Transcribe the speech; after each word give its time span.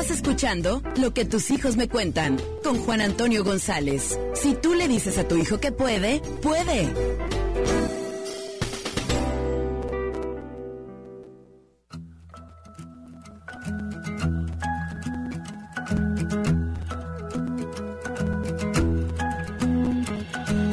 Estás 0.00 0.16
escuchando 0.18 0.80
lo 0.96 1.12
que 1.12 1.24
tus 1.24 1.50
hijos 1.50 1.76
me 1.76 1.88
cuentan 1.88 2.38
con 2.62 2.78
Juan 2.78 3.00
Antonio 3.00 3.42
González. 3.42 4.16
Si 4.32 4.54
tú 4.54 4.74
le 4.74 4.86
dices 4.86 5.18
a 5.18 5.26
tu 5.26 5.36
hijo 5.36 5.58
que 5.58 5.72
puede, 5.72 6.20
puede. 6.40 6.94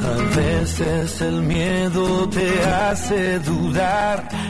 A 0.04 0.36
veces 0.36 1.20
el 1.22 1.42
miedo 1.42 2.30
te 2.30 2.62
hace 2.62 3.40
dudar, 3.40 4.28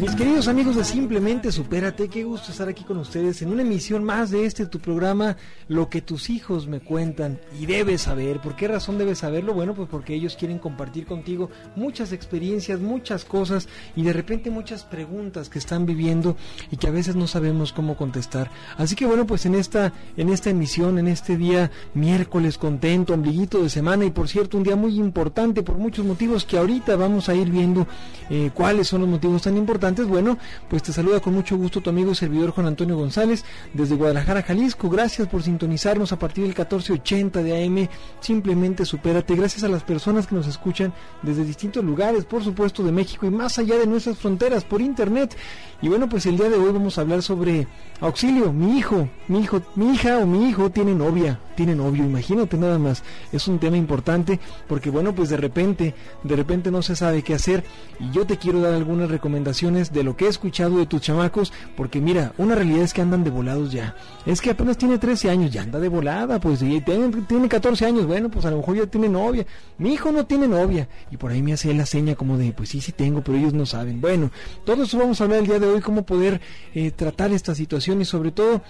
Mis 0.00 0.16
queridos 0.16 0.48
amigos 0.48 0.76
de 0.76 0.84
Simplemente 0.84 1.52
Supérate, 1.52 2.08
qué 2.08 2.24
gusto 2.24 2.52
estar 2.52 2.70
aquí 2.70 2.84
con 2.84 2.96
ustedes 2.96 3.42
en 3.42 3.52
una 3.52 3.60
emisión 3.60 4.02
más 4.02 4.30
de 4.30 4.46
este 4.46 4.64
tu 4.64 4.78
programa, 4.78 5.36
Lo 5.68 5.90
que 5.90 6.00
tus 6.00 6.30
hijos 6.30 6.66
me 6.66 6.80
cuentan 6.80 7.38
y 7.60 7.66
debes 7.66 8.00
saber. 8.00 8.40
¿Por 8.40 8.56
qué 8.56 8.66
razón 8.66 8.96
debes 8.96 9.18
saberlo? 9.18 9.52
Bueno, 9.52 9.74
pues 9.74 9.90
porque 9.90 10.14
ellos 10.14 10.36
quieren 10.36 10.58
compartir 10.58 11.04
contigo 11.04 11.50
muchas 11.76 12.12
experiencias, 12.12 12.80
muchas 12.80 13.26
cosas 13.26 13.68
y 13.94 14.02
de 14.02 14.14
repente 14.14 14.50
muchas 14.50 14.84
preguntas 14.84 15.50
que 15.50 15.58
están 15.58 15.84
viviendo 15.84 16.34
y 16.70 16.78
que 16.78 16.86
a 16.86 16.92
veces 16.92 17.14
no 17.14 17.26
sabemos 17.26 17.74
cómo 17.74 17.98
contestar. 17.98 18.50
Así 18.78 18.96
que 18.96 19.04
bueno, 19.04 19.26
pues 19.26 19.44
en 19.44 19.54
esta 19.54 19.92
en 20.16 20.30
esta 20.30 20.48
emisión, 20.48 20.98
en 20.98 21.08
este 21.08 21.36
día 21.36 21.70
miércoles 21.92 22.56
contento, 22.56 23.12
ombliguito 23.12 23.62
de 23.62 23.68
semana 23.68 24.06
y 24.06 24.10
por 24.10 24.28
cierto 24.28 24.56
un 24.56 24.62
día 24.62 24.76
muy 24.76 24.98
importante 24.98 25.62
por 25.62 25.76
muchos 25.76 26.06
motivos 26.06 26.46
que 26.46 26.56
ahorita 26.56 26.96
vamos 26.96 27.28
a 27.28 27.34
ir 27.34 27.50
viendo 27.50 27.86
eh, 28.30 28.50
cuáles 28.54 28.88
son 28.88 29.02
los 29.02 29.10
motivos 29.10 29.42
tan 29.42 29.58
importantes 29.58 29.89
bueno, 29.98 30.38
pues 30.68 30.82
te 30.82 30.92
saluda 30.92 31.20
con 31.20 31.34
mucho 31.34 31.56
gusto 31.56 31.80
tu 31.80 31.90
amigo 31.90 32.12
y 32.12 32.14
servidor 32.14 32.50
Juan 32.50 32.66
Antonio 32.66 32.96
González 32.96 33.44
desde 33.74 33.96
Guadalajara, 33.96 34.42
Jalisco. 34.42 34.88
Gracias 34.88 35.26
por 35.28 35.42
sintonizarnos 35.42 36.12
a 36.12 36.18
partir 36.18 36.44
del 36.44 36.50
1480 36.50 37.42
de 37.42 37.64
AM. 37.64 37.88
Simplemente 38.20 38.84
supérate. 38.84 39.34
Gracias 39.34 39.64
a 39.64 39.68
las 39.68 39.82
personas 39.82 40.26
que 40.26 40.34
nos 40.34 40.46
escuchan 40.46 40.92
desde 41.22 41.44
distintos 41.44 41.84
lugares, 41.84 42.24
por 42.24 42.44
supuesto 42.44 42.82
de 42.82 42.92
México 42.92 43.26
y 43.26 43.30
más 43.30 43.58
allá 43.58 43.78
de 43.78 43.86
nuestras 43.86 44.18
fronteras 44.18 44.64
por 44.64 44.80
internet. 44.80 45.36
Y 45.82 45.88
bueno, 45.88 46.08
pues 46.08 46.26
el 46.26 46.36
día 46.36 46.48
de 46.48 46.56
hoy 46.56 46.72
vamos 46.72 46.98
a 46.98 47.00
hablar 47.00 47.22
sobre 47.22 47.66
auxilio. 48.00 48.52
Mi 48.52 48.78
hijo, 48.78 49.08
mi 49.28 49.40
hijo, 49.40 49.62
mi 49.74 49.92
hija 49.92 50.18
o 50.18 50.26
mi 50.26 50.48
hijo 50.48 50.70
tiene 50.70 50.94
novia, 50.94 51.40
tiene 51.56 51.74
novio. 51.74 52.04
Imagínate 52.04 52.56
nada 52.56 52.78
más. 52.78 53.02
Es 53.32 53.48
un 53.48 53.58
tema 53.58 53.76
importante 53.76 54.38
porque 54.68 54.90
bueno, 54.90 55.14
pues 55.14 55.30
de 55.30 55.36
repente, 55.36 55.94
de 56.22 56.36
repente 56.36 56.70
no 56.70 56.82
se 56.82 56.96
sabe 56.96 57.22
qué 57.22 57.34
hacer 57.34 57.64
y 57.98 58.10
yo 58.10 58.26
te 58.26 58.36
quiero 58.36 58.60
dar 58.60 58.74
algunas 58.74 59.10
recomendaciones 59.10 59.79
de 59.88 60.04
lo 60.04 60.16
que 60.16 60.26
he 60.26 60.28
escuchado 60.28 60.78
de 60.78 60.86
tus 60.86 61.00
chamacos, 61.00 61.52
porque 61.76 62.00
mira, 62.00 62.32
una 62.38 62.54
realidad 62.54 62.82
es 62.82 62.92
que 62.92 63.00
andan 63.00 63.24
de 63.24 63.30
volados 63.30 63.72
ya. 63.72 63.96
Es 64.26 64.40
que 64.40 64.50
apenas 64.50 64.76
tiene 64.76 64.98
13 64.98 65.30
años, 65.30 65.50
ya 65.50 65.62
anda 65.62 65.80
de 65.80 65.88
volada, 65.88 66.38
pues 66.38 66.60
tiene, 66.60 67.10
tiene 67.26 67.48
14 67.48 67.86
años, 67.86 68.06
bueno, 68.06 68.30
pues 68.30 68.44
a 68.44 68.50
lo 68.50 68.58
mejor 68.58 68.76
ya 68.76 68.86
tiene 68.86 69.08
novia. 69.08 69.46
Mi 69.78 69.94
hijo 69.94 70.12
no 70.12 70.26
tiene 70.26 70.46
novia. 70.46 70.88
Y 71.10 71.16
por 71.16 71.30
ahí 71.30 71.42
me 71.42 71.54
hace 71.54 71.72
la 71.72 71.86
seña 71.86 72.14
como 72.14 72.36
de, 72.36 72.52
pues 72.52 72.68
sí, 72.68 72.80
sí 72.80 72.92
tengo, 72.92 73.22
pero 73.22 73.38
ellos 73.38 73.54
no 73.54 73.66
saben. 73.66 74.00
Bueno, 74.00 74.30
todo 74.64 74.84
vamos 74.98 75.20
a 75.20 75.24
hablar 75.24 75.40
el 75.40 75.46
día 75.46 75.58
de 75.58 75.66
hoy, 75.66 75.80
cómo 75.80 76.04
poder 76.04 76.40
eh, 76.74 76.90
tratar 76.90 77.32
esta 77.32 77.54
situación 77.54 78.00
y 78.00 78.04
sobre 78.04 78.32
todo 78.32 78.62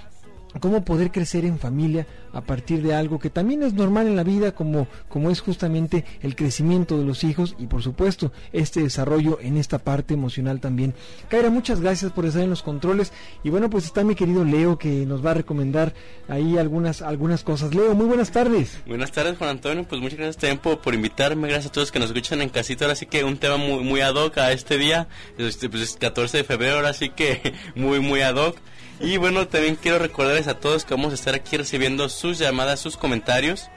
cómo 0.59 0.85
poder 0.85 1.13
crecer 1.13 1.45
en 1.45 1.59
familia 1.59 2.07
a 2.33 2.41
partir 2.41 2.83
de 2.83 2.95
algo 2.95 3.19
que 3.19 3.31
también 3.31 3.63
es 3.63 3.75
normal 3.75 4.07
en 4.07 4.17
la 4.17 4.25
vida 4.25 4.53
como, 4.53 4.89
como 5.09 5.31
es 5.31 5.41
justamente 5.41 6.05
el 6.23 6.37
crecimiento 6.37 6.99
de 6.99 7.05
los 7.05 7.25
hijos 7.25 7.55
y 7.59 7.67
por 7.67 7.83
supuesto 7.83 8.33
este 8.53 8.83
desarrollo 8.83 9.39
en 9.41 9.57
esta 9.57 9.79
parte 9.79 10.15
emocional 10.15 10.61
también. 10.61 10.95
Kaira, 11.29 11.51
muchas 11.51 11.81
gracias 11.81 12.13
por 12.13 12.27
estar 12.27 12.43
en 12.43 12.51
los 12.51 12.63
controles 12.63 13.13
y 13.43 13.51
bueno 13.51 13.71
pues 13.71 13.85
está 13.85 14.05
mi 14.05 14.15
querido 14.15 14.45
Leo 14.45 14.79
que 14.79 15.07
nos 15.07 15.25
va 15.25 15.33
a 15.33 15.35
recomendar 15.35 15.95
ahí 16.29 16.59
algunas, 16.59 17.03
algunas 17.03 17.43
cosas. 17.43 17.75
Leo, 17.75 17.95
muy 17.95 18.07
buenas 18.07 18.31
tardes. 18.31 18.79
Buenas 18.87 19.13
tardes 19.13 19.39
Juan 19.39 19.51
Antonio, 19.51 19.85
pues 19.89 20.01
muchas 20.01 20.19
gracias 20.19 20.37
también 20.37 20.59
por, 20.59 20.95
invitarme, 20.95 21.49
gracias 21.49 21.71
a 21.71 21.73
todos 21.73 21.93
que 21.93 21.99
nos 21.99 22.09
escuchan 22.09 22.43
en 22.43 22.49
casita, 22.49 22.85
ahora 22.85 22.97
sí 22.97 23.07
que 23.07 23.25
un 23.25 23.39
tema 23.39 23.57
muy, 23.57 23.85
muy 23.85 24.01
ad 24.01 24.15
hoc 24.15 24.39
a 24.39 24.53
este 24.53 24.79
día, 24.79 25.09
este, 25.39 25.69
pues 25.69 25.83
es 25.83 25.97
14 25.97 26.39
de 26.39 26.45
febrero, 26.45 26.77
ahora 26.77 26.93
sí 26.93 27.11
que 27.11 27.55
muy 27.75 28.01
muy 28.01 28.21
ad 28.23 28.37
hoc. 28.37 28.57
Y 29.01 29.17
bueno, 29.17 29.49
también 29.49 29.77
quiero 29.77 29.99
recordarles 29.99 30.47
a 30.47 30.61
todos 30.61 30.85
que 30.85 30.93
vamos 30.95 31.13
a 31.13 31.15
estar 31.15 31.35
aquí 31.35 31.57
recibiendo 31.57 32.11
sus 32.11 32.39
llamadas, 32.39 32.81
sus 32.81 32.99
comentarios 32.99 33.71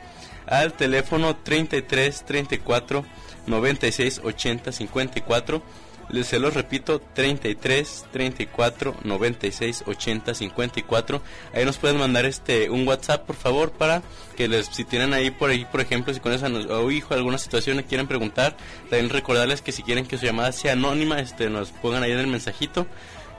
al 0.48 0.74
teléfono 0.74 1.38
33 1.38 2.26
34 2.26 3.06
96 3.48 4.22
80 4.22 4.72
54. 4.74 5.64
Les 6.10 6.28
se 6.28 6.38
los 6.38 6.54
repito, 6.54 7.00
33 7.00 8.06
34 8.12 8.98
96 9.06 9.86
80 9.88 10.34
54. 10.36 11.22
Ahí 11.54 11.64
nos 11.64 11.78
pueden 11.78 11.98
mandar 11.98 12.26
este 12.26 12.70
un 12.70 12.86
WhatsApp, 12.86 13.26
por 13.26 13.38
favor, 13.38 13.72
para 13.72 14.04
que 14.36 14.50
les 14.50 14.68
si 14.68 14.84
tienen 14.84 15.14
ahí 15.14 15.32
por 15.32 15.52
ahí, 15.52 15.64
por 15.64 15.80
ejemplo, 15.80 16.14
si 16.14 16.20
con 16.20 16.34
esa 16.34 16.48
o 16.48 16.92
hijo 16.92 17.14
alguna 17.14 17.38
situación 17.38 17.78
le 17.78 17.86
quieren 17.86 18.08
preguntar, 18.08 18.58
también 18.90 19.10
recordarles 19.10 19.62
que 19.62 19.72
si 19.72 19.84
quieren 19.84 20.06
que 20.06 20.18
su 20.18 20.26
llamada 20.26 20.52
sea 20.52 20.74
anónima, 20.74 21.22
este 21.22 21.50
nos 21.50 21.72
pongan 21.72 22.04
ahí 22.04 22.12
en 22.12 22.20
el 22.20 22.28
mensajito 22.28 22.86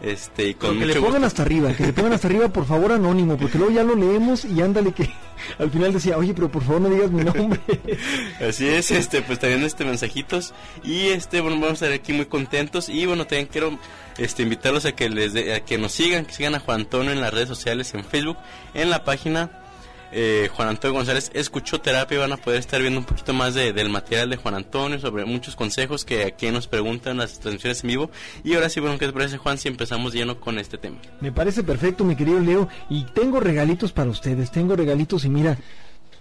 este, 0.03 0.49
y 0.49 0.55
con 0.55 0.79
que 0.79 0.87
le 0.87 1.01
pongan 1.01 1.25
hasta 1.25 1.43
arriba, 1.43 1.73
que 1.73 1.87
le 1.87 1.93
pongan 1.93 2.13
hasta 2.13 2.29
arriba, 2.29 2.49
por 2.49 2.67
favor, 2.67 2.93
anónimo, 2.93 3.37
porque 3.37 3.59
luego 3.59 3.73
ya 3.73 3.83
lo 3.83 3.95
leemos 3.95 4.45
y 4.45 4.61
ándale 4.61 4.93
que 4.93 5.11
al 5.59 5.71
final 5.71 5.93
decía, 5.93 6.19
oye, 6.19 6.35
pero 6.35 6.51
por 6.51 6.63
favor 6.63 6.83
no 6.83 6.91
digas 6.91 7.11
mi 7.11 7.25
nombre. 7.25 7.61
Así 8.47 8.67
es, 8.67 8.91
este, 8.91 9.23
pues 9.23 9.39
también 9.39 9.63
este 9.63 9.85
mensajitos. 9.85 10.53
Y 10.83 11.09
este, 11.09 11.41
bueno, 11.41 11.57
vamos 11.57 11.83
a 11.83 11.87
estar 11.87 11.93
aquí 11.93 12.13
muy 12.13 12.27
contentos. 12.27 12.89
Y 12.89 13.07
bueno, 13.07 13.27
también 13.27 13.49
quiero 13.51 13.79
este 14.19 14.43
invitarlos 14.43 14.85
a 14.85 14.93
que 14.93 15.09
les 15.09 15.35
a 15.55 15.61
que 15.61 15.79
nos 15.79 15.93
sigan, 15.93 16.25
que 16.25 16.33
sigan 16.33 16.55
a 16.55 16.61
Juan 16.61 16.83
Antonio 16.83 17.13
en 17.13 17.21
las 17.21 17.33
redes 17.33 17.49
sociales, 17.49 17.95
en 17.95 18.05
Facebook, 18.05 18.37
en 18.75 18.91
la 18.91 19.05
página 19.05 19.64
eh, 20.17 20.49
Juan 20.53 20.69
Antonio 20.69 20.95
González 20.95 21.31
escuchó 21.35 21.81
terapia 21.81 22.15
y 22.17 22.21
van 22.21 22.33
a 22.33 22.37
poder 22.37 22.61
estar 22.61 22.81
viendo 22.81 23.01
un 23.01 23.05
poquito 23.05 23.35
más 23.35 23.55
de, 23.55 23.73
del 23.73 23.89
material 23.89 24.31
de 24.31 24.37
Juan 24.37 24.55
Antonio 24.55 25.01
sobre 25.01 25.25
muchos 25.25 25.57
consejos 25.57 26.05
que 26.05 26.25
aquí 26.25 26.49
nos 26.53 26.69
preguntan 26.69 27.17
las 27.17 27.41
transmisiones 27.41 27.83
en 27.83 27.89
vivo. 27.89 28.11
Y 28.45 28.55
ahora 28.55 28.69
sí, 28.69 28.79
bueno, 28.79 28.97
¿qué 28.97 29.07
te 29.07 29.13
parece 29.13 29.39
Juan 29.39 29.59
si 29.59 29.67
empezamos 29.67 30.15
lleno 30.15 30.39
con 30.39 30.59
este 30.61 30.79
tema? 30.79 30.99
Me 31.21 31.33
parece 31.33 31.65
perfecto, 31.65 32.05
mi 32.05 32.15
querido 32.15 32.39
Leo. 32.39 32.69
Y 32.89 33.05
tengo 33.07 33.41
regalitos 33.41 33.93
para 33.93 34.09
ustedes, 34.09 34.53
tengo 34.53 34.77
regalitos 34.77 35.25
y 35.25 35.29
mira, 35.29 35.59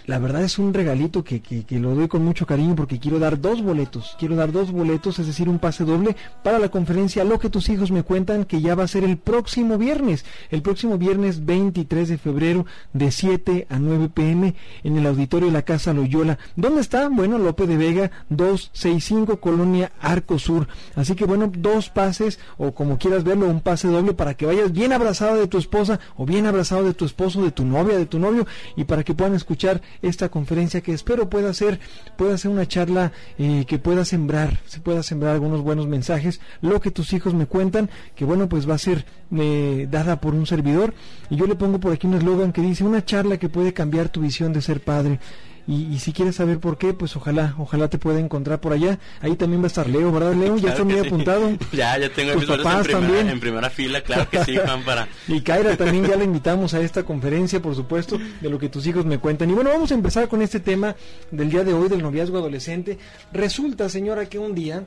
la 0.06 0.20
verdad 0.20 0.44
es 0.44 0.60
un 0.60 0.74
regalito 0.74 1.24
que, 1.24 1.42
que, 1.42 1.80
lo 1.80 1.96
doy 1.96 2.08
con 2.08 2.24
mucho 2.24 2.46
cariño 2.46 2.76
porque 2.76 3.00
quiero 3.00 3.20
dar 3.20 3.40
dos 3.40 3.62
boletos, 3.62 4.16
quiero 4.20 4.36
dar 4.36 4.52
dos 4.52 4.72
boletos, 4.72 5.20
es 5.20 5.28
decir, 5.28 5.48
un 5.48 5.60
pase 5.60 5.86
doble 5.86 6.16
para 6.44 6.60
la 6.60 6.70
conferencia 6.70 7.24
Lo 7.24 7.40
que 7.40 7.50
tus 7.50 7.70
hijos 7.70 7.92
me 7.92 8.04
cuentan 8.04 8.46
que 8.46 8.62
ya 8.62 8.76
va 8.76 8.84
a 8.84 8.88
ser 8.88 9.04
el 9.04 9.18
próximo 9.18 9.78
viernes, 9.78 10.26
el 10.52 10.62
próximo 10.62 10.98
viernes 10.98 11.46
23 11.46 12.10
de 12.10 12.18
febrero 12.18 12.66
de 12.94 13.12
7 13.12 13.68
a 13.70 13.80
9 13.80 14.10
pm 14.14 14.56
en 14.84 14.98
el 14.98 15.06
auditorio 15.06 15.48
de 15.48 15.54
la 15.54 15.62
Casa 15.62 15.94
Loyola. 15.94 16.38
¿Dónde 16.56 16.82
está? 16.82 17.08
Bueno, 17.10 17.38
López 17.38 17.68
de 17.68 17.78
Vega 17.78 18.12
265 18.30 19.40
Colonia 19.40 19.92
Arco 20.02 20.40
Sur. 20.40 20.68
Así 20.96 21.16
que 21.16 21.26
bueno, 21.26 21.52
dos 21.56 21.90
pases 21.90 22.40
o 22.58 22.74
como 22.74 22.98
quieras 22.98 23.24
verlo, 23.24 23.48
un 23.48 23.62
pase 23.62 23.88
doble 23.88 24.14
para 24.14 24.34
que 24.34 24.46
vayas 24.46 24.72
bien 24.72 24.94
abrazado 24.94 25.38
de 25.38 25.48
tu 25.48 25.58
esposa 25.58 26.00
o 26.18 26.26
bien 26.26 26.46
abrazado 26.46 26.84
de 26.84 26.94
tu 26.94 27.06
esposo, 27.06 27.42
de 27.42 27.52
tu 27.52 27.66
novia, 27.66 27.98
de 27.98 28.06
tu 28.06 28.20
novio 28.20 28.46
y 28.76 28.84
para 28.84 29.04
que 29.04 29.14
puedan 29.14 29.36
escuchar 29.36 29.82
esta 30.02 30.30
conferencia 30.30 30.82
que 30.82 30.94
espero 30.94 31.30
pueda 31.30 31.54
ser, 31.54 31.80
pueda 32.18 32.38
ser 32.38 32.52
una 32.52 32.68
charla 32.68 33.12
eh, 33.38 33.66
que 33.68 33.80
pueda 33.80 34.06
sembrar, 34.06 34.60
se 34.66 34.80
pueda 34.80 35.04
sembrar 35.04 35.34
algunos 35.34 35.62
buenos 35.62 35.88
mensajes, 35.88 36.42
lo 36.62 36.80
que 36.82 36.92
tus 36.92 37.14
hijos 37.14 37.34
me 37.34 37.46
cuentan, 37.46 37.90
que 38.16 38.26
bueno, 38.26 38.50
pues 38.50 38.70
va 38.70 38.76
a 38.76 38.80
ser 38.80 39.06
eh, 39.36 39.88
dada 39.90 40.20
por 40.20 40.34
un 40.34 40.46
servidor. 40.46 40.94
Y 41.30 41.36
yo 41.36 41.48
le 41.48 41.56
pongo 41.56 41.80
por 41.80 41.94
aquí 41.94 42.08
un 42.08 42.16
eslogan 42.16 42.54
que 42.54 42.62
dice, 42.62 42.84
una 42.84 43.06
charla 43.06 43.38
que 43.38 43.50
puede 43.50 43.74
cambiar 43.74 44.10
tu 44.10 44.22
visión 44.22 44.54
de 44.54 44.62
ser 44.62 44.82
padre. 44.82 45.20
Y, 45.66 45.98
si 46.00 46.12
quieres 46.12 46.36
saber 46.36 46.60
por 46.60 46.78
qué, 46.78 46.94
pues 46.94 47.16
ojalá, 47.16 47.56
ojalá 47.58 47.88
te 47.88 47.98
pueda 47.98 48.20
encontrar 48.20 48.60
por 48.60 48.74
allá. 48.74 49.00
Ahí 49.22 49.36
también 49.36 49.62
va 49.62 49.66
a 49.66 49.68
estar 49.68 49.88
Leo, 49.88 50.12
¿verdad, 50.12 50.34
Leo? 50.34 50.58
ya 50.58 50.70
está 50.70 50.84
muy 50.84 51.00
apuntado. 51.00 51.52
Ya, 51.72 51.98
ya 51.98 52.10
tengo 52.10 52.36
mis 52.36 52.46
papás 52.46 52.88
en 52.88 53.00
primera, 53.00 53.32
en 53.32 53.40
primera 53.40 53.70
fila, 53.70 54.02
claro 54.02 54.30
que 54.30 54.44
sí, 54.44 54.58
Juan, 54.64 54.84
para... 54.84 55.08
y 55.28 55.42
Kaira 55.42 55.76
también 55.76 56.06
ya 56.06 56.16
la 56.16 56.24
invitamos 56.24 56.74
a 56.74 56.82
esta 56.82 57.04
conferencia, 57.04 57.62
por 57.62 57.76
supuesto, 57.76 58.20
de 58.42 58.50
lo 58.50 58.60
que 58.60 58.70
tus 58.70 58.86
hijos 58.86 59.06
me 59.06 59.18
cuentan. 59.18 59.50
Y 59.50 59.54
bueno, 59.54 59.72
vamos 59.72 59.92
a 59.92 59.96
empezar 59.96 60.28
con 60.28 60.42
este 60.42 60.60
tema 60.60 60.96
del 61.32 61.50
día 61.50 61.64
de 61.64 61.74
hoy 61.74 61.90
del 61.90 62.02
noviazgo 62.02 62.38
adolescente. 62.38 62.98
Resulta, 63.32 63.90
señora, 63.90 64.28
que 64.28 64.38
un 64.38 64.54
día 64.54 64.84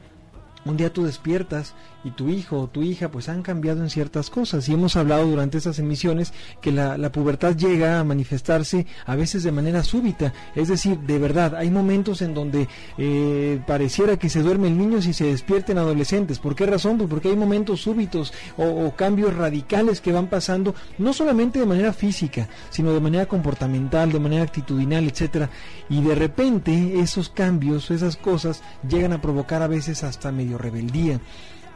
un 0.67 0.77
día 0.77 0.93
tú 0.93 1.05
despiertas 1.05 1.75
y 2.05 2.11
tu 2.11 2.29
hijo 2.29 2.61
o 2.61 2.67
tu 2.69 2.83
hija 2.83 3.11
pues 3.11 3.29
han 3.29 3.43
cambiado 3.43 3.83
en 3.83 3.91
ciertas 3.91 4.31
cosas. 4.31 4.69
Y 4.69 4.75
hemos 4.75 4.97
hablado 4.97 5.27
durante 5.27 5.59
esas 5.59 5.79
emisiones 5.79 6.33
que 6.61 6.71
la, 6.71 6.97
la, 6.97 7.11
pubertad 7.11 7.57
llega 7.57 7.99
a 7.99 8.05
manifestarse 8.05 8.87
a 9.07 9.17
veces 9.17 9.43
de 9.43 9.51
manera 9.51 9.83
súbita. 9.83 10.33
Es 10.55 10.69
decir 10.69 10.99
de 11.01 11.19
verdad 11.19 11.57
hay 11.57 11.71
momentos 11.71 12.23
en 12.23 12.35
donde 12.35 12.69
eh, 12.99 13.61
pareciera 13.67 14.17
que 14.19 14.29
se 14.29 14.43
duerme 14.43 14.69
el 14.69 14.79
niño 14.79 15.03
si 15.03 15.13
se 15.13 15.27
despierten 15.27 15.79
adolescentes. 15.79 16.39
¿por 16.39 16.55
qué 16.55 16.67
razón? 16.67 16.99
Pues 16.99 17.11
porque 17.11 17.29
hay 17.29 17.37
momentos 17.37 17.81
súbitos 17.81 18.33
o, 18.57 18.65
o 18.65 18.95
cambios 18.95 19.35
radicales 19.35 20.01
que 20.01 20.12
van 20.12 20.29
pasando 20.29 20.75
no 20.99 21.12
solamente 21.12 21.59
de 21.59 21.67
manera 21.67 21.93
física 21.93 22.49
sino 22.71 22.93
de 22.93 23.01
manera 23.01 23.27
comportamental 23.27 24.12
de 24.12 24.21
manera 24.21 24.45
actitudinal 24.45 25.07
etcétera. 25.07 25.51
Y 25.89 26.03
de 26.03 26.15
repente 26.15 27.01
esos 27.01 27.29
cambios 27.29 27.91
esas 27.91 28.17
cosas 28.17 28.62
llegan 28.89 29.12
a 29.12 29.21
provocar 29.21 29.62
a 29.62 29.67
veces 29.67 30.05
hasta 30.05 30.33
medio 30.33 30.56
rebeldía. 30.58 31.20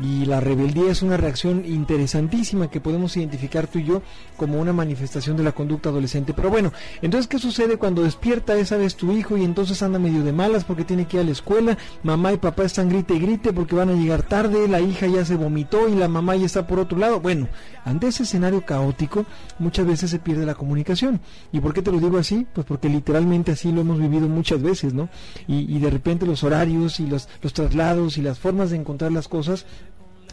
Y 0.03 0.25
la 0.25 0.41
rebeldía 0.41 0.91
es 0.91 1.03
una 1.03 1.17
reacción 1.17 1.65
interesantísima 1.67 2.71
que 2.71 2.81
podemos 2.81 3.17
identificar 3.17 3.67
tú 3.67 3.79
y 3.79 3.85
yo 3.85 4.03
como 4.37 4.59
una 4.59 4.73
manifestación 4.73 5.37
de 5.37 5.43
la 5.43 5.53
conducta 5.53 5.91
adolescente. 5.91 6.33
Pero 6.33 6.49
bueno, 6.49 6.73
entonces, 7.03 7.29
¿qué 7.29 7.39
sucede 7.39 7.77
cuando 7.77 8.03
despierta 8.03 8.57
esa 8.57 8.77
vez 8.77 8.97
tu 8.97 9.13
hijo 9.13 9.37
y 9.37 9.45
entonces 9.45 9.83
anda 9.83 9.99
medio 9.99 10.25
de 10.25 10.33
malas 10.33 10.65
porque 10.65 10.85
tiene 10.85 11.07
que 11.07 11.19
ir 11.19 11.23
a 11.23 11.25
la 11.27 11.33
escuela? 11.33 11.77
Mamá 12.03 12.33
y 12.33 12.39
papá 12.39 12.65
están 12.65 12.89
grite 12.89 13.15
y 13.15 13.19
grite 13.19 13.53
porque 13.53 13.75
van 13.75 13.91
a 13.91 13.95
llegar 13.95 14.23
tarde, 14.23 14.69
la 14.69 14.81
hija 14.81 15.07
ya 15.07 15.25
se 15.25 15.37
vomitó 15.37 15.89
y 15.89 15.95
la 15.95 16.09
mamá 16.09 16.37
ya 16.37 16.47
está 16.47 16.67
por 16.67 16.79
otro 16.79 16.99
lado. 16.99 17.21
Bueno, 17.21 17.49
ante 17.85 18.09
ese 18.09 18.23
escenario 18.23 18.65
caótico, 18.65 19.27
muchas 19.59 19.87
veces 19.87 20.11
se 20.11 20.19
pierde 20.19 20.47
la 20.47 20.55
comunicación. 20.55 21.21
¿Y 21.53 21.61
por 21.61 21.75
qué 21.75 21.83
te 21.83 21.93
lo 21.93 22.01
digo 22.01 22.17
así? 22.17 22.47
Pues 22.55 22.67
porque 22.67 22.89
literalmente 22.89 23.53
así 23.53 23.71
lo 23.71 23.83
hemos 23.83 23.99
vivido 23.99 24.29
muchas 24.29 24.63
veces, 24.63 24.95
¿no? 24.95 25.11
Y, 25.47 25.75
y 25.75 25.79
de 25.79 25.91
repente 25.91 26.25
los 26.25 26.43
horarios 26.43 27.01
y 27.01 27.07
los, 27.07 27.29
los 27.43 27.53
traslados 27.53 28.17
y 28.17 28.23
las 28.23 28.39
formas 28.39 28.71
de 28.71 28.77
encontrar 28.77 29.13
las 29.13 29.29
cosas 29.29 29.67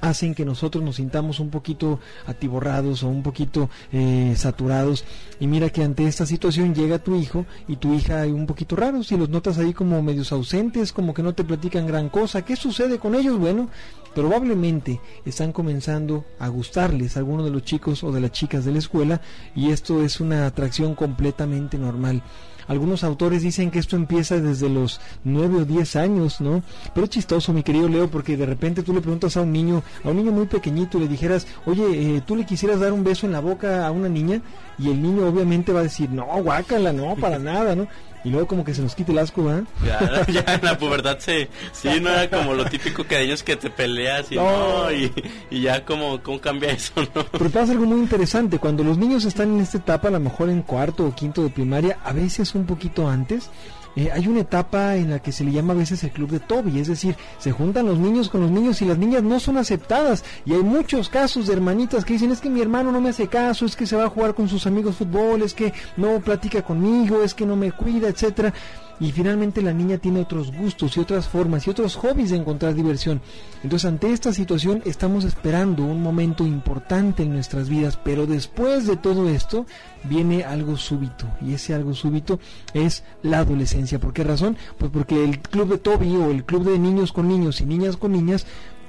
hacen 0.01 0.35
que 0.35 0.45
nosotros 0.45 0.83
nos 0.83 0.97
sintamos 0.97 1.39
un 1.39 1.49
poquito 1.49 1.99
atiborrados 2.25 3.03
o 3.03 3.07
un 3.07 3.23
poquito 3.23 3.69
eh, 3.91 4.33
saturados 4.35 5.05
y 5.39 5.47
mira 5.47 5.69
que 5.69 5.83
ante 5.83 6.07
esta 6.07 6.25
situación 6.25 6.73
llega 6.73 6.99
tu 6.99 7.15
hijo 7.15 7.45
y 7.67 7.77
tu 7.77 7.93
hija 7.93 8.25
un 8.25 8.45
poquito 8.45 8.75
raros 8.75 9.11
y 9.11 9.17
los 9.17 9.29
notas 9.29 9.57
ahí 9.57 9.73
como 9.73 10.01
medios 10.01 10.31
ausentes 10.31 10.93
como 10.93 11.13
que 11.13 11.23
no 11.23 11.33
te 11.33 11.43
platican 11.43 11.87
gran 11.87 12.09
cosa 12.09 12.43
¿qué 12.43 12.55
sucede 12.55 12.99
con 12.99 13.15
ellos? 13.15 13.37
bueno 13.37 13.69
probablemente 14.13 14.99
están 15.25 15.51
comenzando 15.51 16.25
a 16.39 16.47
gustarles 16.47 17.17
algunos 17.17 17.45
de 17.45 17.51
los 17.51 17.63
chicos 17.63 18.03
o 18.03 18.11
de 18.11 18.21
las 18.21 18.31
chicas 18.31 18.65
de 18.65 18.71
la 18.71 18.79
escuela 18.79 19.21
y 19.55 19.69
esto 19.69 20.03
es 20.03 20.19
una 20.19 20.45
atracción 20.47 20.95
completamente 20.95 21.77
normal 21.77 22.23
algunos 22.67 23.03
autores 23.03 23.41
dicen 23.41 23.71
que 23.71 23.79
esto 23.79 23.95
empieza 23.95 24.39
desde 24.39 24.69
los 24.69 24.99
9 25.23 25.61
o 25.61 25.65
10 25.65 25.95
años, 25.95 26.41
¿no? 26.41 26.63
Pero 26.93 27.05
es 27.05 27.11
chistoso, 27.11 27.53
mi 27.53 27.63
querido 27.63 27.87
Leo, 27.87 28.09
porque 28.09 28.37
de 28.37 28.45
repente 28.45 28.83
tú 28.83 28.93
le 28.93 29.01
preguntas 29.01 29.37
a 29.37 29.41
un 29.41 29.51
niño, 29.51 29.83
a 30.03 30.09
un 30.09 30.17
niño 30.17 30.31
muy 30.31 30.45
pequeñito, 30.45 30.97
y 30.97 31.01
le 31.01 31.07
dijeras, 31.07 31.47
oye, 31.65 32.17
eh, 32.17 32.21
¿tú 32.25 32.35
le 32.35 32.45
quisieras 32.45 32.79
dar 32.79 32.93
un 32.93 33.03
beso 33.03 33.25
en 33.25 33.31
la 33.31 33.39
boca 33.39 33.87
a 33.87 33.91
una 33.91 34.09
niña? 34.09 34.41
Y 34.77 34.89
el 34.89 35.01
niño 35.01 35.27
obviamente 35.27 35.71
va 35.71 35.79
a 35.79 35.83
decir, 35.83 36.09
no, 36.09 36.25
guácala, 36.43 36.93
no, 36.93 37.15
para 37.15 37.39
nada, 37.39 37.75
¿no? 37.75 37.87
Y 38.23 38.29
luego 38.29 38.47
como 38.47 38.63
que 38.63 38.73
se 38.73 38.81
nos 38.81 38.95
quite 38.95 39.11
el 39.11 39.19
asco, 39.19 39.43
¿verdad? 39.43 39.63
Ya, 39.85 40.25
ya 40.31 40.53
en 40.53 40.65
la 40.65 40.77
pubertad 40.77 41.17
se, 41.19 41.49
sí, 41.71 41.89
no 42.01 42.09
era 42.09 42.29
como 42.29 42.53
lo 42.53 42.65
típico 42.65 43.03
que 43.05 43.15
de 43.15 43.23
ellos 43.23 43.43
que 43.43 43.55
te 43.55 43.69
peleas 43.69 44.31
y 44.31 44.35
no, 44.35 44.91
y, 44.91 45.13
y, 45.49 45.61
ya 45.61 45.85
como, 45.85 46.21
¿cómo 46.21 46.39
cambia 46.39 46.71
eso, 46.71 46.93
no? 47.15 47.25
Pero 47.31 47.49
pasa 47.49 47.71
algo 47.71 47.85
muy 47.85 47.99
interesante, 47.99 48.59
cuando 48.59 48.83
los 48.83 48.97
niños 48.97 49.25
están 49.25 49.53
en 49.55 49.61
esta 49.61 49.77
etapa, 49.77 50.07
a 50.07 50.11
lo 50.11 50.19
mejor 50.19 50.49
en 50.49 50.61
cuarto 50.61 51.05
o 51.05 51.15
quinto 51.15 51.43
de 51.43 51.49
primaria, 51.49 51.99
a 52.03 52.13
veces 52.13 52.55
un 52.55 52.65
poquito 52.65 53.07
antes, 53.07 53.49
eh, 53.97 54.11
hay 54.13 54.27
una 54.27 54.41
etapa 54.41 54.95
en 54.95 55.09
la 55.09 55.19
que 55.19 55.31
se 55.31 55.43
le 55.43 55.51
llama 55.51 55.73
a 55.73 55.77
veces 55.77 56.03
el 56.03 56.11
club 56.11 56.29
de 56.29 56.39
Toby, 56.39 56.79
es 56.79 56.87
decir, 56.87 57.15
se 57.39 57.51
juntan 57.51 57.87
los 57.87 57.97
niños 57.97 58.29
con 58.29 58.41
los 58.41 58.51
niños 58.51 58.79
y 58.83 58.85
las 58.85 58.99
niñas 58.99 59.23
no 59.23 59.39
son 59.39 59.57
aceptadas. 59.57 60.23
Y 60.45 60.53
hay 60.53 60.61
muchos 60.61 61.09
casos 61.09 61.47
de 61.47 61.53
hermanitas 61.53 62.05
que 62.05 62.13
dicen, 62.13 62.31
es 62.31 62.39
que 62.39 62.51
mi 62.51 62.61
hermano 62.61 62.91
no 62.91 63.01
me 63.01 63.09
hace 63.09 63.27
caso, 63.27 63.65
es 63.65 63.75
que 63.75 63.87
se 63.87 63.95
va 63.95 64.05
a 64.05 64.09
jugar 64.09 64.35
con 64.35 64.47
sus 64.47 64.67
amigos 64.67 64.97
fútbol, 64.97 65.41
es 65.41 65.55
que 65.55 65.73
no 65.97 66.19
platica 66.19 66.61
conmigo, 66.61 67.23
es 67.23 67.33
que 67.33 67.47
no 67.47 67.55
me 67.55 67.71
cuida, 67.71 68.07
etcétera 68.07 68.53
y 68.99 69.11
finalmente 69.11 69.61
la 69.61 69.73
niña 69.73 69.97
tiene 69.97 70.21
otros 70.21 70.51
gustos 70.51 70.97
y 70.97 70.99
otras 70.99 71.27
formas 71.27 71.67
y 71.67 71.69
otros 71.69 71.95
hobbies 71.95 72.31
de 72.31 72.37
encontrar 72.37 72.73
diversión. 72.73 73.21
Entonces 73.63 73.87
ante 73.87 74.11
esta 74.11 74.33
situación 74.33 74.81
estamos 74.85 75.23
esperando 75.23 75.83
un 75.83 76.01
momento 76.01 76.45
importante 76.45 77.23
en 77.23 77.33
nuestras 77.33 77.69
vidas, 77.69 77.97
pero 78.03 78.25
después 78.25 78.87
de 78.87 78.97
todo 78.97 79.29
esto 79.29 79.65
viene 80.03 80.43
algo 80.43 80.77
súbito 80.77 81.27
y 81.41 81.53
ese 81.53 81.73
algo 81.73 81.93
súbito 81.93 82.39
es 82.73 83.03
la 83.23 83.39
adolescencia. 83.39 83.99
¿Por 83.99 84.13
qué 84.13 84.23
razón? 84.23 84.57
Pues 84.77 84.91
porque 84.91 85.23
el 85.23 85.39
club 85.39 85.69
de 85.69 85.77
Toby 85.77 86.15
o 86.15 86.31
el 86.31 86.43
club 86.43 86.63
de 86.63 86.79
niños 86.79 87.11
con 87.11 87.27
niños 87.27 87.61
y 87.61 87.65
niñas 87.65 87.97
con 87.97 88.11
niñas 88.11 88.45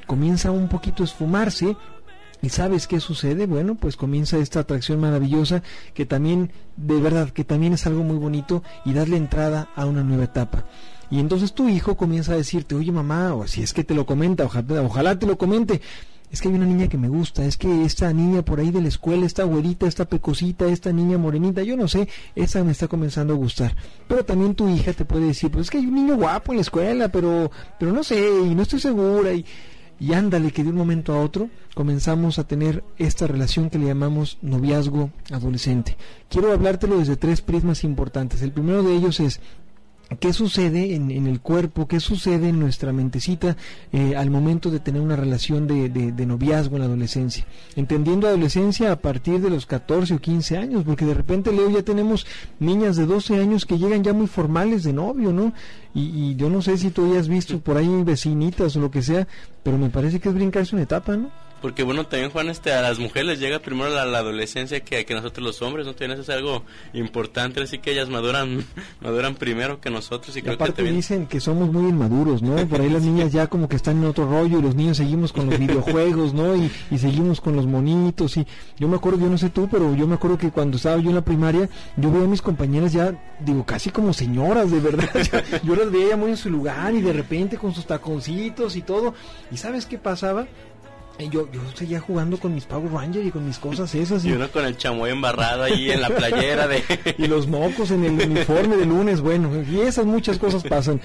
comienza 0.06 0.50
un 0.50 0.68
poquito 0.68 1.02
a 1.02 1.06
esfumarse 1.06 1.76
¿Y 2.40 2.50
sabes 2.50 2.86
qué 2.86 3.00
sucede? 3.00 3.46
Bueno, 3.46 3.74
pues 3.74 3.96
comienza 3.96 4.38
esta 4.38 4.60
atracción 4.60 5.00
maravillosa 5.00 5.62
que 5.92 6.06
también, 6.06 6.52
de 6.76 7.00
verdad, 7.00 7.30
que 7.30 7.44
también 7.44 7.72
es 7.72 7.86
algo 7.86 8.04
muy 8.04 8.16
bonito 8.16 8.62
y 8.84 8.92
darle 8.92 9.16
entrada 9.16 9.68
a 9.74 9.86
una 9.86 10.04
nueva 10.04 10.24
etapa. 10.24 10.64
Y 11.10 11.18
entonces 11.18 11.52
tu 11.52 11.68
hijo 11.68 11.96
comienza 11.96 12.32
a 12.32 12.36
decirte, 12.36 12.74
oye 12.74 12.92
mamá, 12.92 13.34
o 13.34 13.46
si 13.46 13.62
es 13.62 13.72
que 13.72 13.82
te 13.82 13.94
lo 13.94 14.06
comenta, 14.06 14.44
ojalá, 14.44 14.82
ojalá 14.82 15.18
te 15.18 15.26
lo 15.26 15.38
comente, 15.38 15.80
es 16.30 16.42
que 16.42 16.48
hay 16.48 16.54
una 16.54 16.66
niña 16.66 16.88
que 16.88 16.98
me 16.98 17.08
gusta, 17.08 17.44
es 17.46 17.56
que 17.56 17.84
esta 17.84 18.12
niña 18.12 18.42
por 18.44 18.60
ahí 18.60 18.70
de 18.70 18.82
la 18.82 18.88
escuela, 18.88 19.24
esta 19.24 19.44
güerita, 19.44 19.86
esta 19.86 20.04
pecosita, 20.04 20.66
esta 20.66 20.92
niña 20.92 21.16
morenita, 21.16 21.62
yo 21.62 21.76
no 21.76 21.88
sé, 21.88 22.08
esa 22.34 22.62
me 22.62 22.72
está 22.72 22.86
comenzando 22.86 23.32
a 23.32 23.36
gustar. 23.36 23.74
Pero 24.06 24.24
también 24.24 24.54
tu 24.54 24.68
hija 24.68 24.92
te 24.92 25.06
puede 25.06 25.28
decir, 25.28 25.50
pues 25.50 25.66
es 25.66 25.70
que 25.70 25.78
hay 25.78 25.86
un 25.86 25.94
niño 25.94 26.16
guapo 26.16 26.52
en 26.52 26.58
la 26.58 26.62
escuela, 26.62 27.08
pero, 27.08 27.50
pero 27.78 27.92
no 27.92 28.04
sé, 28.04 28.20
y 28.44 28.54
no 28.54 28.62
estoy 28.62 28.80
segura, 28.80 29.32
y 29.32 29.44
y 30.00 30.12
ándale 30.12 30.52
que 30.52 30.64
de 30.64 30.70
un 30.70 30.76
momento 30.76 31.12
a 31.12 31.20
otro 31.20 31.50
comenzamos 31.74 32.38
a 32.38 32.44
tener 32.44 32.84
esta 32.98 33.26
relación 33.26 33.70
que 33.70 33.78
le 33.78 33.86
llamamos 33.86 34.38
noviazgo 34.42 35.10
adolescente. 35.30 35.96
Quiero 36.28 36.52
hablártelo 36.52 36.98
desde 36.98 37.16
tres 37.16 37.40
prismas 37.40 37.84
importantes. 37.84 38.42
El 38.42 38.52
primero 38.52 38.82
de 38.82 38.94
ellos 38.94 39.20
es 39.20 39.40
qué 40.16 40.32
sucede 40.32 40.94
en, 40.94 41.26
el 41.26 41.40
cuerpo, 41.40 41.86
qué 41.86 42.00
sucede 42.00 42.48
en 42.48 42.58
nuestra 42.58 42.92
mentecita 42.92 43.56
eh, 43.92 44.16
al 44.16 44.30
momento 44.30 44.70
de 44.70 44.80
tener 44.80 45.02
una 45.02 45.16
relación 45.16 45.66
de, 45.66 45.88
de, 45.88 46.26
noviazgo 46.26 46.76
en 46.76 46.80
la 46.80 46.86
adolescencia. 46.86 47.44
Entendiendo 47.76 48.26
adolescencia 48.26 48.90
a 48.92 48.96
partir 48.96 49.40
de 49.40 49.50
los 49.50 49.66
14 49.66 50.14
o 50.14 50.18
15 50.18 50.56
años, 50.56 50.84
porque 50.84 51.04
de 51.04 51.14
repente, 51.14 51.52
Leo, 51.52 51.70
ya 51.70 51.82
tenemos 51.82 52.26
niñas 52.58 52.96
de 52.96 53.06
12 53.06 53.38
años 53.38 53.66
que 53.66 53.78
llegan 53.78 54.02
ya 54.02 54.12
muy 54.12 54.26
formales 54.26 54.82
de 54.82 54.92
novio, 54.92 55.32
¿no? 55.32 55.52
Y, 55.94 56.30
y 56.30 56.36
yo 56.36 56.48
no 56.48 56.62
sé 56.62 56.78
si 56.78 56.90
tú 56.90 57.10
hayas 57.10 57.28
visto 57.28 57.58
por 57.60 57.76
ahí 57.76 57.88
vecinitas 58.02 58.76
o 58.76 58.80
lo 58.80 58.90
que 58.90 59.02
sea, 59.02 59.26
pero 59.62 59.76
me 59.76 59.90
parece 59.90 60.20
que 60.20 60.28
es 60.28 60.34
brincarse 60.34 60.74
una 60.74 60.84
etapa, 60.84 61.16
¿no? 61.16 61.47
Porque 61.60 61.82
bueno, 61.82 62.06
también 62.06 62.30
Juan, 62.30 62.48
este, 62.48 62.72
a 62.72 62.82
las 62.82 62.98
mujeres 62.98 63.26
les 63.26 63.40
llega 63.40 63.58
primero 63.58 63.90
la, 63.90 64.04
la 64.06 64.18
adolescencia 64.18 64.80
que, 64.80 65.04
que 65.04 65.14
nosotros 65.14 65.44
los 65.44 65.60
hombres, 65.62 65.86
¿no? 65.86 65.92
También 65.92 66.12
eso 66.12 66.22
es 66.22 66.28
algo 66.36 66.64
importante, 66.92 67.60
así 67.62 67.78
que 67.78 67.92
ellas 67.92 68.08
maduran 68.08 68.64
maduran 69.00 69.34
primero 69.34 69.80
que 69.80 69.90
nosotros. 69.90 70.36
Y, 70.36 70.40
y 70.44 70.48
aparte 70.48 70.82
dicen 70.82 71.26
que 71.26 71.40
somos 71.40 71.72
muy 71.72 71.88
inmaduros, 71.90 72.42
¿no? 72.42 72.56
Por 72.68 72.80
ahí 72.80 72.88
las 72.88 73.02
niñas 73.08 73.32
ya 73.32 73.48
como 73.48 73.68
que 73.68 73.76
están 73.76 73.98
en 73.98 74.04
otro 74.04 74.28
rollo 74.28 74.58
y 74.58 74.62
los 74.62 74.74
niños 74.74 74.96
seguimos 74.96 75.32
con 75.32 75.50
los 75.50 75.58
videojuegos, 75.60 76.34
¿no? 76.34 76.56
Y, 76.56 76.70
y 76.90 76.98
seguimos 76.98 77.40
con 77.40 77.56
los 77.56 77.66
monitos 77.66 78.36
y 78.36 78.46
yo 78.78 78.88
me 78.88 78.96
acuerdo, 78.96 79.20
yo 79.20 79.28
no 79.28 79.38
sé 79.38 79.50
tú, 79.50 79.68
pero 79.70 79.94
yo 79.94 80.06
me 80.06 80.14
acuerdo 80.14 80.38
que 80.38 80.50
cuando 80.50 80.76
estaba 80.76 80.98
yo 80.98 81.10
en 81.10 81.16
la 81.16 81.24
primaria, 81.24 81.68
yo 81.96 82.10
veía 82.10 82.24
a 82.24 82.28
mis 82.28 82.42
compañeras 82.42 82.92
ya, 82.92 83.14
digo, 83.40 83.64
casi 83.64 83.90
como 83.90 84.12
señoras, 84.12 84.70
de 84.70 84.80
verdad. 84.80 85.08
yo 85.62 85.74
las 85.74 85.90
veía 85.90 86.10
ya 86.10 86.16
muy 86.16 86.30
en 86.30 86.36
su 86.36 86.50
lugar 86.50 86.94
y 86.94 87.00
de 87.00 87.12
repente 87.12 87.56
con 87.56 87.74
sus 87.74 87.86
taconcitos 87.86 88.76
y 88.76 88.82
todo. 88.82 89.14
¿Y 89.50 89.56
sabes 89.56 89.86
qué 89.86 89.98
pasaba? 89.98 90.46
Yo, 91.18 91.50
yo 91.50 91.60
seguía 91.74 92.00
jugando 92.00 92.38
con 92.38 92.54
mis 92.54 92.64
Power 92.64 92.92
Rangers 92.92 93.26
y 93.26 93.30
con 93.30 93.44
mis 93.44 93.58
cosas 93.58 93.92
esas. 93.94 94.24
Y, 94.24 94.32
uno 94.32 94.48
con 94.50 94.64
el 94.64 94.76
chamoy 94.76 95.10
embarrado 95.10 95.64
ahí 95.64 95.90
en 95.90 96.00
la 96.00 96.08
playera 96.10 96.68
de... 96.68 96.82
y 97.18 97.26
los 97.26 97.48
mocos 97.48 97.90
en 97.90 98.04
el 98.04 98.30
uniforme 98.30 98.76
de 98.76 98.86
lunes, 98.86 99.20
bueno, 99.20 99.50
y 99.62 99.80
esas 99.80 100.06
muchas 100.06 100.38
cosas 100.38 100.62
pasan. 100.62 101.00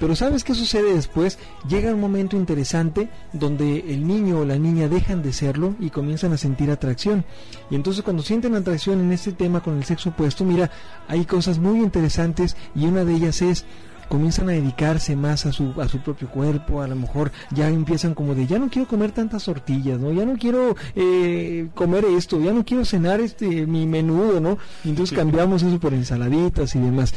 Pero 0.00 0.16
¿sabes 0.16 0.44
qué 0.44 0.54
sucede 0.54 0.94
después? 0.94 1.38
Llega 1.68 1.92
un 1.92 2.00
momento 2.00 2.34
interesante 2.34 3.10
donde 3.34 3.80
el 3.80 4.06
niño 4.06 4.40
o 4.40 4.44
la 4.46 4.56
niña 4.56 4.88
dejan 4.88 5.22
de 5.22 5.34
serlo 5.34 5.74
y 5.78 5.90
comienzan 5.90 6.32
a 6.32 6.38
sentir 6.38 6.70
atracción. 6.70 7.26
Y 7.70 7.74
entonces 7.74 8.02
cuando 8.02 8.22
sienten 8.22 8.54
atracción 8.54 8.98
en 9.00 9.12
este 9.12 9.32
tema 9.32 9.62
con 9.62 9.76
el 9.76 9.84
sexo 9.84 10.08
opuesto, 10.08 10.42
mira, 10.42 10.70
hay 11.06 11.26
cosas 11.26 11.58
muy 11.58 11.80
interesantes 11.80 12.56
y 12.74 12.86
una 12.86 13.04
de 13.04 13.12
ellas 13.14 13.42
es 13.42 13.66
comienzan 14.10 14.48
a 14.48 14.52
dedicarse 14.52 15.14
más 15.14 15.46
a 15.46 15.52
su, 15.52 15.72
a 15.80 15.88
su 15.88 16.00
propio 16.00 16.28
cuerpo, 16.28 16.82
a 16.82 16.88
lo 16.88 16.96
mejor 16.96 17.30
ya 17.52 17.68
empiezan 17.68 18.12
como 18.12 18.34
de, 18.34 18.44
ya 18.44 18.58
no 18.58 18.68
quiero 18.68 18.88
comer 18.88 19.12
tantas 19.12 19.44
tortillas, 19.44 20.00
¿no? 20.00 20.12
Ya 20.12 20.26
no 20.26 20.36
quiero 20.36 20.74
eh, 20.96 21.68
comer 21.74 22.04
esto, 22.04 22.40
ya 22.40 22.52
no 22.52 22.64
quiero 22.64 22.84
cenar 22.84 23.20
este 23.20 23.66
mi 23.68 23.86
menudo, 23.86 24.40
¿no? 24.40 24.58
Y 24.84 24.90
entonces 24.90 25.16
cambiamos 25.16 25.62
eso 25.62 25.78
por 25.78 25.94
ensaladitas 25.94 26.74
y 26.74 26.80
demás. 26.80 27.14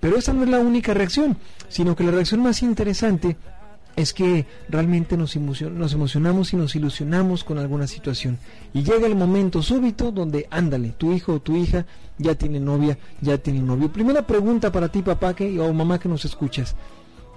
Pero 0.00 0.18
esa 0.18 0.34
no 0.34 0.44
es 0.44 0.50
la 0.50 0.58
única 0.58 0.92
reacción, 0.92 1.38
sino 1.70 1.96
que 1.96 2.04
la 2.04 2.10
reacción 2.10 2.42
más 2.42 2.62
interesante 2.62 3.38
es 3.96 4.12
que 4.12 4.46
realmente 4.68 5.16
nos, 5.16 5.36
nos 5.36 5.92
emocionamos 5.92 6.52
y 6.52 6.56
nos 6.56 6.74
ilusionamos 6.74 7.44
con 7.44 7.58
alguna 7.58 7.86
situación. 7.86 8.38
Y 8.72 8.82
llega 8.82 9.06
el 9.06 9.14
momento 9.14 9.62
súbito 9.62 10.10
donde, 10.10 10.46
ándale, 10.50 10.90
tu 10.90 11.12
hijo 11.12 11.34
o 11.34 11.40
tu 11.40 11.56
hija 11.56 11.86
ya 12.18 12.34
tiene 12.34 12.60
novia, 12.60 12.98
ya 13.20 13.38
tiene 13.38 13.60
novio. 13.60 13.92
Primera 13.92 14.26
pregunta 14.26 14.72
para 14.72 14.88
ti, 14.88 15.02
papá 15.02 15.34
que, 15.34 15.58
o 15.60 15.72
mamá 15.72 15.98
que 15.98 16.08
nos 16.08 16.24
escuchas. 16.24 16.74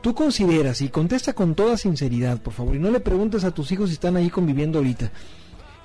tú 0.01 0.13
consideras, 0.13 0.81
y 0.81 0.89
contesta 0.89 1.33
con 1.33 1.55
toda 1.55 1.75
sinceridad, 1.75 2.39
por 2.41 2.53
favor, 2.53 2.75
y 2.75 2.79
no 2.79 2.91
le 2.91 2.99
preguntes 2.99 3.43
a 3.43 3.51
tus 3.51 3.71
hijos 3.71 3.89
si 3.89 3.93
están 3.93 4.15
ahí 4.15 4.29
conviviendo 4.29 4.77
ahorita, 4.77 5.11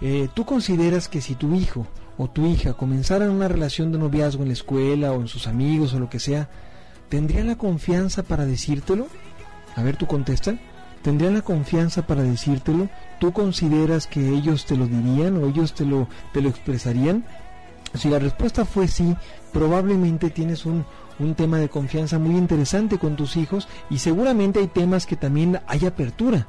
eh, 0.01 0.29
tú 0.35 0.45
consideras 0.45 1.09
que 1.09 1.21
si 1.21 1.35
tu 1.35 1.55
hijo 1.55 1.87
o 2.19 2.29
tu 2.29 2.47
hija 2.47 2.75
comenzaran 2.75 3.31
una 3.31 3.49
relación 3.49 3.91
de 3.91 3.99
noviazgo 3.99 4.43
en 4.43 4.49
la 4.49 4.55
escuela 4.55 5.13
o 5.13 5.21
en 5.21 5.29
sus 5.29 5.47
amigos 5.47 5.95
o 5.95 5.99
lo 5.99 6.11
que 6.11 6.21
sea, 6.21 6.51
¿tendrían 7.09 7.47
la 7.47 7.57
confianza 7.57 8.23
para 8.23 8.45
decírtelo? 8.45 9.07
A 9.77 9.83
ver, 9.83 9.97
tú 9.97 10.07
contestas. 10.07 10.57
¿Tendrían 11.03 11.35
la 11.35 11.43
confianza 11.43 12.07
para 12.07 12.23
decírtelo? 12.23 12.89
¿Tú 13.19 13.33
consideras 13.33 14.07
que 14.07 14.29
ellos 14.29 14.67
te 14.67 14.77
lo 14.77 14.87
dirían 14.87 15.37
o 15.37 15.49
ellos 15.49 15.75
te 15.75 15.85
lo, 15.85 16.09
te 16.33 16.41
lo 16.41 16.49
expresarían? 16.49 17.25
Si 17.95 18.09
la 18.09 18.21
respuesta 18.21 18.65
fue 18.65 18.87
sí, 18.87 19.17
probablemente 19.53 20.31
tienes 20.31 20.65
un, 20.65 20.85
un 21.19 21.35
tema 21.35 21.59
de 21.59 21.69
confianza 21.69 22.19
muy 22.19 22.37
interesante 22.37 22.99
con 22.99 23.17
tus 23.17 23.37
hijos 23.37 23.69
y 23.91 23.99
seguramente 23.99 24.61
hay 24.61 24.69
temas 24.69 25.07
que 25.07 25.17
también 25.17 25.61
hay 25.67 25.87
apertura. 25.87 26.47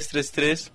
333 0.07 0.71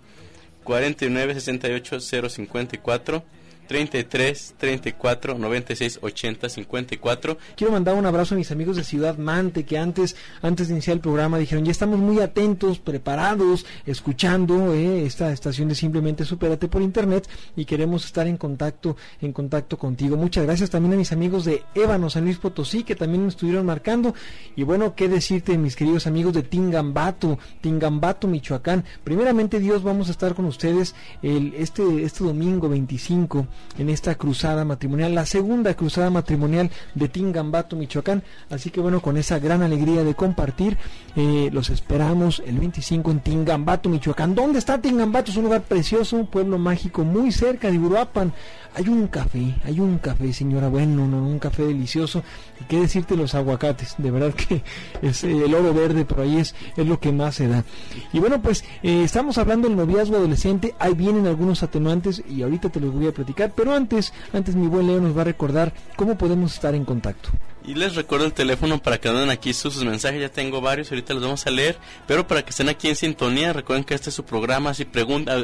49 0.64 1.34
68 1.34 1.98
054 2.00 3.22
33 3.66 4.54
34 4.58 5.38
96 5.38 5.98
80 6.02 6.48
54 6.48 7.38
Quiero 7.56 7.72
mandar 7.72 7.94
un 7.94 8.06
abrazo 8.06 8.34
a 8.34 8.38
mis 8.38 8.50
amigos 8.50 8.76
de 8.76 8.84
Ciudad 8.84 9.18
Mante 9.18 9.64
que 9.64 9.78
antes, 9.78 10.16
antes 10.42 10.68
de 10.68 10.74
iniciar 10.74 10.94
el 10.94 11.00
programa 11.00 11.38
dijeron 11.38 11.64
ya 11.64 11.72
estamos 11.72 11.98
muy 11.98 12.20
atentos, 12.20 12.78
preparados, 12.78 13.66
escuchando 13.86 14.74
eh, 14.74 15.04
esta 15.04 15.32
estación 15.32 15.68
de 15.68 15.74
Simplemente 15.74 16.24
Supérate 16.24 16.68
por 16.68 16.82
internet 16.82 17.28
y 17.56 17.64
queremos 17.64 18.04
estar 18.04 18.26
en 18.26 18.36
contacto, 18.36 18.96
en 19.20 19.32
contacto 19.32 19.78
contigo. 19.78 20.16
Muchas 20.16 20.44
gracias 20.44 20.70
también 20.70 20.94
a 20.94 20.96
mis 20.96 21.12
amigos 21.12 21.44
de 21.44 21.62
Ébano, 21.74 22.10
San 22.10 22.24
Luis 22.24 22.38
Potosí, 22.38 22.84
que 22.84 22.94
también 22.94 23.22
me 23.22 23.28
estuvieron 23.28 23.66
marcando. 23.66 24.14
Y 24.54 24.62
bueno, 24.62 24.94
qué 24.94 25.08
decirte, 25.08 25.58
mis 25.58 25.76
queridos 25.76 26.06
amigos 26.06 26.34
de 26.34 26.42
Tingambato, 26.42 27.38
Tingambato, 27.60 28.28
Michoacán. 28.28 28.84
Primeramente, 29.04 29.60
Dios, 29.60 29.82
vamos 29.82 30.08
a 30.08 30.12
estar 30.12 30.34
con 30.34 30.44
ustedes 30.44 30.94
el, 31.22 31.54
este, 31.54 32.02
este 32.02 32.24
domingo 32.24 32.68
25 32.68 33.46
en 33.78 33.90
esta 33.90 34.14
cruzada 34.14 34.64
matrimonial, 34.64 35.14
la 35.14 35.26
segunda 35.26 35.74
cruzada 35.74 36.10
matrimonial 36.10 36.70
de 36.94 37.08
Tingambato, 37.08 37.76
Michoacán. 37.76 38.22
Así 38.50 38.70
que 38.70 38.80
bueno, 38.80 39.00
con 39.00 39.16
esa 39.16 39.38
gran 39.38 39.62
alegría 39.62 40.04
de 40.04 40.14
compartir, 40.14 40.78
eh, 41.14 41.50
los 41.52 41.70
esperamos 41.70 42.42
el 42.46 42.58
25 42.58 43.10
en 43.10 43.20
Tingambato, 43.20 43.88
Michoacán. 43.88 44.34
¿Dónde 44.34 44.58
está 44.58 44.80
Tingambato? 44.80 45.30
Es 45.30 45.36
un 45.36 45.44
lugar 45.44 45.62
precioso, 45.62 46.16
un 46.16 46.26
pueblo 46.26 46.58
mágico 46.58 47.04
muy 47.04 47.32
cerca 47.32 47.70
de 47.70 47.78
Uruapan. 47.78 48.32
Hay 48.76 48.90
un 48.90 49.06
café, 49.06 49.54
hay 49.64 49.80
un 49.80 49.96
café, 49.96 50.34
señora, 50.34 50.68
bueno, 50.68 51.06
no, 51.06 51.26
un 51.26 51.38
café 51.38 51.64
delicioso. 51.64 52.22
¿Y 52.60 52.64
qué 52.64 52.78
decirte 52.78 53.16
los 53.16 53.34
aguacates? 53.34 53.94
De 53.96 54.10
verdad 54.10 54.34
que 54.34 54.62
es 55.00 55.24
eh, 55.24 55.44
el 55.46 55.54
oro 55.54 55.72
verde, 55.72 56.04
pero 56.04 56.24
ahí 56.24 56.36
es, 56.36 56.54
es 56.76 56.86
lo 56.86 57.00
que 57.00 57.10
más 57.10 57.36
se 57.36 57.48
da. 57.48 57.64
Y 58.12 58.18
bueno, 58.18 58.42
pues 58.42 58.64
eh, 58.82 59.02
estamos 59.02 59.38
hablando 59.38 59.66
del 59.66 59.78
noviazgo 59.78 60.16
adolescente, 60.16 60.74
ahí 60.78 60.92
vienen 60.92 61.26
algunos 61.26 61.62
atenuantes 61.62 62.22
y 62.28 62.42
ahorita 62.42 62.68
te 62.68 62.80
los 62.80 62.92
voy 62.92 63.06
a 63.06 63.14
platicar, 63.14 63.50
pero 63.56 63.72
antes, 63.72 64.12
antes 64.34 64.54
mi 64.54 64.66
buen 64.66 64.88
Leo 64.88 65.00
nos 65.00 65.16
va 65.16 65.22
a 65.22 65.24
recordar 65.24 65.72
cómo 65.96 66.18
podemos 66.18 66.52
estar 66.52 66.74
en 66.74 66.84
contacto. 66.84 67.30
Y 67.66 67.74
les 67.74 67.96
recuerdo 67.96 68.26
el 68.26 68.32
teléfono 68.32 68.80
para 68.80 68.98
que 68.98 69.08
anden 69.08 69.28
aquí 69.28 69.52
sus, 69.52 69.82
mensajes, 69.82 70.20
ya 70.20 70.28
tengo 70.28 70.60
varios, 70.60 70.92
ahorita 70.92 71.14
los 71.14 71.22
vamos 71.24 71.46
a 71.48 71.50
leer, 71.50 71.76
pero 72.06 72.24
para 72.28 72.42
que 72.42 72.50
estén 72.50 72.68
aquí 72.68 72.88
en 72.88 72.94
sintonía, 72.94 73.52
recuerden 73.52 73.82
que 73.82 73.94
este 73.94 74.10
es 74.10 74.14
su 74.14 74.24
programa, 74.24 74.72
si 74.72 74.86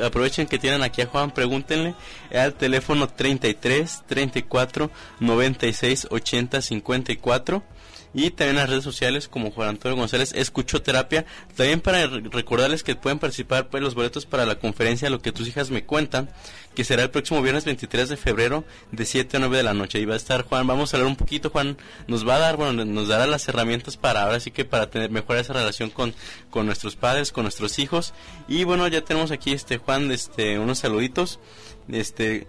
aprovechen 0.04 0.46
que 0.46 0.60
tienen 0.60 0.84
aquí 0.84 1.02
a 1.02 1.06
Juan, 1.06 1.32
pregúntenle 1.32 1.96
al 2.32 2.54
teléfono 2.54 3.08
33 3.08 4.04
34 4.06 4.90
96 5.18 6.06
80 6.10 6.62
54 6.62 7.62
y 8.14 8.30
también 8.30 8.56
las 8.56 8.68
redes 8.68 8.84
sociales 8.84 9.28
como 9.28 9.50
Juan 9.50 9.70
Antonio 9.70 9.96
González 9.96 10.32
Escucho 10.34 10.82
Terapia. 10.82 11.24
También 11.56 11.80
para 11.80 12.06
recordarles 12.06 12.82
que 12.82 12.94
pueden 12.94 13.18
participar 13.18 13.68
pues 13.68 13.82
los 13.82 13.94
boletos 13.94 14.26
para 14.26 14.46
la 14.46 14.58
conferencia 14.58 15.10
Lo 15.10 15.20
que 15.20 15.32
tus 15.32 15.48
hijas 15.48 15.70
me 15.70 15.84
cuentan, 15.84 16.30
que 16.74 16.84
será 16.84 17.02
el 17.02 17.10
próximo 17.10 17.42
viernes 17.42 17.64
23 17.64 18.08
de 18.08 18.16
febrero 18.16 18.64
de 18.90 19.04
7 19.04 19.36
a 19.36 19.40
9 19.40 19.56
de 19.56 19.62
la 19.62 19.74
noche. 19.74 19.98
Y 19.98 20.04
va 20.04 20.14
a 20.14 20.18
estar 20.18 20.44
Juan, 20.44 20.66
vamos 20.66 20.92
a 20.92 20.96
hablar 20.96 21.08
un 21.08 21.16
poquito, 21.16 21.50
Juan 21.50 21.78
nos 22.06 22.26
va 22.26 22.36
a 22.36 22.38
dar, 22.38 22.56
bueno, 22.56 22.84
nos 22.84 23.08
dará 23.08 23.26
las 23.26 23.48
herramientas 23.48 23.96
para 23.96 24.22
ahora 24.22 24.40
sí 24.40 24.50
que 24.50 24.64
para 24.64 24.90
tener 24.90 25.10
mejorar 25.10 25.42
esa 25.42 25.54
relación 25.54 25.90
con, 25.90 26.14
con 26.50 26.66
nuestros 26.66 26.96
padres, 26.96 27.32
con 27.32 27.44
nuestros 27.44 27.78
hijos. 27.78 28.12
Y 28.48 28.64
bueno, 28.64 28.86
ya 28.88 29.02
tenemos 29.02 29.30
aquí 29.30 29.52
este 29.52 29.78
Juan, 29.78 30.10
este 30.10 30.58
unos 30.58 30.78
saluditos. 30.78 31.40
Este 31.90 32.46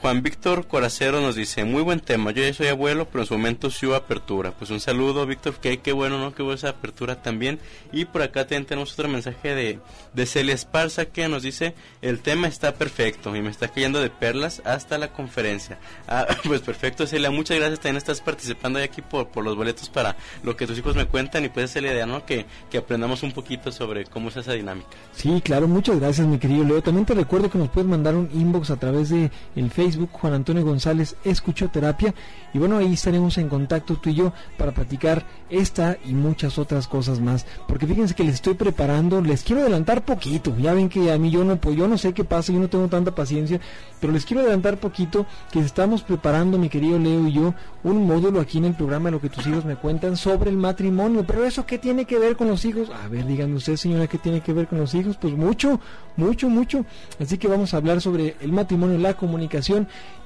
Juan 0.00 0.22
Víctor 0.22 0.68
Coracero 0.68 1.20
nos 1.20 1.34
dice, 1.34 1.64
muy 1.64 1.82
buen 1.82 1.98
tema, 1.98 2.30
yo 2.30 2.42
ya 2.44 2.54
soy 2.54 2.68
abuelo, 2.68 3.08
pero 3.08 3.22
en 3.22 3.26
su 3.26 3.34
momento 3.34 3.70
sí 3.70 3.86
hubo 3.86 3.96
apertura. 3.96 4.52
Pues 4.52 4.70
un 4.70 4.78
saludo, 4.78 5.26
Víctor, 5.26 5.54
que 5.54 5.80
qué 5.80 5.90
bueno, 5.90 6.18
¿no? 6.18 6.32
Que 6.32 6.44
hubo 6.44 6.52
esa 6.52 6.68
apertura 6.68 7.22
también. 7.22 7.58
Y 7.92 8.04
por 8.04 8.22
acá 8.22 8.42
también 8.42 8.66
tenemos 8.66 8.92
otro 8.92 9.08
mensaje 9.08 9.56
de, 9.56 9.80
de 10.14 10.26
Celia 10.26 10.54
Esparza 10.54 11.06
que 11.06 11.26
nos 11.28 11.42
dice, 11.42 11.74
el 12.02 12.20
tema 12.20 12.46
está 12.46 12.74
perfecto 12.74 13.34
y 13.34 13.42
me 13.42 13.50
está 13.50 13.66
cayendo 13.66 14.00
de 14.00 14.10
perlas 14.10 14.62
hasta 14.64 14.96
la 14.96 15.08
conferencia. 15.08 15.78
Ah, 16.06 16.26
pues 16.44 16.60
perfecto, 16.60 17.06
Celia, 17.08 17.32
muchas 17.32 17.58
gracias, 17.58 17.80
también 17.80 17.96
estás 17.96 18.20
participando 18.20 18.78
aquí 18.78 19.02
por, 19.02 19.28
por 19.28 19.42
los 19.42 19.56
boletos 19.56 19.88
para 19.88 20.16
lo 20.44 20.56
que 20.56 20.68
tus 20.68 20.78
hijos 20.78 20.94
me 20.94 21.06
cuentan 21.06 21.44
y 21.44 21.48
pues 21.48 21.74
es 21.74 21.82
la 21.82 21.92
idea, 21.92 22.06
¿no? 22.06 22.24
Que, 22.24 22.46
que 22.70 22.78
aprendamos 22.78 23.24
un 23.24 23.32
poquito 23.32 23.72
sobre 23.72 24.04
cómo 24.04 24.28
es 24.28 24.36
esa 24.36 24.52
dinámica. 24.52 24.88
Sí, 25.12 25.40
claro, 25.42 25.66
muchas 25.66 25.98
gracias, 25.98 26.28
mi 26.28 26.38
querido 26.38 26.62
Leo. 26.62 26.80
También 26.80 27.04
te 27.04 27.14
recuerdo 27.14 27.50
que 27.50 27.58
nos 27.58 27.70
puedes 27.70 27.90
mandar 27.90 28.14
un 28.14 28.30
inbox 28.32 28.70
a 28.70 28.76
través 28.76 29.08
de 29.08 29.32
el 29.58 29.70
Facebook 29.70 30.10
Juan 30.12 30.34
Antonio 30.34 30.64
González 30.64 31.16
Escuchoterapia 31.24 32.14
y 32.54 32.58
bueno 32.58 32.78
ahí 32.78 32.94
estaremos 32.94 33.36
en 33.38 33.48
contacto 33.48 33.96
tú 33.96 34.10
y 34.10 34.14
yo 34.14 34.32
para 34.56 34.72
platicar 34.72 35.24
esta 35.50 35.98
y 36.04 36.14
muchas 36.14 36.58
otras 36.58 36.86
cosas 36.86 37.20
más. 37.20 37.44
Porque 37.66 37.86
fíjense 37.86 38.14
que 38.14 38.24
les 38.24 38.36
estoy 38.36 38.54
preparando 38.54 39.20
les 39.20 39.42
quiero 39.42 39.62
adelantar 39.62 40.04
poquito. 40.04 40.56
Ya 40.58 40.72
ven 40.72 40.88
que 40.88 41.10
a 41.10 41.18
mí 41.18 41.30
yo 41.30 41.44
no 41.44 41.56
pues 41.56 41.76
yo 41.76 41.88
no 41.88 41.98
sé 41.98 42.14
qué 42.14 42.24
pasa 42.24 42.52
yo 42.52 42.60
no 42.60 42.68
tengo 42.68 42.88
tanta 42.88 43.14
paciencia. 43.14 43.60
Pero 44.00 44.12
les 44.12 44.24
quiero 44.24 44.42
adelantar 44.42 44.78
poquito 44.78 45.26
que 45.50 45.58
estamos 45.58 46.02
preparando 46.02 46.56
mi 46.56 46.68
querido 46.68 46.98
Leo 46.98 47.26
y 47.26 47.32
yo 47.32 47.54
un 47.82 48.06
módulo 48.06 48.40
aquí 48.40 48.58
en 48.58 48.66
el 48.66 48.74
programa 48.74 49.10
lo 49.10 49.20
que 49.20 49.28
tus 49.28 49.46
hijos 49.46 49.64
me 49.64 49.76
cuentan 49.76 50.16
sobre 50.16 50.50
el 50.50 50.56
matrimonio. 50.56 51.24
Pero 51.26 51.44
eso 51.44 51.66
qué 51.66 51.78
tiene 51.78 52.04
que 52.04 52.18
ver 52.18 52.36
con 52.36 52.48
los 52.48 52.64
hijos 52.64 52.90
a 52.90 53.08
ver 53.08 53.26
díganme 53.26 53.56
usted 53.56 53.76
señora 53.76 54.06
qué 54.06 54.18
tiene 54.18 54.40
que 54.40 54.52
ver 54.52 54.68
con 54.68 54.78
los 54.78 54.94
hijos 54.94 55.16
pues 55.16 55.34
mucho 55.34 55.80
mucho 56.16 56.48
mucho. 56.48 56.84
Así 57.20 57.38
que 57.38 57.48
vamos 57.48 57.74
a 57.74 57.78
hablar 57.78 58.00
sobre 58.00 58.36
el 58.40 58.52
matrimonio 58.52 58.98
la 58.98 59.14
comunicación 59.14 59.47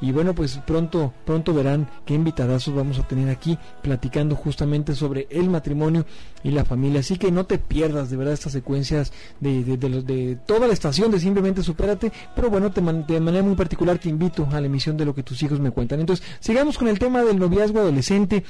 y 0.01 0.13
bueno, 0.13 0.35
pues 0.35 0.59
pronto, 0.67 1.13
pronto 1.25 1.55
verán 1.55 1.89
qué 2.05 2.15
invitadazos 2.15 2.75
vamos 2.75 2.99
a 2.99 3.07
tener 3.07 3.29
aquí 3.29 3.59
platicando 3.83 4.35
justamente 4.35 4.95
sobre 4.95 5.27
el 5.31 5.49
matrimonio 5.49 6.05
y 6.43 6.51
la 6.51 6.65
familia. 6.65 7.01
Así 7.01 7.17
que 7.17 7.31
no 7.31 7.47
te 7.47 7.59
pierdas 7.59 8.11
de 8.11 8.17
verdad 8.17 8.35
estas 8.35 8.53
secuencias 8.53 9.13
de, 9.41 9.65
de, 9.65 9.77
de, 9.77 10.03
de 10.03 10.37
toda 10.47 10.67
la 10.67 10.73
estación 10.73 11.11
de 11.11 11.21
Simplemente 11.21 11.63
Supérate, 11.63 12.13
pero 12.35 12.51
bueno, 12.51 12.71
te, 12.73 12.81
de 12.81 13.21
manera 13.21 13.45
muy 13.45 13.55
particular 13.55 13.99
te 13.99 14.09
invito 14.09 14.49
a 14.51 14.61
la 14.61 14.67
emisión 14.67 14.97
de 14.97 15.05
lo 15.05 15.15
que 15.15 15.23
tus 15.23 15.43
hijos 15.43 15.61
me 15.61 15.71
cuentan. 15.71 16.01
Entonces, 16.01 16.25
sigamos 16.41 16.79
con 16.79 16.89
el 16.89 16.99
tema 16.99 17.23
del 17.23 17.39
noviazgo 17.39 17.81
adolescente. 17.81 18.45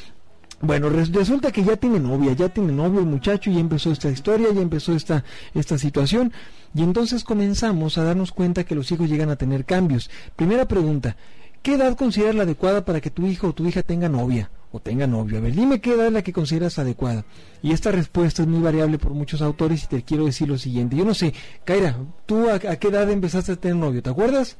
Bueno, 0.64 0.88
resulta 0.90 1.50
que 1.50 1.64
ya 1.64 1.76
tiene 1.76 1.99
novia, 1.99 2.35
ya 2.35 2.49
tiene 2.49 2.73
novio 2.73 3.00
el 3.00 3.07
muchacho 3.07 3.50
ya 3.50 3.59
empezó 3.59 3.90
esta 3.90 4.09
historia, 4.09 4.47
ya 4.54 4.61
empezó 4.61 4.95
esta, 4.95 5.25
esta 5.54 5.76
situación. 5.76 6.33
Y 6.73 6.85
entonces 6.85 7.25
comenzamos 7.25 7.99
a 7.99 8.04
darnos 8.04 8.31
cuenta 8.31 8.62
que 8.62 8.76
los 8.76 8.90
hijos 8.92 9.11
llegan 9.11 9.28
a 9.31 9.35
tener 9.35 9.64
cambios. 9.64 10.09
Primera 10.37 10.69
pregunta, 10.69 11.16
¿qué 11.62 11.75
edad 11.75 11.97
consideras 11.97 12.37
la 12.37 12.45
adecuada 12.45 12.85
para 12.85 13.00
que 13.00 13.11
tu 13.11 13.26
hijo 13.26 13.49
o 13.49 13.52
tu 13.52 13.66
hija 13.66 13.83
tenga 13.83 14.09
novia 14.09 14.52
o 14.71 14.78
tenga 14.78 15.09
novio? 15.09 15.38
A 15.38 15.40
ver, 15.40 15.52
dime 15.52 15.81
qué 15.81 15.95
edad 15.95 16.07
es 16.07 16.12
la 16.12 16.23
que 16.23 16.33
consideras 16.33 16.78
adecuada. 16.78 17.25
Y 17.61 17.73
esta 17.73 17.90
respuesta 17.90 18.42
es 18.42 18.49
muy 18.49 18.62
variable 18.62 18.99
por 18.99 19.14
muchos 19.14 19.42
autores 19.42 19.83
y 19.83 19.87
te 19.88 20.04
quiero 20.04 20.26
decir 20.26 20.49
lo 20.49 20.59
siguiente. 20.59 20.95
Yo 20.95 21.04
no 21.04 21.14
sé, 21.14 21.35
Kaira, 21.64 21.97
¿tú 22.25 22.49
a, 22.49 22.54
a 22.54 22.76
qué 22.76 22.87
edad 22.87 23.11
empezaste 23.11 23.50
a 23.50 23.57
tener 23.57 23.78
novio? 23.78 24.00
¿Te 24.00 24.11
acuerdas? 24.11 24.59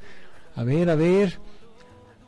A 0.53 0.65
ver, 0.65 0.89
a 0.89 0.95
ver 0.95 1.39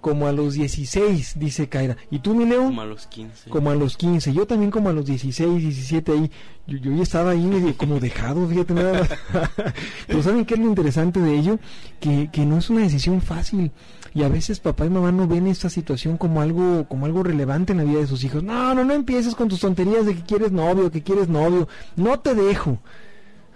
como 0.06 0.28
a 0.28 0.32
los 0.32 0.54
16, 0.54 1.40
dice 1.40 1.68
Kaira. 1.68 1.98
¿Y 2.12 2.20
tú, 2.20 2.36
mi 2.36 2.46
Leo? 2.46 2.66
Como 2.66 2.84
a 2.84 2.86
los 2.86 3.08
15. 3.08 3.50
Como 3.50 3.72
a 3.72 3.76
los 3.76 3.98
15. 3.98 4.34
Yo 4.34 4.46
también 4.46 4.70
como 4.70 4.90
a 4.90 4.94
los 4.94 5.08
16, 5.08 5.64
17 5.64 6.12
ahí. 6.12 6.32
Yo, 6.68 6.78
yo 6.78 6.92
ya 6.92 7.02
estaba 7.02 7.32
ahí 7.32 7.74
como 7.76 8.00
dejado, 8.00 8.48
fíjate 8.48 8.76
nada 8.76 9.00
más. 9.00 9.10
Pero 10.08 10.22
¿saben 10.22 10.46
qué 10.46 10.54
es 10.54 10.60
lo 10.60 10.68
interesante 10.68 11.20
de 11.20 11.36
ello? 11.36 11.58
Que, 12.00 12.30
que 12.32 12.46
no 12.46 12.60
es 12.60 12.70
una 12.70 12.82
decisión 12.82 13.20
fácil. 13.20 13.72
Y 14.14 14.22
a 14.22 14.30
veces 14.30 14.60
papá 14.60 14.86
y 14.86 14.92
mamá 14.92 15.12
no 15.12 15.28
ven 15.28 15.48
esta 15.48 15.72
situación 15.72 16.18
como 16.18 16.40
algo, 16.40 16.86
como 16.88 17.08
algo 17.08 17.24
relevante 17.24 17.72
en 17.72 17.80
la 17.80 17.84
vida 17.84 18.02
de 18.02 18.06
sus 18.06 18.24
hijos. 18.24 18.44
No, 18.44 18.76
no, 18.76 18.84
no 18.86 18.94
empieces 18.94 19.34
con 19.34 19.48
tus 19.48 19.62
tonterías 19.62 20.06
de 20.06 20.14
que 20.14 20.22
quieres 20.22 20.52
novio, 20.52 20.92
que 20.92 21.02
quieres 21.02 21.30
novio. 21.30 21.68
No 21.96 22.20
te 22.20 22.36
dejo. 22.36 22.78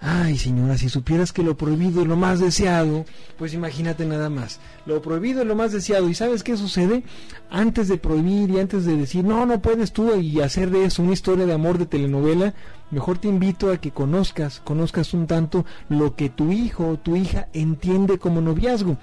Ay, 0.02 0.38
señora, 0.38 0.78
si 0.78 0.88
supieras 0.88 1.30
que 1.30 1.42
lo 1.42 1.58
prohibido 1.58 2.00
es 2.00 2.08
lo 2.08 2.16
más 2.16 2.40
deseado, 2.40 3.04
pues 3.36 3.52
imagínate 3.52 4.06
nada 4.06 4.30
más. 4.30 4.58
Lo 4.86 5.02
prohibido 5.02 5.42
es 5.42 5.46
lo 5.46 5.54
más 5.54 5.72
deseado. 5.72 6.08
¿Y 6.08 6.14
sabes 6.14 6.42
qué 6.42 6.56
sucede? 6.56 7.02
Antes 7.50 7.88
de 7.88 7.98
prohibir 7.98 8.48
y 8.48 8.60
antes 8.60 8.86
de 8.86 8.96
decir, 8.96 9.24
no, 9.24 9.44
no 9.44 9.60
puedes 9.60 9.92
tú 9.92 10.14
y 10.14 10.40
hacer 10.40 10.70
de 10.70 10.86
eso 10.86 11.02
una 11.02 11.12
historia 11.12 11.44
de 11.44 11.52
amor 11.52 11.76
de 11.76 11.84
telenovela, 11.84 12.54
mejor 12.90 13.18
te 13.18 13.28
invito 13.28 13.70
a 13.70 13.76
que 13.76 13.90
conozcas, 13.90 14.60
conozcas 14.64 15.12
un 15.12 15.26
tanto 15.26 15.66
lo 15.90 16.16
que 16.16 16.30
tu 16.30 16.50
hijo 16.50 16.88
o 16.88 16.98
tu 16.98 17.16
hija 17.16 17.48
entiende 17.52 18.18
como 18.18 18.40
noviazgo. 18.40 18.96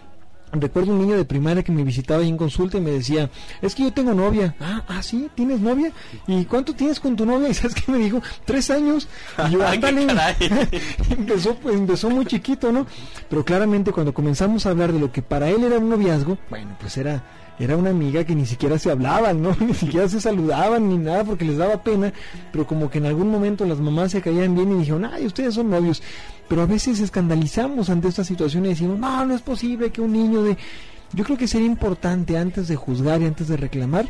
Recuerdo 0.51 0.91
un 0.91 0.99
niño 0.99 1.17
de 1.17 1.25
primaria 1.25 1.61
que 1.61 1.71
me 1.71 1.83
visitaba 1.83 2.21
ahí 2.21 2.29
en 2.29 2.37
consulta 2.37 2.77
y 2.77 2.81
me 2.81 2.91
decía, 2.91 3.29
es 3.61 3.75
que 3.75 3.83
yo 3.83 3.91
tengo 3.91 4.13
novia. 4.13 4.55
Ah, 4.61 4.83
ah, 4.87 5.03
sí, 5.03 5.29
¿tienes 5.35 5.59
novia? 5.59 5.91
¿Y 6.25 6.45
cuánto 6.45 6.73
tienes 6.73 6.99
con 6.99 7.15
tu 7.15 7.25
novia? 7.25 7.49
Y 7.49 7.53
sabes 7.53 7.75
qué 7.75 7.91
me 7.91 7.97
dijo, 7.97 8.21
tres 8.45 8.69
años. 8.71 9.07
Y 9.47 9.51
yo, 9.51 9.67
ándale. 9.67 10.07
empezó, 11.09 11.55
pues, 11.55 11.75
empezó 11.75 12.09
muy 12.09 12.25
chiquito, 12.25 12.71
¿no? 12.71 12.87
Pero 13.29 13.43
claramente 13.43 13.91
cuando 13.91 14.13
comenzamos 14.13 14.65
a 14.65 14.69
hablar 14.69 14.93
de 14.93 14.99
lo 14.99 15.11
que 15.11 15.21
para 15.21 15.49
él 15.49 15.63
era 15.63 15.77
un 15.77 15.89
noviazgo, 15.89 16.37
bueno, 16.49 16.75
pues 16.79 16.97
era, 16.97 17.23
era 17.59 17.75
una 17.75 17.89
amiga 17.89 18.23
que 18.23 18.35
ni 18.35 18.45
siquiera 18.45 18.77
se 18.77 18.91
hablaban, 18.91 19.41
¿no? 19.41 19.55
Ni 19.59 19.73
siquiera 19.73 20.07
se 20.07 20.21
saludaban 20.21 20.89
ni 20.89 20.97
nada 20.97 21.23
porque 21.23 21.45
les 21.45 21.57
daba 21.57 21.81
pena, 21.81 22.13
pero 22.51 22.67
como 22.67 22.89
que 22.89 22.99
en 22.99 23.07
algún 23.07 23.31
momento 23.31 23.65
las 23.65 23.79
mamás 23.79 24.11
se 24.11 24.21
caían 24.21 24.55
bien 24.55 24.71
y 24.71 24.79
dijeron, 24.79 25.05
ay, 25.05 25.25
ustedes 25.25 25.55
son 25.55 25.69
novios. 25.69 26.03
Pero 26.47 26.61
a 26.61 26.65
veces 26.65 26.99
escandalizamos 26.99 27.89
ante 27.89 28.07
esta 28.07 28.23
situación 28.23 28.65
y 28.65 28.69
decimos, 28.69 28.99
no, 28.99 29.25
no 29.25 29.35
es 29.35 29.41
posible 29.41 29.91
que 29.91 30.01
un 30.01 30.13
niño 30.13 30.43
de... 30.43 30.57
Yo 31.13 31.23
creo 31.23 31.37
que 31.37 31.47
sería 31.47 31.67
importante 31.67 32.37
antes 32.37 32.67
de 32.67 32.75
juzgar 32.75 33.21
y 33.21 33.25
antes 33.25 33.47
de 33.47 33.57
reclamar, 33.57 34.07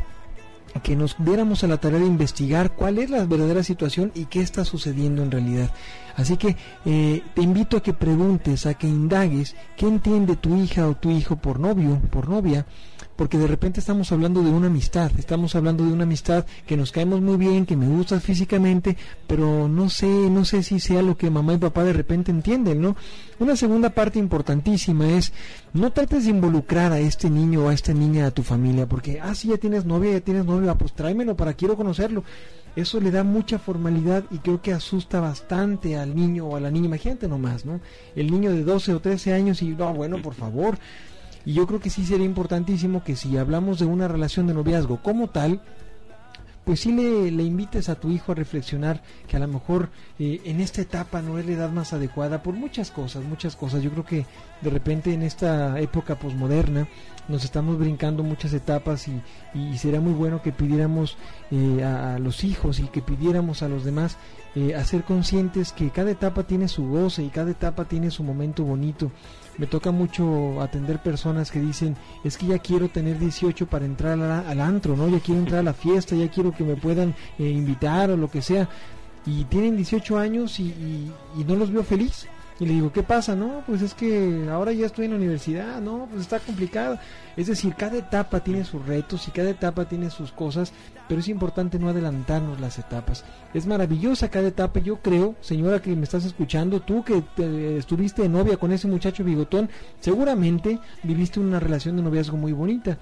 que 0.82 0.96
nos 0.96 1.16
diéramos 1.18 1.64
a 1.64 1.66
la 1.66 1.78
tarea 1.78 2.00
de 2.00 2.06
investigar 2.06 2.72
cuál 2.72 2.98
es 2.98 3.10
la 3.10 3.24
verdadera 3.24 3.62
situación 3.62 4.12
y 4.14 4.26
qué 4.26 4.40
está 4.40 4.64
sucediendo 4.64 5.22
en 5.22 5.30
realidad. 5.30 5.70
Así 6.18 6.36
que 6.36 6.56
eh, 6.84 7.22
te 7.32 7.42
invito 7.42 7.76
a 7.76 7.82
que 7.82 7.94
preguntes, 7.94 8.66
a 8.66 8.74
que 8.74 8.88
indagues 8.88 9.54
qué 9.76 9.86
entiende 9.86 10.34
tu 10.34 10.56
hija 10.56 10.88
o 10.88 10.96
tu 10.96 11.10
hijo 11.10 11.36
por 11.36 11.60
novio, 11.60 12.00
por 12.10 12.28
novia, 12.28 12.66
porque 13.14 13.38
de 13.38 13.46
repente 13.46 13.78
estamos 13.78 14.10
hablando 14.10 14.42
de 14.42 14.50
una 14.50 14.66
amistad, 14.66 15.12
estamos 15.16 15.54
hablando 15.54 15.84
de 15.84 15.92
una 15.92 16.02
amistad 16.02 16.44
que 16.66 16.76
nos 16.76 16.90
caemos 16.90 17.20
muy 17.20 17.36
bien, 17.36 17.66
que 17.66 17.76
me 17.76 17.86
gusta 17.86 18.18
físicamente, 18.18 18.96
pero 19.28 19.68
no 19.68 19.88
sé, 19.90 20.08
no 20.08 20.44
sé 20.44 20.64
si 20.64 20.80
sea 20.80 21.02
lo 21.02 21.16
que 21.16 21.30
mamá 21.30 21.54
y 21.54 21.58
papá 21.58 21.84
de 21.84 21.92
repente 21.92 22.32
entienden, 22.32 22.80
¿no? 22.80 22.96
Una 23.38 23.54
segunda 23.54 23.90
parte 23.90 24.18
importantísima 24.18 25.08
es 25.10 25.32
no 25.72 25.92
trates 25.92 26.24
de 26.24 26.30
involucrar 26.30 26.90
a 26.90 26.98
este 26.98 27.30
niño 27.30 27.64
o 27.64 27.68
a 27.68 27.74
esta 27.74 27.94
niña 27.94 28.26
a 28.26 28.32
tu 28.32 28.42
familia, 28.42 28.88
porque, 28.88 29.20
ah, 29.20 29.36
sí, 29.36 29.48
ya 29.48 29.56
tienes 29.56 29.84
novia, 29.84 30.14
ya 30.14 30.20
tienes 30.20 30.46
novia, 30.46 30.74
pues 30.74 30.92
tráemelo 30.94 31.36
para 31.36 31.54
quiero 31.54 31.76
conocerlo. 31.76 32.24
Eso 32.78 33.00
le 33.00 33.10
da 33.10 33.24
mucha 33.24 33.58
formalidad 33.58 34.22
y 34.30 34.38
creo 34.38 34.62
que 34.62 34.72
asusta 34.72 35.18
bastante 35.18 35.98
al 35.98 36.14
niño 36.14 36.46
o 36.46 36.54
a 36.54 36.60
la 36.60 36.70
niña. 36.70 36.86
Imagínate 36.86 37.26
nomás, 37.26 37.64
¿no? 37.64 37.80
El 38.14 38.30
niño 38.30 38.52
de 38.52 38.62
12 38.62 38.94
o 38.94 39.00
13 39.00 39.34
años 39.34 39.62
y, 39.62 39.70
no, 39.70 39.92
bueno, 39.92 40.22
por 40.22 40.34
favor. 40.34 40.78
Y 41.44 41.54
yo 41.54 41.66
creo 41.66 41.80
que 41.80 41.90
sí 41.90 42.06
sería 42.06 42.24
importantísimo 42.24 43.02
que 43.02 43.16
si 43.16 43.36
hablamos 43.36 43.80
de 43.80 43.86
una 43.86 44.06
relación 44.06 44.46
de 44.46 44.54
noviazgo 44.54 45.02
como 45.02 45.26
tal, 45.28 45.60
pues 46.64 46.78
sí 46.78 46.92
le, 46.92 47.32
le, 47.32 47.42
invites 47.42 47.88
a 47.88 47.96
tu 47.96 48.10
hijo 48.10 48.30
a 48.30 48.36
reflexionar 48.36 49.02
que 49.26 49.36
a 49.36 49.40
lo 49.40 49.48
mejor 49.48 49.88
eh, 50.20 50.40
en 50.44 50.60
esta 50.60 50.80
etapa 50.80 51.20
no 51.20 51.40
es 51.40 51.46
la 51.46 51.52
edad 51.54 51.70
más 51.72 51.92
adecuada 51.92 52.44
por 52.44 52.54
muchas 52.54 52.92
cosas, 52.92 53.24
muchas 53.24 53.56
cosas. 53.56 53.82
Yo 53.82 53.90
creo 53.90 54.04
que 54.04 54.26
de 54.60 54.70
repente 54.70 55.12
en 55.12 55.22
esta 55.24 55.80
época 55.80 56.16
posmoderna 56.16 56.86
nos 57.28 57.44
estamos 57.44 57.78
brincando 57.78 58.22
muchas 58.22 58.52
etapas 58.52 59.06
y, 59.08 59.20
y 59.54 59.78
será 59.78 60.00
muy 60.00 60.12
bueno 60.12 60.42
que 60.42 60.52
pidiéramos 60.52 61.16
eh, 61.50 61.84
a, 61.84 62.18
los 62.18 62.44
hijos 62.44 62.80
y 62.80 62.84
que 62.84 63.02
pidiéramos 63.02 63.62
a 63.62 63.68
los 63.68 63.84
demás 63.84 64.16
eh, 64.54 64.74
a 64.74 64.84
ser 64.84 65.04
conscientes 65.04 65.72
que 65.72 65.90
cada 65.90 66.10
etapa 66.10 66.44
tiene 66.44 66.68
su 66.68 66.88
goce 66.88 67.22
y 67.22 67.28
cada 67.28 67.50
etapa 67.50 67.84
tiene 67.84 68.10
su 68.10 68.22
momento 68.22 68.64
bonito 68.64 69.10
me 69.58 69.66
toca 69.66 69.90
mucho 69.90 70.62
atender 70.62 71.02
personas 71.02 71.50
que 71.50 71.60
dicen, 71.60 71.96
es 72.24 72.38
que 72.38 72.46
ya 72.46 72.58
quiero 72.60 72.88
tener 72.88 73.18
18 73.18 73.66
para 73.66 73.84
entrar 73.84 74.12
al, 74.12 74.46
al 74.46 74.60
antro, 74.60 74.96
¿no? 74.96 75.08
Ya 75.08 75.18
quiero 75.18 75.40
entrar 75.40 75.60
a 75.60 75.64
la 75.64 75.74
fiesta, 75.74 76.14
ya 76.14 76.30
quiero 76.30 76.52
que 76.52 76.62
me 76.62 76.76
puedan 76.76 77.14
eh, 77.38 77.50
invitar 77.50 78.10
o 78.10 78.16
lo 78.16 78.30
que 78.30 78.40
sea. 78.40 78.68
Y 79.26 79.44
tienen 79.44 79.76
18 79.76 80.16
años 80.16 80.60
y, 80.60 80.66
y, 80.68 81.12
y 81.36 81.44
no 81.44 81.56
los 81.56 81.72
veo 81.72 81.82
feliz. 81.82 82.28
Y 82.60 82.66
le 82.66 82.74
digo, 82.74 82.92
¿qué 82.92 83.04
pasa? 83.04 83.36
No, 83.36 83.62
pues 83.66 83.82
es 83.82 83.94
que 83.94 84.48
ahora 84.50 84.72
ya 84.72 84.86
estoy 84.86 85.04
en 85.04 85.12
la 85.12 85.16
universidad, 85.16 85.80
no, 85.80 86.08
pues 86.10 86.22
está 86.22 86.40
complicado. 86.40 86.98
Es 87.36 87.46
decir, 87.46 87.74
cada 87.76 87.96
etapa 87.96 88.40
tiene 88.40 88.64
sus 88.64 88.84
retos 88.84 89.28
y 89.28 89.30
cada 89.30 89.50
etapa 89.50 89.84
tiene 89.84 90.10
sus 90.10 90.32
cosas, 90.32 90.72
pero 91.08 91.20
es 91.20 91.28
importante 91.28 91.78
no 91.78 91.88
adelantarnos 91.88 92.58
las 92.58 92.78
etapas. 92.80 93.24
Es 93.54 93.66
maravillosa 93.66 94.28
cada 94.28 94.48
etapa, 94.48 94.80
yo 94.80 94.96
creo, 94.96 95.36
señora 95.40 95.80
que 95.80 95.94
me 95.94 96.02
estás 96.02 96.24
escuchando, 96.24 96.80
tú 96.80 97.04
que 97.04 97.22
te, 97.36 97.76
estuviste 97.76 98.22
de 98.22 98.28
novia 98.28 98.56
con 98.56 98.72
ese 98.72 98.88
muchacho 98.88 99.22
bigotón, 99.22 99.70
seguramente 100.00 100.80
viviste 101.04 101.38
una 101.38 101.60
relación 101.60 101.96
de 101.96 102.02
noviazgo 102.02 102.36
muy 102.36 102.52
bonita. 102.52 102.98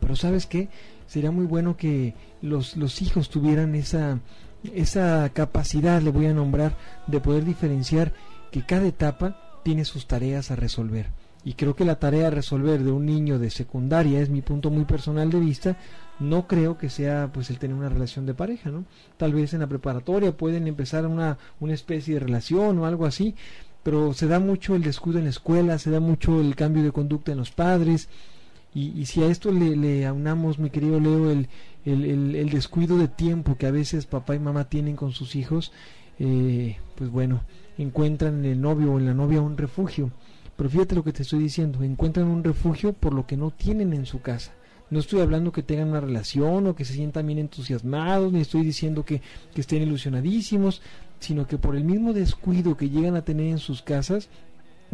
Pero 0.00 0.16
sabes 0.16 0.46
qué, 0.46 0.68
sería 1.06 1.30
muy 1.30 1.46
bueno 1.46 1.78
que 1.78 2.14
los, 2.42 2.76
los 2.76 3.00
hijos 3.00 3.30
tuvieran 3.30 3.74
esa, 3.74 4.20
esa 4.74 5.30
capacidad, 5.30 6.00
le 6.02 6.10
voy 6.10 6.26
a 6.26 6.34
nombrar, 6.34 6.76
de 7.06 7.20
poder 7.20 7.44
diferenciar 7.44 8.12
que 8.52 8.64
cada 8.64 8.86
etapa 8.86 9.60
tiene 9.64 9.84
sus 9.84 10.06
tareas 10.06 10.50
a 10.50 10.56
resolver. 10.56 11.08
Y 11.44 11.54
creo 11.54 11.74
que 11.74 11.84
la 11.84 11.98
tarea 11.98 12.28
a 12.28 12.30
resolver 12.30 12.84
de 12.84 12.92
un 12.92 13.04
niño 13.04 13.40
de 13.40 13.50
secundaria 13.50 14.20
es 14.20 14.30
mi 14.30 14.42
punto 14.42 14.70
muy 14.70 14.84
personal 14.84 15.30
de 15.30 15.40
vista. 15.40 15.76
No 16.20 16.46
creo 16.46 16.78
que 16.78 16.88
sea 16.88 17.30
pues 17.32 17.50
el 17.50 17.58
tener 17.58 17.74
una 17.74 17.88
relación 17.88 18.26
de 18.26 18.34
pareja, 18.34 18.70
¿no? 18.70 18.84
Tal 19.16 19.32
vez 19.32 19.52
en 19.54 19.60
la 19.60 19.66
preparatoria 19.66 20.36
pueden 20.36 20.68
empezar 20.68 21.06
una, 21.06 21.38
una 21.58 21.74
especie 21.74 22.14
de 22.14 22.20
relación 22.20 22.78
o 22.78 22.86
algo 22.86 23.06
así, 23.06 23.34
pero 23.82 24.12
se 24.12 24.28
da 24.28 24.38
mucho 24.38 24.76
el 24.76 24.84
descuido 24.84 25.18
en 25.18 25.24
la 25.24 25.30
escuela, 25.30 25.78
se 25.78 25.90
da 25.90 25.98
mucho 25.98 26.40
el 26.40 26.54
cambio 26.54 26.84
de 26.84 26.92
conducta 26.92 27.32
en 27.32 27.38
los 27.38 27.50
padres. 27.50 28.08
Y, 28.74 29.04
si 29.04 29.22
a 29.22 29.26
esto 29.26 29.52
le, 29.52 29.76
le, 29.76 30.06
aunamos, 30.06 30.58
mi 30.58 30.70
querido 30.70 30.98
Leo, 30.98 31.30
el, 31.30 31.48
el, 31.84 32.04
el, 32.06 32.36
el, 32.36 32.48
descuido 32.48 32.96
de 32.96 33.06
tiempo 33.06 33.56
que 33.58 33.66
a 33.66 33.70
veces 33.70 34.06
papá 34.06 34.34
y 34.34 34.38
mamá 34.38 34.70
tienen 34.70 34.96
con 34.96 35.12
sus 35.12 35.36
hijos, 35.36 35.72
eh, 36.18 36.78
pues 36.94 37.10
bueno, 37.10 37.42
encuentran 37.78 38.44
en 38.44 38.52
el 38.52 38.60
novio 38.60 38.92
o 38.92 38.98
en 38.98 39.06
la 39.06 39.14
novia 39.14 39.40
un 39.40 39.56
refugio. 39.56 40.10
Pero 40.56 40.68
fíjate 40.70 40.94
lo 40.94 41.04
que 41.04 41.12
te 41.12 41.22
estoy 41.22 41.40
diciendo, 41.40 41.82
encuentran 41.82 42.26
un 42.26 42.44
refugio 42.44 42.92
por 42.92 43.14
lo 43.14 43.26
que 43.26 43.36
no 43.36 43.50
tienen 43.50 43.92
en 43.92 44.06
su 44.06 44.20
casa. 44.20 44.52
No 44.90 45.00
estoy 45.00 45.20
hablando 45.20 45.52
que 45.52 45.62
tengan 45.62 45.88
una 45.88 46.00
relación 46.00 46.66
o 46.66 46.74
que 46.74 46.84
se 46.84 46.92
sientan 46.92 47.26
bien 47.26 47.38
entusiasmados, 47.38 48.32
ni 48.32 48.40
estoy 48.40 48.62
diciendo 48.62 49.04
que, 49.04 49.22
que 49.54 49.62
estén 49.62 49.82
ilusionadísimos, 49.82 50.82
sino 51.18 51.46
que 51.46 51.56
por 51.56 51.76
el 51.76 51.84
mismo 51.84 52.12
descuido 52.12 52.76
que 52.76 52.90
llegan 52.90 53.16
a 53.16 53.22
tener 53.22 53.46
en 53.46 53.58
sus 53.58 53.80
casas, 53.80 54.28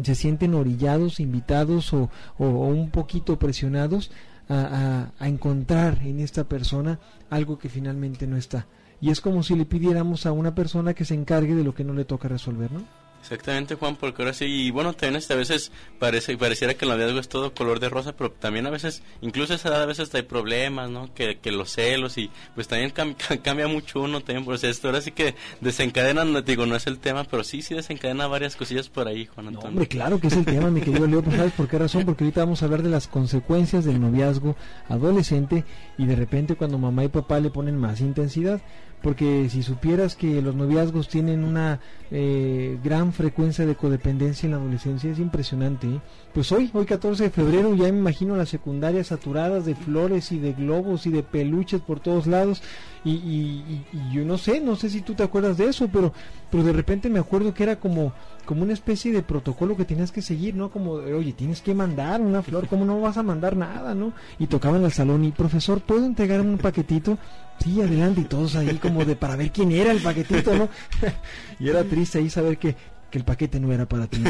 se 0.01 0.15
sienten 0.15 0.53
orillados, 0.53 1.19
invitados 1.19 1.93
o, 1.93 2.09
o, 2.37 2.45
o 2.45 2.67
un 2.67 2.91
poquito 2.91 3.37
presionados 3.37 4.11
a, 4.47 5.11
a, 5.19 5.23
a 5.23 5.27
encontrar 5.27 5.99
en 6.03 6.21
esta 6.21 6.45
persona 6.45 6.99
algo 7.29 7.59
que 7.59 7.67
finalmente 7.67 8.25
no 8.25 8.37
está 8.37 8.65
y 9.01 9.11
es 9.11 9.21
como 9.21 9.43
si 9.43 9.55
le 9.55 9.65
pidiéramos 9.65 10.25
a 10.25 10.31
una 10.31 10.55
persona 10.55 10.93
que 10.93 11.05
se 11.05 11.13
encargue 11.13 11.55
de 11.55 11.63
lo 11.63 11.73
que 11.73 11.83
no 11.83 11.93
le 11.93 12.05
toca 12.05 12.27
resolver, 12.27 12.71
¿no? 12.71 12.83
Exactamente, 13.21 13.75
Juan, 13.75 13.95
porque 13.95 14.21
ahora 14.21 14.33
sí, 14.33 14.45
y 14.45 14.71
bueno, 14.71 14.93
también 14.93 15.17
este, 15.17 15.33
a 15.33 15.35
veces 15.35 15.71
parece, 15.99 16.37
pareciera 16.37 16.73
que 16.73 16.85
el 16.85 16.91
noviazgo 16.91 17.19
es 17.19 17.27
todo 17.27 17.53
color 17.53 17.79
de 17.79 17.89
rosa, 17.89 18.13
pero 18.13 18.31
también 18.31 18.65
a 18.65 18.69
veces, 18.69 19.03
incluso 19.21 19.53
a 19.53 19.57
esa 19.57 19.69
edad 19.69 19.83
a 19.83 19.85
veces 19.85 20.13
hay 20.15 20.21
problemas, 20.21 20.89
¿no? 20.89 21.13
Que, 21.13 21.37
que 21.37 21.51
los 21.51 21.69
celos 21.69 22.17
y 22.17 22.31
pues 22.55 22.67
también 22.67 22.91
cambia 23.43 23.67
mucho 23.67 24.01
uno 24.01 24.21
también, 24.21 24.45
pues 24.45 24.63
esto 24.63 24.87
ahora 24.87 25.01
sí 25.01 25.11
que 25.11 25.35
desencadenan, 25.59 26.43
digo, 26.45 26.65
no 26.65 26.75
es 26.75 26.87
el 26.87 26.99
tema, 26.99 27.25
pero 27.25 27.43
sí, 27.43 27.61
sí 27.61 27.75
desencadena 27.75 28.25
varias 28.27 28.55
cosillas 28.55 28.89
por 28.89 29.07
ahí, 29.07 29.25
Juan 29.25 29.47
Antonio. 29.47 29.69
hombre, 29.69 29.87
claro 29.87 30.19
que 30.19 30.27
es 30.27 30.33
el 30.33 30.45
tema, 30.45 30.71
mi 30.71 30.81
querido 30.81 31.05
Leo, 31.05 31.21
pues 31.21 31.35
¿sabes 31.35 31.51
por 31.53 31.67
qué 31.67 31.77
razón? 31.77 32.05
Porque 32.05 32.23
ahorita 32.23 32.41
vamos 32.41 32.61
a 32.61 32.65
hablar 32.65 32.83
de 32.83 32.89
las 32.89 33.07
consecuencias 33.07 33.83
del 33.83 33.99
noviazgo 33.99 34.55
adolescente 34.87 35.65
y 35.97 36.05
de 36.05 36.15
repente 36.15 36.55
cuando 36.55 36.77
mamá 36.77 37.03
y 37.03 37.09
papá 37.09 37.39
le 37.39 37.49
ponen 37.49 37.77
más 37.77 37.99
intensidad 37.99 38.61
porque 39.01 39.47
si 39.49 39.63
supieras 39.63 40.15
que 40.15 40.41
los 40.41 40.55
noviazgos 40.55 41.07
tienen 41.07 41.43
una 41.43 41.79
eh, 42.11 42.77
gran 42.83 43.13
frecuencia 43.13 43.65
de 43.65 43.75
codependencia 43.75 44.47
en 44.47 44.51
la 44.51 44.57
adolescencia 44.57 45.11
es 45.11 45.19
impresionante. 45.19 45.87
¿eh? 45.87 45.99
Pues 46.33 46.51
hoy, 46.51 46.69
hoy 46.73 46.85
14 46.85 47.23
de 47.23 47.29
febrero, 47.29 47.73
ya 47.75 47.83
me 47.83 47.99
imagino 47.99 48.35
las 48.35 48.49
secundarias 48.49 49.07
saturadas 49.07 49.65
de 49.65 49.75
flores 49.75 50.31
y 50.31 50.39
de 50.39 50.53
globos 50.53 51.05
y 51.05 51.11
de 51.11 51.23
peluches 51.23 51.81
por 51.81 51.99
todos 51.99 52.27
lados 52.27 52.61
y, 53.05 53.11
y, 53.11 53.85
y, 53.93 54.13
yo 54.13 54.25
no 54.25 54.37
sé, 54.37 54.59
no 54.59 54.75
sé 54.75 54.89
si 54.89 55.01
tú 55.01 55.13
te 55.13 55.23
acuerdas 55.23 55.57
de 55.57 55.69
eso, 55.69 55.87
pero, 55.91 56.11
pero 56.51 56.63
de 56.63 56.73
repente 56.73 57.09
me 57.09 57.19
acuerdo 57.19 57.53
que 57.53 57.63
era 57.63 57.77
como 57.77 58.11
como 58.49 58.63
una 58.63 58.73
especie 58.73 59.11
de 59.11 59.21
protocolo 59.21 59.77
que 59.77 59.85
tenías 59.85 60.11
que 60.11 60.23
seguir, 60.23 60.55
¿no? 60.55 60.71
Como, 60.71 60.93
oye, 60.93 61.33
tienes 61.33 61.61
que 61.61 61.75
mandar 61.75 62.19
una 62.19 62.41
flor, 62.41 62.67
¿cómo 62.67 62.83
no 62.83 62.99
vas 62.99 63.15
a 63.15 63.21
mandar 63.21 63.55
nada, 63.55 63.93
no? 63.93 64.11
Y 64.39 64.47
tocaban 64.47 64.83
al 64.83 64.91
salón 64.91 65.23
y, 65.23 65.29
profesor, 65.31 65.81
¿puedo 65.81 66.03
entregar 66.03 66.41
un 66.41 66.57
paquetito? 66.57 67.19
Sí, 67.59 67.79
adelante, 67.79 68.21
y 68.21 68.23
todos 68.23 68.55
ahí 68.55 68.77
como 68.77 69.05
de 69.05 69.15
para 69.15 69.35
ver 69.35 69.51
quién 69.51 69.71
era 69.71 69.91
el 69.91 70.01
paquetito, 70.01 70.55
¿no? 70.55 70.67
y 71.59 71.69
era 71.69 71.83
triste 71.83 72.17
ahí 72.17 72.31
saber 72.31 72.57
que, 72.57 72.75
que 73.09 73.17
el 73.17 73.23
paquete 73.23 73.59
no 73.59 73.71
era 73.71 73.87
para 73.87 74.07
ti. 74.07 74.23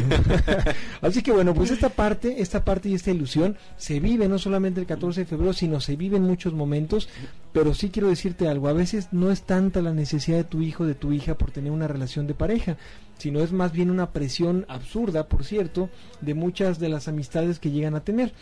Así 1.02 1.22
que 1.22 1.32
bueno, 1.32 1.54
pues 1.54 1.72
esta 1.72 1.90
parte, 1.90 2.42
esta 2.42 2.64
parte 2.64 2.90
y 2.90 2.94
esta 2.94 3.12
ilusión 3.12 3.58
se 3.78 4.00
vive 4.00 4.28
no 4.28 4.40
solamente 4.40 4.80
el 4.80 4.88
14 4.88 5.22
de 5.22 5.26
febrero, 5.26 5.54
sino 5.54 5.80
se 5.80 5.96
vive 5.96 6.18
en 6.18 6.24
muchos 6.24 6.54
momentos, 6.54 7.10
pero 7.52 7.74
sí 7.74 7.90
quiero 7.90 8.10
decirte 8.10 8.48
algo, 8.48 8.68
a 8.68 8.74
veces 8.74 9.10
no 9.12 9.32
es 9.32 9.44
tanta 9.44 9.82
la 9.82 9.94
necesidad 9.94 10.38
de 10.38 10.44
tu 10.44 10.62
hijo, 10.62 10.86
de 10.86 10.96
tu 10.96 11.12
hija 11.12 11.38
por 11.38 11.52
tener 11.52 11.72
una 11.72 11.88
relación 11.88 12.28
de 12.28 12.34
pareja, 12.34 12.78
sino 13.18 13.42
es 13.42 13.52
más 13.52 13.72
bien 13.72 13.92
una 13.92 14.12
presión 14.12 14.66
absurda, 14.70 15.28
por 15.28 15.44
cierto, 15.44 15.90
de 16.22 16.34
muchas 16.34 16.80
de 16.80 16.90
las 16.90 17.08
amistades 17.08 17.60
que 17.60 17.72
llegan 17.72 17.96
a 17.96 18.04
tener. 18.04 18.34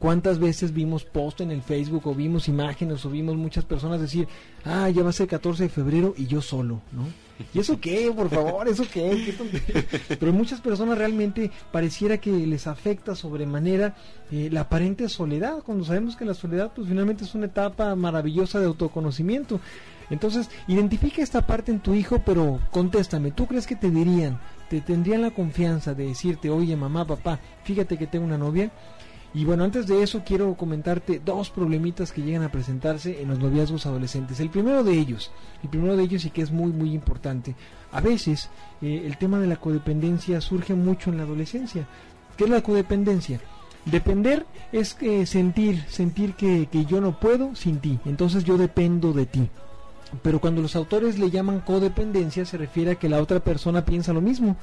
¿Cuántas 0.00 0.40
veces 0.40 0.74
vimos 0.74 1.04
post 1.04 1.42
en 1.42 1.52
el 1.52 1.62
Facebook 1.62 2.08
o 2.08 2.14
vimos 2.14 2.48
imágenes 2.48 3.04
o 3.04 3.10
vimos 3.10 3.36
muchas 3.36 3.64
personas 3.64 4.00
decir, 4.00 4.26
ah, 4.64 4.90
ya 4.90 5.04
va 5.04 5.10
a 5.10 5.12
ser 5.12 5.28
14 5.28 5.64
de 5.64 5.68
febrero 5.68 6.12
y 6.16 6.26
yo 6.26 6.42
solo, 6.42 6.80
¿no? 6.90 7.06
¿Y 7.54 7.60
eso 7.60 7.78
qué? 7.80 8.10
Por 8.14 8.28
favor, 8.28 8.66
¿eso 8.66 8.84
qué? 8.92 9.34
Pero 10.18 10.32
muchas 10.32 10.60
personas 10.60 10.98
realmente 10.98 11.52
pareciera 11.70 12.18
que 12.18 12.32
les 12.32 12.66
afecta 12.66 13.14
sobremanera 13.14 13.94
eh, 14.32 14.48
la 14.50 14.62
aparente 14.62 15.08
soledad, 15.08 15.62
cuando 15.64 15.84
sabemos 15.84 16.16
que 16.16 16.24
la 16.24 16.34
soledad 16.34 16.72
pues 16.74 16.88
finalmente 16.88 17.22
es 17.22 17.34
una 17.36 17.46
etapa 17.46 17.94
maravillosa 17.94 18.58
de 18.58 18.66
autoconocimiento. 18.66 19.60
Entonces, 20.10 20.50
identifica 20.66 21.22
esta 21.22 21.46
parte 21.46 21.70
en 21.70 21.80
tu 21.80 21.94
hijo, 21.94 22.22
pero 22.24 22.60
contéstame, 22.70 23.30
¿tú 23.30 23.46
crees 23.46 23.66
que 23.66 23.76
te 23.76 23.90
dirían, 23.90 24.40
te 24.68 24.80
tendrían 24.80 25.22
la 25.22 25.32
confianza 25.32 25.94
de 25.94 26.06
decirte, 26.06 26.50
oye 26.50 26.76
mamá, 26.76 27.06
papá, 27.06 27.38
fíjate 27.64 27.98
que 27.98 28.06
tengo 28.06 28.24
una 28.24 28.38
novia? 28.38 28.70
Y 29.34 29.44
bueno, 29.44 29.64
antes 29.64 29.86
de 29.86 30.02
eso 30.02 30.22
quiero 30.24 30.54
comentarte 30.54 31.20
dos 31.24 31.50
problemitas 31.50 32.12
que 32.12 32.22
llegan 32.22 32.42
a 32.42 32.50
presentarse 32.50 33.20
en 33.20 33.28
los 33.28 33.38
noviazgos 33.38 33.84
adolescentes. 33.84 34.40
El 34.40 34.50
primero 34.50 34.82
de 34.82 34.94
ellos, 34.98 35.30
el 35.62 35.68
primero 35.68 35.96
de 35.96 36.04
ellos 36.04 36.24
y 36.24 36.30
que 36.30 36.42
es 36.42 36.50
muy 36.50 36.72
muy 36.72 36.94
importante. 36.94 37.54
A 37.92 38.00
veces 38.00 38.48
eh, 38.80 39.02
el 39.04 39.18
tema 39.18 39.38
de 39.38 39.46
la 39.46 39.56
codependencia 39.56 40.40
surge 40.40 40.74
mucho 40.74 41.10
en 41.10 41.18
la 41.18 41.24
adolescencia. 41.24 41.86
¿Qué 42.36 42.44
es 42.44 42.50
la 42.50 42.62
codependencia? 42.62 43.40
Depender 43.84 44.46
es 44.72 44.96
eh, 45.00 45.26
sentir, 45.26 45.84
sentir 45.88 46.34
que, 46.34 46.66
que 46.66 46.84
yo 46.86 47.00
no 47.00 47.20
puedo 47.20 47.54
sin 47.54 47.78
ti, 47.78 47.98
entonces 48.04 48.44
yo 48.44 48.58
dependo 48.58 49.12
de 49.12 49.26
ti. 49.26 49.48
Pero 50.22 50.40
cuando 50.40 50.62
los 50.62 50.76
autores 50.76 51.18
le 51.18 51.30
llaman 51.30 51.60
codependencia 51.60 52.44
se 52.44 52.58
refiere 52.58 52.92
a 52.92 52.94
que 52.94 53.08
la 53.08 53.20
otra 53.20 53.40
persona 53.40 53.84
piensa 53.84 54.12
lo 54.12 54.20
mismo. 54.20 54.56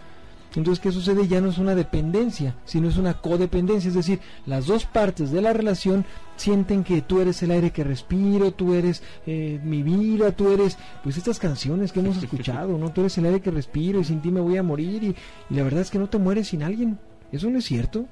Entonces, 0.56 0.82
¿qué 0.82 0.92
sucede? 0.92 1.28
Ya 1.28 1.42
no 1.42 1.50
es 1.50 1.58
una 1.58 1.74
dependencia, 1.74 2.56
sino 2.66 2.88
es 2.88 2.98
una 2.98 3.16
codependencia. 3.22 3.88
Es 3.88 3.96
decir, 3.96 4.20
las 4.46 4.68
dos 4.68 4.86
partes 4.86 5.32
de 5.32 5.42
la 5.42 5.54
relación 5.54 6.06
sienten 6.36 6.84
que 6.84 7.02
tú 7.02 7.22
eres 7.22 7.42
el 7.44 7.52
aire 7.52 7.72
que 7.72 7.84
respiro, 7.84 8.52
tú 8.52 8.74
eres 8.74 9.02
eh, 9.26 9.60
mi 9.64 9.82
vida, 9.82 10.32
tú 10.32 10.52
eres, 10.52 10.78
pues 11.04 11.18
estas 11.18 11.40
canciones 11.40 11.92
que 11.92 12.02
hemos 12.02 12.18
escuchado, 12.24 12.78
¿no? 12.78 12.92
Tú 12.92 13.02
eres 13.02 13.18
el 13.18 13.26
aire 13.26 13.42
que 13.42 13.52
respiro 13.52 14.00
y 14.00 14.04
sin 14.04 14.22
ti 14.22 14.32
me 14.32 14.42
voy 14.42 14.58
a 14.58 14.64
morir 14.64 15.04
y, 15.04 15.16
la 15.54 15.64
verdad 15.64 15.82
es 15.82 15.90
que 15.90 16.00
no 16.00 16.08
te 16.08 16.18
mueres 16.18 16.50
sin 16.50 16.64
alguien. 16.64 17.00
Eso 17.32 17.50
no 17.50 17.58
es 17.58 17.66
cierto. 17.66 18.06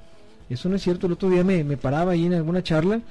Eso 0.50 0.68
no 0.68 0.76
es 0.76 0.82
cierto. 0.82 1.08
El 1.08 1.14
otro 1.14 1.30
día 1.30 1.44
me, 1.44 1.64
me 1.64 1.78
paraba 1.78 2.14
ahí 2.14 2.26
en 2.26 2.34
alguna 2.34 2.64
charla 2.64 3.02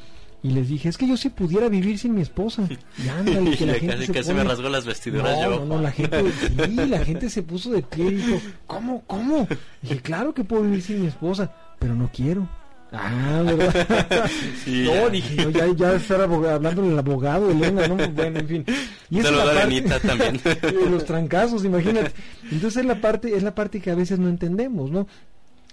y 0.43 0.51
les 0.51 0.69
dije, 0.69 0.89
es 0.89 0.97
que 0.97 1.07
yo 1.07 1.17
si 1.17 1.29
pudiera 1.29 1.69
vivir 1.69 1.99
sin 1.99 2.15
mi 2.15 2.23
esposa. 2.23 2.67
Y 2.97 3.09
ándale, 3.09 3.57
que 3.57 3.67
la 3.67 3.75
gente 3.75 4.13
casi, 4.13 4.33
me 4.33 4.45
rasgó 4.45 4.69
las 4.69 4.87
vestiduras 4.87 5.39
yo. 5.43 5.61
No, 5.61 5.67
no, 5.67 5.83
la 5.83 5.93
gente, 5.93 6.25
sí, 6.67 6.77
la 6.87 7.05
gente 7.05 7.29
se 7.29 7.43
puso 7.43 7.71
de 7.71 7.83
pie 7.83 8.07
y 8.07 8.15
dijo, 8.15 8.41
¿cómo, 8.67 9.03
cómo? 9.07 9.47
dije, 9.83 10.01
claro 10.01 10.33
que 10.33 10.45
puedo 10.45 10.63
vivir 10.63 10.83
sin 10.83 11.03
mi 11.03 11.09
esposa, 11.09 11.53
pero 11.79 11.95
no 11.95 12.11
quiero. 12.13 12.49
Ah, 12.93 13.43
¿verdad? 13.45 14.31
Sí, 14.65 14.85
no, 14.85 14.95
ya. 14.95 15.09
dije, 15.11 15.53
ya, 15.53 15.67
ya 15.75 15.93
estar 15.95 16.21
hablando 16.21 16.83
del 16.83 16.99
abogado, 16.99 17.51
Elena, 17.51 17.87
¿no? 17.87 17.97
Bueno, 18.09 18.41
en 18.41 18.49
fin. 18.49 18.65
Y 19.11 19.21
esa 19.21 19.29
es 19.29 19.37
la 19.37 19.45
parte, 19.45 20.09
también. 20.09 20.41
los 20.91 21.05
trancazos, 21.05 21.65
imagínate. 21.65 22.13
Entonces 22.51 22.79
es 22.79 22.87
la 22.87 23.01
parte, 23.01 23.37
es 23.37 23.43
la 23.43 23.55
parte 23.55 23.81
que 23.81 23.91
a 23.91 23.95
veces 23.95 24.19
no 24.19 24.29
entendemos, 24.29 24.91
¿no? 24.91 25.07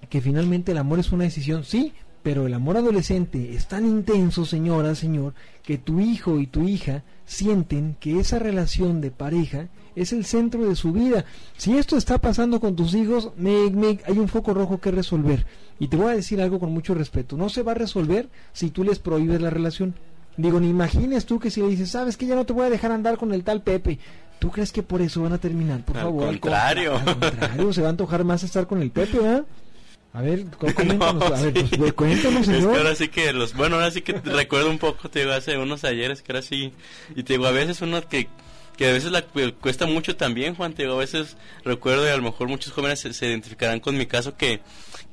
Que 0.10 0.22
finalmente 0.22 0.74
el 0.74 0.78
amor 0.78 1.00
es 1.00 1.12
una 1.12 1.24
decisión, 1.24 1.64
sí, 1.64 1.94
pero 2.24 2.46
el 2.46 2.54
amor 2.54 2.78
adolescente 2.78 3.54
es 3.54 3.68
tan 3.68 3.86
intenso, 3.86 4.46
señora, 4.46 4.96
señor, 4.96 5.34
que 5.64 5.78
tu 5.78 6.00
hijo 6.00 6.40
y 6.40 6.48
tu 6.48 6.68
hija 6.68 7.04
sienten 7.26 7.96
que 8.00 8.20
esa 8.20 8.40
relación 8.40 9.02
de 9.02 9.12
pareja 9.12 9.68
es 9.96 10.14
el 10.14 10.26
centro 10.26 10.68
de 10.68 10.76
su 10.76 10.92
vida. 10.92 11.26
Si 11.58 11.78
esto 11.78 11.98
está 11.98 12.20
pasando 12.20 12.60
con 12.60 12.76
tus 12.76 12.94
hijos, 12.94 13.32
me, 13.38 14.00
hay 14.06 14.18
un 14.18 14.28
foco 14.28 14.54
rojo 14.54 14.80
que 14.80 14.92
resolver. 14.92 15.46
Y 15.80 15.88
te 15.88 15.98
voy 15.98 16.12
a 16.12 16.16
decir 16.16 16.42
algo 16.42 16.60
con 16.60 16.72
mucho 16.72 16.94
respeto. 16.94 17.36
No 17.36 17.50
se 17.50 17.64
va 17.64 17.72
a 17.72 17.76
resolver 17.76 18.30
si 18.54 18.70
tú 18.70 18.84
les 18.84 19.00
prohíbes 19.00 19.42
la 19.42 19.50
relación. 19.50 19.96
Digo, 20.38 20.60
ni 20.60 20.70
imagines 20.70 21.26
tú 21.26 21.40
que 21.40 21.50
si 21.50 21.62
le 21.62 21.70
dices, 21.70 21.90
sabes 21.90 22.16
que 22.16 22.28
ya 22.28 22.36
no 22.36 22.46
te 22.46 22.54
voy 22.54 22.68
a 22.68 22.70
dejar 22.70 22.92
andar 22.92 23.18
con 23.18 23.34
el 23.34 23.44
tal 23.44 23.64
Pepe, 23.64 23.98
¿tú 24.38 24.52
crees 24.52 24.72
que 24.72 24.84
por 24.84 25.02
eso 25.02 25.24
van 25.24 25.34
a 25.34 25.40
terminar? 25.40 25.84
Por 25.84 25.96
favor. 25.96 26.28
Contrario. 26.28 26.96
Al 26.96 27.20
contrario. 27.20 27.74
se 27.74 27.82
va 27.82 27.88
a 27.88 27.92
antojar 27.92 28.24
más 28.24 28.44
estar 28.44 28.68
con 28.68 28.82
el 28.82 28.92
Pepe, 28.92 29.20
¿verdad? 29.20 29.46
A 30.14 30.22
ver, 30.22 30.46
coméntanos, 30.76 31.32
a 31.32 31.42
ver, 31.44 31.66
pues, 31.78 31.94
cuéntanos, 31.94 32.46
señor. 32.46 32.62
Es 32.62 32.68
que 32.68 32.78
ahora 32.78 32.96
sí 32.96 33.08
que 33.10 33.34
los, 33.34 33.54
bueno, 33.54 33.76
ahora 33.76 33.92
sí 33.92 34.02
que 34.02 34.14
recuerdo 34.14 34.70
un 34.70 34.80
poco, 34.80 35.10
te 35.10 35.20
digo, 35.20 35.32
hace 35.32 35.58
unos 35.58 35.84
ayeres 35.84 36.22
que 36.22 36.32
era 36.32 36.40
así, 36.40 36.74
y 37.16 37.24
te 37.24 37.34
digo, 37.34 37.46
a 37.46 37.52
veces 37.52 37.82
uno 37.82 38.02
que, 38.08 38.28
que 38.78 38.90
a 38.90 38.94
veces 38.94 39.12
la, 39.12 39.22
cuesta 39.22 39.86
mucho 39.86 40.16
también, 40.16 40.56
Juan, 40.56 40.74
te 40.74 40.84
digo, 40.84 40.96
a 40.96 41.00
veces 41.00 41.38
recuerdo 41.64 42.06
y 42.06 42.10
a 42.10 42.18
lo 42.18 42.24
mejor 42.24 42.48
muchos 42.48 42.74
jóvenes 42.74 43.00
se, 43.00 43.14
se 43.14 43.28
identificarán 43.28 43.80
con 43.80 43.98
mi 43.98 44.06
caso 44.06 44.38
que, 44.38 44.62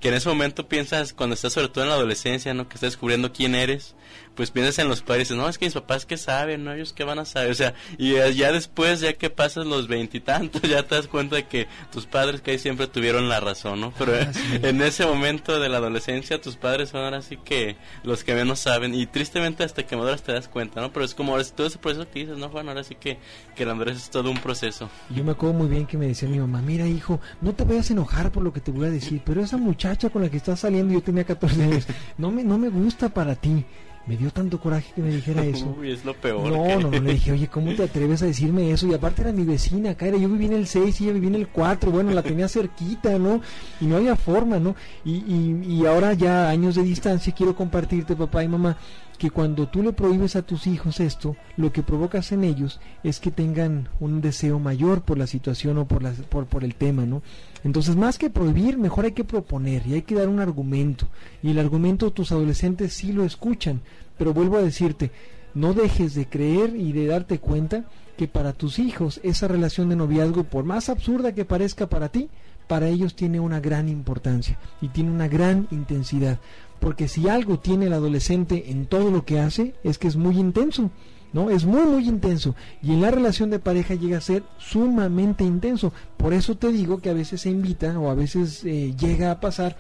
que 0.01 0.09
en 0.09 0.15
ese 0.15 0.29
momento 0.29 0.69
piensas, 0.69 1.13
cuando 1.13 1.35
estás 1.35 1.53
sobre 1.53 1.69
todo 1.69 1.85
en 1.85 1.91
la 1.91 1.97
adolescencia, 1.97 2.55
¿no? 2.55 2.69
Que 2.69 2.75
estás 2.75 2.93
descubriendo 2.93 3.33
quién 3.33 3.55
eres, 3.55 3.95
pues 4.35 4.51
piensas 4.51 4.79
en 4.79 4.89
los 4.89 5.03
padres, 5.03 5.31
no, 5.31 5.49
es 5.49 5.59
que 5.59 5.67
mis 5.67 5.75
papás 5.75 6.07
que 6.07 6.17
saben, 6.17 6.65
¿no? 6.65 6.73
Ellos 6.73 6.93
que 6.93 7.05
van 7.05 7.19
a 7.19 7.25
saber, 7.25 7.51
o 7.51 7.55
sea, 7.55 7.75
y 7.99 8.15
ya 8.35 8.53
después, 8.53 9.01
ya 9.01 9.13
que 9.13 9.31
pasas 9.31 9.67
los 9.67 9.89
veintitantos, 9.89 10.63
ya 10.69 10.83
te 10.83 10.95
das 10.97 11.07
cuenta 11.07 11.37
de 11.37 11.47
que 11.47 11.69
tus 11.93 12.07
padres 12.07 12.41
que 12.41 12.53
ahí 12.53 12.59
siempre 12.59 12.87
tuvieron 12.87 13.29
la 13.29 13.41
razón, 13.41 13.81
¿no? 13.81 13.93
Pero 13.99 14.15
ah, 14.15 14.33
en 14.63 14.83
ese 14.83 15.07
momento 15.07 15.61
de 15.61 15.69
la 15.69 15.79
adolescencia, 15.79 16.41
tus 16.41 16.57
padres 16.57 16.91
son 16.91 17.03
ahora 17.03 17.23
sí 17.23 17.39
que 17.45 17.77
los 18.03 18.25
que 18.25 18.35
menos 18.35 18.61
saben, 18.61 18.95
y 18.95 19.07
tristemente 19.07 19.65
hasta 19.65 19.85
que 19.85 19.97
maduras 19.97 20.23
te 20.23 20.33
das 20.33 20.49
cuenta, 20.49 20.81
¿no? 20.81 20.93
Pero 20.93 21.05
es 21.05 21.15
como 21.15 21.35
todo 21.45 21.67
ese 21.67 21.79
proceso 21.79 22.09
que 22.11 22.21
dices, 22.21 22.39
¿no, 22.39 22.49
Juan? 22.49 22.69
Ahora 22.69 22.85
sí 22.85 22.97
que, 22.97 23.19
que 23.55 23.65
la 23.65 23.75
madurez 23.75 23.97
es 23.97 24.11
todo 24.11 24.31
un 24.31 24.39
proceso. 24.39 24.89
Yo 25.11 25.25
me 25.25 25.33
acuerdo 25.33 25.59
muy 25.59 25.69
bien 25.69 25.87
que 25.87 25.97
me 25.97 26.07
decía 26.07 26.29
mi 26.29 26.39
mamá, 26.39 26.61
mira 26.63 26.87
hijo, 26.87 27.21
no 27.41 27.53
te 27.53 27.65
vayas 27.65 27.91
a 27.91 27.93
enojar 27.93 28.33
por 28.33 28.43
lo 28.43 28.53
que 28.53 28.61
te 28.61 28.71
voy 28.71 28.87
a 28.87 28.91
decir, 28.91 29.23
pero 29.25 29.43
esa 29.43 29.57
muchacha 29.57 30.11
con 30.11 30.23
la 30.23 30.31
que 30.31 30.37
estás 30.37 30.61
saliendo, 30.61 30.93
yo 30.93 31.03
tenía 31.03 31.25
14 31.25 31.63
años, 31.63 31.87
no 32.19 32.31
me, 32.31 32.43
no 32.43 32.59
me 32.59 32.69
gusta 32.69 33.09
para 33.09 33.35
ti 33.35 33.65
me 34.07 34.17
dio 34.17 34.31
tanto 34.31 34.61
coraje 34.61 34.93
que 34.95 35.03
me 35.03 35.11
dijera 35.11 35.45
eso. 35.45 35.75
Uy, 35.79 35.93
es 35.93 36.05
lo 36.05 36.15
peor. 36.15 36.51
No, 36.51 36.81
no, 36.81 36.91
no, 36.91 37.01
le 37.01 37.15
dije, 37.15 37.33
oye, 37.33 37.49
¿cómo 37.49 37.75
te 37.75 37.85
atreves 37.85 38.23
a 38.23 38.27
decirme 38.27 38.71
eso? 38.71 38.87
Y 38.87 38.95
aparte 38.95 39.23
era 39.23 39.33
mi 39.33 39.45
vecina, 39.45 39.91
acá 39.91 40.07
era, 40.07 40.17
yo 40.19 40.29
viví 40.29 40.47
en 40.47 40.55
el 40.55 40.67
6 40.67 41.01
y 41.01 41.05
ella 41.05 41.13
vivía 41.15 41.31
en 41.31 41.35
el 41.37 41.49
4, 41.49 41.91
bueno, 41.91 42.11
la 42.11 42.23
tenía 42.23 42.49
cerquita, 42.49 43.19
¿no? 43.19 43.41
Y 43.81 43.87
no 43.87 43.97
había 43.97 44.17
forma, 44.17 44.59
¿no? 44.59 44.77
Y, 45.05 45.17
y, 45.17 45.63
y 45.67 45.87
ahora 45.87 46.13
ya 46.13 46.49
años 46.49 46.75
de 46.75 46.83
distancia 46.83 47.35
quiero 47.35 47.55
compartirte, 47.55 48.17
papá 48.17 48.45
y 48.45 48.49
mamá, 48.49 48.77
que 49.19 49.31
cuando 49.31 49.69
tú 49.69 49.83
le 49.83 49.93
prohíbes 49.93 50.37
a 50.37 50.43
tus 50.43 50.67
hijos 50.67 51.01
esto, 51.01 51.37
lo 51.57 51.73
que 51.73 51.83
provocas 51.83 52.33
en 52.33 52.45
ellos 52.45 52.81
es 53.03 53.21
que 53.21 53.31
tengan 53.31 53.89
un 54.01 54.21
deseo 54.21 54.59
mayor 54.59 55.03
por 55.03 55.19
la 55.19 55.27
situación 55.27 55.79
o 55.79 55.87
por, 55.87 56.03
la, 56.03 56.13
por, 56.13 56.47
por 56.47 56.65
el 56.65 56.75
tema, 56.75 57.07
¿no? 57.07 57.23
Entonces, 57.65 57.97
más 57.97 58.19
que 58.19 58.31
prohibir, 58.31 58.79
mejor 58.79 59.07
hay 59.07 59.13
que 59.13 59.25
proponer 59.25 59.87
y 59.87 59.95
hay 59.95 60.03
que 60.03 60.15
dar 60.15 60.29
un 60.29 60.39
argumento. 60.39 61.09
Y 61.43 61.51
el 61.51 61.59
argumento 61.59 62.13
tus 62.13 62.31
adolescentes 62.31 62.93
sí 62.93 63.13
lo 63.13 63.25
escuchan. 63.25 63.81
Pero 64.19 64.35
vuelvo 64.35 64.59
a 64.59 64.63
decirte, 64.63 65.11
no 65.55 65.73
dejes 65.73 66.15
de 66.15 66.27
creer 66.27 66.77
y 66.77 66.93
de 66.93 67.07
darte 67.07 67.39
cuenta 67.39 67.85
que 68.17 68.29
para 68.29 68.53
tus 68.53 68.79
hijos 68.79 69.19
esa 69.25 69.49
relación 69.49 69.89
de 69.89 69.97
noviazgo, 69.97 70.45
por 70.45 70.65
más 70.65 70.89
absurda 70.89 71.35
que 71.35 71.45
parezca 71.45 71.89
para 71.89 72.11
ti, 72.11 72.29
para 72.69 72.89
ellos 72.89 73.17
tiene 73.17 73.41
una 73.41 73.61
gran 73.61 73.89
importancia 73.89 74.59
y 74.81 74.89
tiene 74.89 75.11
una 75.11 75.29
gran 75.29 75.67
intensidad. 75.71 76.39
Porque 76.81 77.09
si 77.09 77.29
algo 77.29 77.59
tiene 77.59 77.87
el 77.87 77.93
adolescente 77.93 78.71
en 78.71 78.87
todo 78.87 79.11
lo 79.11 79.25
que 79.25 79.41
hace, 79.41 79.75
es 79.85 79.99
que 79.99 80.09
es 80.09 80.17
muy 80.17 80.39
intenso. 80.39 80.91
¿No? 81.35 81.51
Es 81.51 81.67
muy, 81.67 81.83
muy 81.83 82.09
intenso. 82.09 82.55
Y 82.83 82.93
en 82.93 83.03
la 83.03 83.11
relación 83.11 83.51
de 83.51 83.59
pareja 83.59 83.95
llega 83.95 84.17
a 84.17 84.23
ser 84.23 84.43
sumamente 84.57 85.45
intenso. 85.45 85.93
Por 86.17 86.33
eso 86.33 86.57
te 86.57 86.73
digo 86.73 87.01
que 87.01 87.11
a 87.11 87.15
veces 87.15 87.43
se 87.43 87.51
invita 87.51 87.99
o 87.99 88.09
a 88.09 88.15
veces 88.15 88.65
eh, 88.65 88.95
llega 88.97 89.31
a 89.31 89.41
pasar 89.41 89.77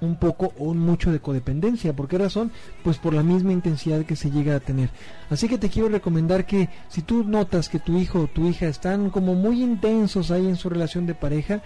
un 0.00 0.16
poco 0.16 0.52
o 0.58 0.72
mucho 0.72 1.12
de 1.12 1.20
codependencia. 1.20 1.94
¿Por 1.94 2.08
qué 2.08 2.18
razón? 2.18 2.52
Pues 2.82 2.98
por 2.98 3.12
la 3.12 3.22
misma 3.22 3.52
intensidad 3.52 4.04
que 4.04 4.16
se 4.16 4.30
llega 4.30 4.56
a 4.56 4.60
tener. 4.60 4.90
Así 5.30 5.48
que 5.48 5.58
te 5.58 5.68
quiero 5.68 5.88
recomendar 5.88 6.46
que 6.46 6.68
si 6.88 7.02
tú 7.02 7.24
notas 7.24 7.68
que 7.68 7.78
tu 7.78 7.98
hijo 7.98 8.22
o 8.22 8.26
tu 8.26 8.46
hija 8.46 8.66
están 8.66 9.10
como 9.10 9.34
muy 9.34 9.62
intensos 9.62 10.30
ahí 10.30 10.46
en 10.46 10.56
su 10.56 10.68
relación 10.68 11.06
de 11.06 11.14
pareja, 11.14 11.62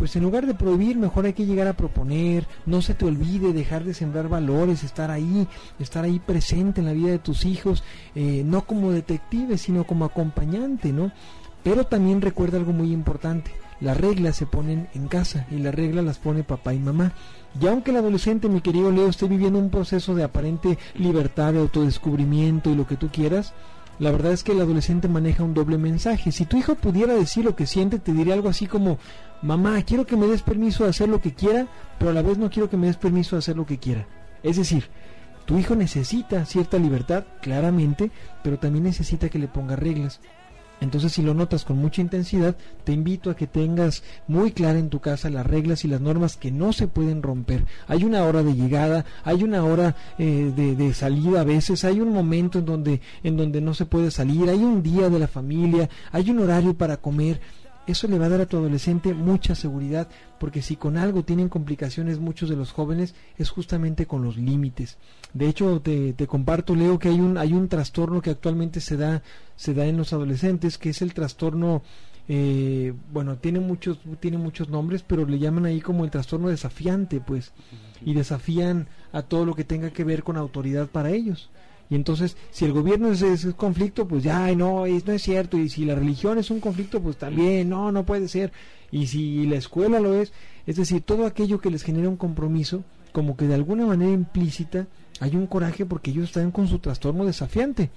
pues 0.00 0.16
en 0.16 0.22
lugar 0.22 0.46
de 0.46 0.54
prohibir, 0.54 0.96
mejor 0.96 1.26
hay 1.26 1.34
que 1.34 1.44
llegar 1.44 1.68
a 1.68 1.74
proponer, 1.74 2.46
no 2.64 2.80
se 2.80 2.94
te 2.94 3.04
olvide 3.04 3.52
dejar 3.52 3.84
de 3.84 3.92
sembrar 3.92 4.30
valores, 4.30 4.82
estar 4.82 5.10
ahí, 5.10 5.46
estar 5.78 6.04
ahí 6.04 6.18
presente 6.18 6.80
en 6.80 6.86
la 6.86 6.94
vida 6.94 7.10
de 7.10 7.18
tus 7.18 7.44
hijos, 7.44 7.84
eh, 8.14 8.42
no 8.46 8.62
como 8.64 8.92
detective, 8.92 9.58
sino 9.58 9.84
como 9.84 10.06
acompañante, 10.06 10.90
¿no? 10.90 11.12
Pero 11.62 11.84
también 11.84 12.22
recuerda 12.22 12.56
algo 12.56 12.72
muy 12.72 12.92
importante, 12.92 13.50
las 13.82 13.94
reglas 13.94 14.36
se 14.36 14.46
ponen 14.46 14.88
en 14.94 15.06
casa 15.06 15.46
y 15.50 15.58
las 15.58 15.74
reglas 15.74 16.02
las 16.02 16.18
pone 16.18 16.44
papá 16.44 16.72
y 16.72 16.78
mamá. 16.78 17.12
Y 17.60 17.66
aunque 17.66 17.90
el 17.90 17.98
adolescente, 17.98 18.48
mi 18.48 18.62
querido 18.62 18.90
Leo, 18.90 19.08
esté 19.08 19.28
viviendo 19.28 19.58
un 19.58 19.68
proceso 19.68 20.14
de 20.14 20.24
aparente 20.24 20.78
libertad, 20.94 21.52
de 21.52 21.58
autodescubrimiento 21.58 22.70
y 22.70 22.74
lo 22.74 22.86
que 22.86 22.96
tú 22.96 23.10
quieras, 23.12 23.52
la 24.00 24.10
verdad 24.10 24.32
es 24.32 24.42
que 24.42 24.52
el 24.52 24.60
adolescente 24.62 25.08
maneja 25.08 25.44
un 25.44 25.52
doble 25.52 25.76
mensaje. 25.76 26.32
Si 26.32 26.46
tu 26.46 26.56
hijo 26.56 26.74
pudiera 26.74 27.12
decir 27.12 27.44
lo 27.44 27.54
que 27.54 27.66
siente, 27.66 27.98
te 27.98 28.14
diría 28.14 28.32
algo 28.32 28.48
así 28.48 28.66
como, 28.66 28.98
mamá, 29.42 29.80
quiero 29.82 30.06
que 30.06 30.16
me 30.16 30.26
des 30.26 30.40
permiso 30.40 30.84
de 30.84 30.90
hacer 30.90 31.10
lo 31.10 31.20
que 31.20 31.34
quiera, 31.34 31.68
pero 31.98 32.10
a 32.10 32.14
la 32.14 32.22
vez 32.22 32.38
no 32.38 32.48
quiero 32.48 32.70
que 32.70 32.78
me 32.78 32.86
des 32.86 32.96
permiso 32.96 33.36
de 33.36 33.40
hacer 33.40 33.56
lo 33.56 33.66
que 33.66 33.78
quiera. 33.78 34.08
Es 34.42 34.56
decir, 34.56 34.88
tu 35.44 35.58
hijo 35.58 35.76
necesita 35.76 36.46
cierta 36.46 36.78
libertad, 36.78 37.24
claramente, 37.42 38.10
pero 38.42 38.58
también 38.58 38.84
necesita 38.84 39.28
que 39.28 39.38
le 39.38 39.48
ponga 39.48 39.76
reglas. 39.76 40.20
Entonces, 40.80 41.12
si 41.12 41.22
lo 41.22 41.34
notas 41.34 41.64
con 41.64 41.78
mucha 41.78 42.00
intensidad, 42.00 42.56
te 42.84 42.92
invito 42.92 43.30
a 43.30 43.36
que 43.36 43.46
tengas 43.46 44.02
muy 44.26 44.52
clara 44.52 44.78
en 44.78 44.88
tu 44.88 45.00
casa 45.00 45.30
las 45.30 45.46
reglas 45.46 45.84
y 45.84 45.88
las 45.88 46.00
normas 46.00 46.36
que 46.36 46.50
no 46.50 46.72
se 46.72 46.88
pueden 46.88 47.22
romper. 47.22 47.66
Hay 47.86 48.04
una 48.04 48.24
hora 48.24 48.42
de 48.42 48.54
llegada, 48.54 49.04
hay 49.24 49.42
una 49.44 49.64
hora 49.64 49.96
eh, 50.18 50.52
de, 50.54 50.74
de, 50.76 50.94
salida 50.94 51.42
a 51.42 51.44
veces, 51.44 51.84
hay 51.84 52.00
un 52.00 52.12
momento 52.12 52.60
en 52.60 52.64
donde, 52.64 53.00
en 53.22 53.36
donde 53.36 53.60
no 53.60 53.74
se 53.74 53.86
puede 53.86 54.10
salir, 54.10 54.48
hay 54.48 54.62
un 54.62 54.82
día 54.82 55.10
de 55.10 55.18
la 55.18 55.28
familia, 55.28 55.88
hay 56.12 56.30
un 56.30 56.40
horario 56.40 56.74
para 56.74 56.96
comer. 56.96 57.40
Eso 57.86 58.06
le 58.06 58.18
va 58.18 58.26
a 58.26 58.28
dar 58.28 58.40
a 58.42 58.46
tu 58.46 58.56
adolescente 58.56 59.14
mucha 59.14 59.54
seguridad, 59.54 60.08
porque 60.38 60.62
si 60.62 60.76
con 60.76 60.96
algo 60.96 61.24
tienen 61.24 61.48
complicaciones 61.48 62.18
muchos 62.18 62.48
de 62.48 62.56
los 62.56 62.72
jóvenes 62.72 63.14
es 63.38 63.50
justamente 63.50 64.06
con 64.06 64.22
los 64.22 64.36
límites. 64.36 64.98
De 65.32 65.48
hecho, 65.48 65.80
te, 65.80 66.12
te, 66.12 66.26
comparto, 66.26 66.74
Leo, 66.74 66.98
que 66.98 67.08
hay 67.08 67.20
un, 67.20 67.38
hay 67.38 67.52
un 67.52 67.68
trastorno 67.68 68.20
que 68.20 68.30
actualmente 68.30 68.80
se 68.80 68.96
da, 68.96 69.22
se 69.56 69.74
da 69.74 69.86
en 69.86 69.96
los 69.96 70.12
adolescentes, 70.12 70.78
que 70.78 70.90
es 70.90 71.02
el 71.02 71.14
trastorno, 71.14 71.82
eh, 72.28 72.92
bueno, 73.12 73.38
tiene 73.38 73.60
muchos, 73.60 73.98
tiene 74.20 74.38
muchos 74.38 74.68
nombres, 74.68 75.02
pero 75.02 75.26
le 75.26 75.38
llaman 75.38 75.66
ahí 75.66 75.80
como 75.80 76.04
el 76.04 76.10
trastorno 76.10 76.48
desafiante, 76.48 77.20
pues, 77.20 77.52
y 78.04 78.14
desafían 78.14 78.88
a 79.12 79.22
todo 79.22 79.44
lo 79.44 79.54
que 79.54 79.64
tenga 79.64 79.90
que 79.90 80.04
ver 80.04 80.22
con 80.22 80.36
autoridad 80.36 80.86
para 80.86 81.10
ellos. 81.10 81.50
Y 81.90 81.96
entonces, 81.96 82.36
si 82.52 82.64
el 82.64 82.72
gobierno 82.72 83.10
es, 83.10 83.20
es, 83.20 83.44
conflicto, 83.56 84.06
pues 84.06 84.22
ya, 84.22 84.54
no, 84.54 84.86
es, 84.86 85.04
no 85.06 85.12
es 85.12 85.22
cierto. 85.22 85.58
Y 85.58 85.68
si 85.68 85.84
la 85.84 85.96
religión 85.96 86.38
es 86.38 86.50
un 86.50 86.60
conflicto, 86.60 87.02
pues 87.02 87.16
también, 87.16 87.68
no, 87.68 87.90
no 87.90 88.06
puede 88.06 88.28
ser. 88.28 88.52
Y 88.92 89.08
si 89.08 89.44
la 89.46 89.56
escuela 89.56 89.98
lo 89.98 90.14
es, 90.14 90.32
es 90.66 90.76
decir, 90.76 91.02
todo 91.02 91.26
aquello 91.26 91.60
que 91.60 91.70
les 91.70 91.82
genera 91.82 92.08
un 92.08 92.16
compromiso, 92.16 92.84
como 93.12 93.36
que 93.36 93.48
de 93.48 93.54
alguna 93.54 93.86
manera 93.86 94.12
implícita, 94.12 94.86
hay 95.18 95.34
un 95.34 95.48
coraje 95.48 95.84
porque 95.84 96.12
ellos 96.12 96.26
están 96.26 96.52
con 96.52 96.68
su 96.68 96.78
trastorno 96.78 97.26
desafiante. 97.26 97.90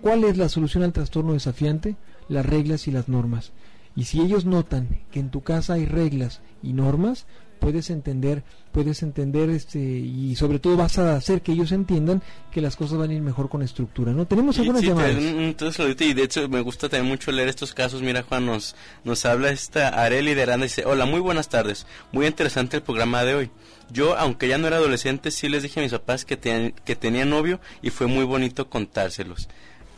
¿Cuál 0.00 0.24
es 0.24 0.38
la 0.38 0.48
solución 0.48 0.82
al 0.82 0.94
trastorno 0.94 1.34
desafiante? 1.34 1.96
Las 2.28 2.46
reglas 2.46 2.88
y 2.88 2.92
las 2.92 3.08
normas. 3.08 3.52
Y 3.94 4.04
si 4.04 4.20
ellos 4.20 4.46
notan 4.46 5.00
que 5.10 5.20
en 5.20 5.30
tu 5.30 5.42
casa 5.42 5.74
hay 5.74 5.84
reglas 5.84 6.40
y 6.62 6.72
normas, 6.72 7.26
puedes 7.58 7.90
entender, 7.90 8.42
puedes 8.72 9.02
entender 9.02 9.50
este 9.50 9.78
y 9.78 10.34
sobre 10.36 10.58
todo 10.58 10.76
vas 10.76 10.98
a 10.98 11.16
hacer 11.16 11.42
que 11.42 11.52
ellos 11.52 11.72
entiendan 11.72 12.22
que 12.50 12.60
las 12.60 12.76
cosas 12.76 12.98
van 12.98 13.10
a 13.10 13.14
ir 13.14 13.22
mejor 13.22 13.48
con 13.48 13.62
estructura, 13.62 14.12
¿no? 14.12 14.26
Tenemos 14.26 14.58
algunas 14.58 14.80
sí, 14.80 14.88
llamadas. 14.88 15.16
Entonces, 15.16 15.96
y 16.00 16.14
de 16.14 16.22
hecho 16.22 16.48
me 16.48 16.60
gusta 16.60 16.88
también 16.88 17.10
mucho 17.10 17.32
leer 17.32 17.48
estos 17.48 17.74
casos. 17.74 18.02
Mira, 18.02 18.22
Juan, 18.22 18.46
nos, 18.46 18.74
nos 19.04 19.24
habla 19.24 19.50
esta 19.50 19.88
Areli 19.88 20.34
de 20.34 20.42
Aranda 20.42 20.66
y 20.66 20.68
dice, 20.68 20.84
hola, 20.86 21.06
muy 21.06 21.20
buenas 21.20 21.48
tardes. 21.48 21.86
Muy 22.12 22.26
interesante 22.26 22.78
el 22.78 22.82
programa 22.82 23.24
de 23.24 23.34
hoy. 23.34 23.50
Yo, 23.90 24.16
aunque 24.16 24.48
ya 24.48 24.58
no 24.58 24.66
era 24.66 24.76
adolescente, 24.76 25.30
sí 25.30 25.48
les 25.48 25.62
dije 25.62 25.80
a 25.80 25.82
mis 25.82 25.92
papás 25.92 26.24
que, 26.24 26.36
ten, 26.36 26.74
que 26.84 26.96
tenía 26.96 27.24
novio 27.24 27.60
y 27.82 27.90
fue 27.90 28.06
muy 28.06 28.24
bonito 28.24 28.68
contárselos. 28.68 29.48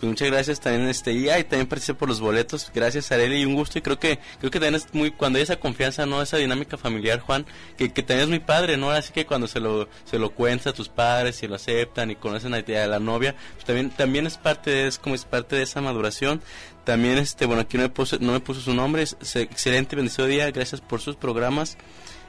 Pues 0.00 0.08
muchas 0.08 0.30
gracias 0.30 0.60
también 0.60 0.88
este 0.88 1.12
y 1.12 1.26
también 1.26 1.66
participé 1.66 1.98
por 1.98 2.08
los 2.08 2.20
boletos. 2.20 2.72
Gracias 2.74 3.12
Areli 3.12 3.42
y 3.42 3.44
un 3.44 3.54
gusto 3.54 3.78
y 3.78 3.82
creo 3.82 3.98
que 3.98 4.18
creo 4.38 4.50
que 4.50 4.58
también 4.58 4.76
es 4.76 4.94
muy 4.94 5.10
cuando 5.10 5.36
hay 5.36 5.42
esa 5.42 5.56
confianza 5.56 6.06
no 6.06 6.22
esa 6.22 6.38
dinámica 6.38 6.78
familiar 6.78 7.20
Juan 7.20 7.44
que, 7.76 7.92
que 7.92 8.02
también 8.02 8.22
es 8.22 8.28
muy 8.30 8.38
padre 8.38 8.78
no 8.78 8.90
así 8.90 9.12
que 9.12 9.26
cuando 9.26 9.46
se 9.46 9.60
lo 9.60 9.88
se 10.06 10.18
lo 10.18 10.30
cuentas 10.30 10.68
a 10.68 10.72
tus 10.72 10.88
padres 10.88 11.42
y 11.42 11.48
lo 11.48 11.56
aceptan 11.56 12.10
y 12.10 12.16
conocen 12.16 12.52
la 12.52 12.60
idea 12.60 12.80
de 12.80 12.88
la 12.88 12.98
novia 12.98 13.34
pues 13.52 13.66
también 13.66 13.90
también 13.90 14.26
es 14.26 14.38
parte 14.38 14.70
de 14.70 14.86
es 14.86 14.98
como 14.98 15.14
es 15.14 15.26
parte 15.26 15.56
de 15.56 15.62
esa 15.62 15.82
maduración. 15.82 16.40
También 16.84 17.18
este 17.18 17.44
bueno 17.44 17.62
aquí 17.62 17.76
no 17.76 17.82
me 17.84 17.90
puso 17.90 18.18
no 18.20 18.32
me 18.32 18.40
puso 18.40 18.60
su 18.60 18.72
nombre. 18.72 19.02
Es 19.02 19.36
excelente 19.36 19.96
bendecido 19.96 20.26
día. 20.26 20.50
Gracias 20.50 20.80
por 20.80 21.00
sus 21.00 21.16
programas. 21.16 21.76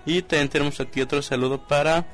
Y 0.06 0.24
también 0.24 0.50
tenemos 0.50 0.80
aquí 0.80 1.02
otro 1.02 1.22
saludo 1.22 1.68
para 1.68 2.06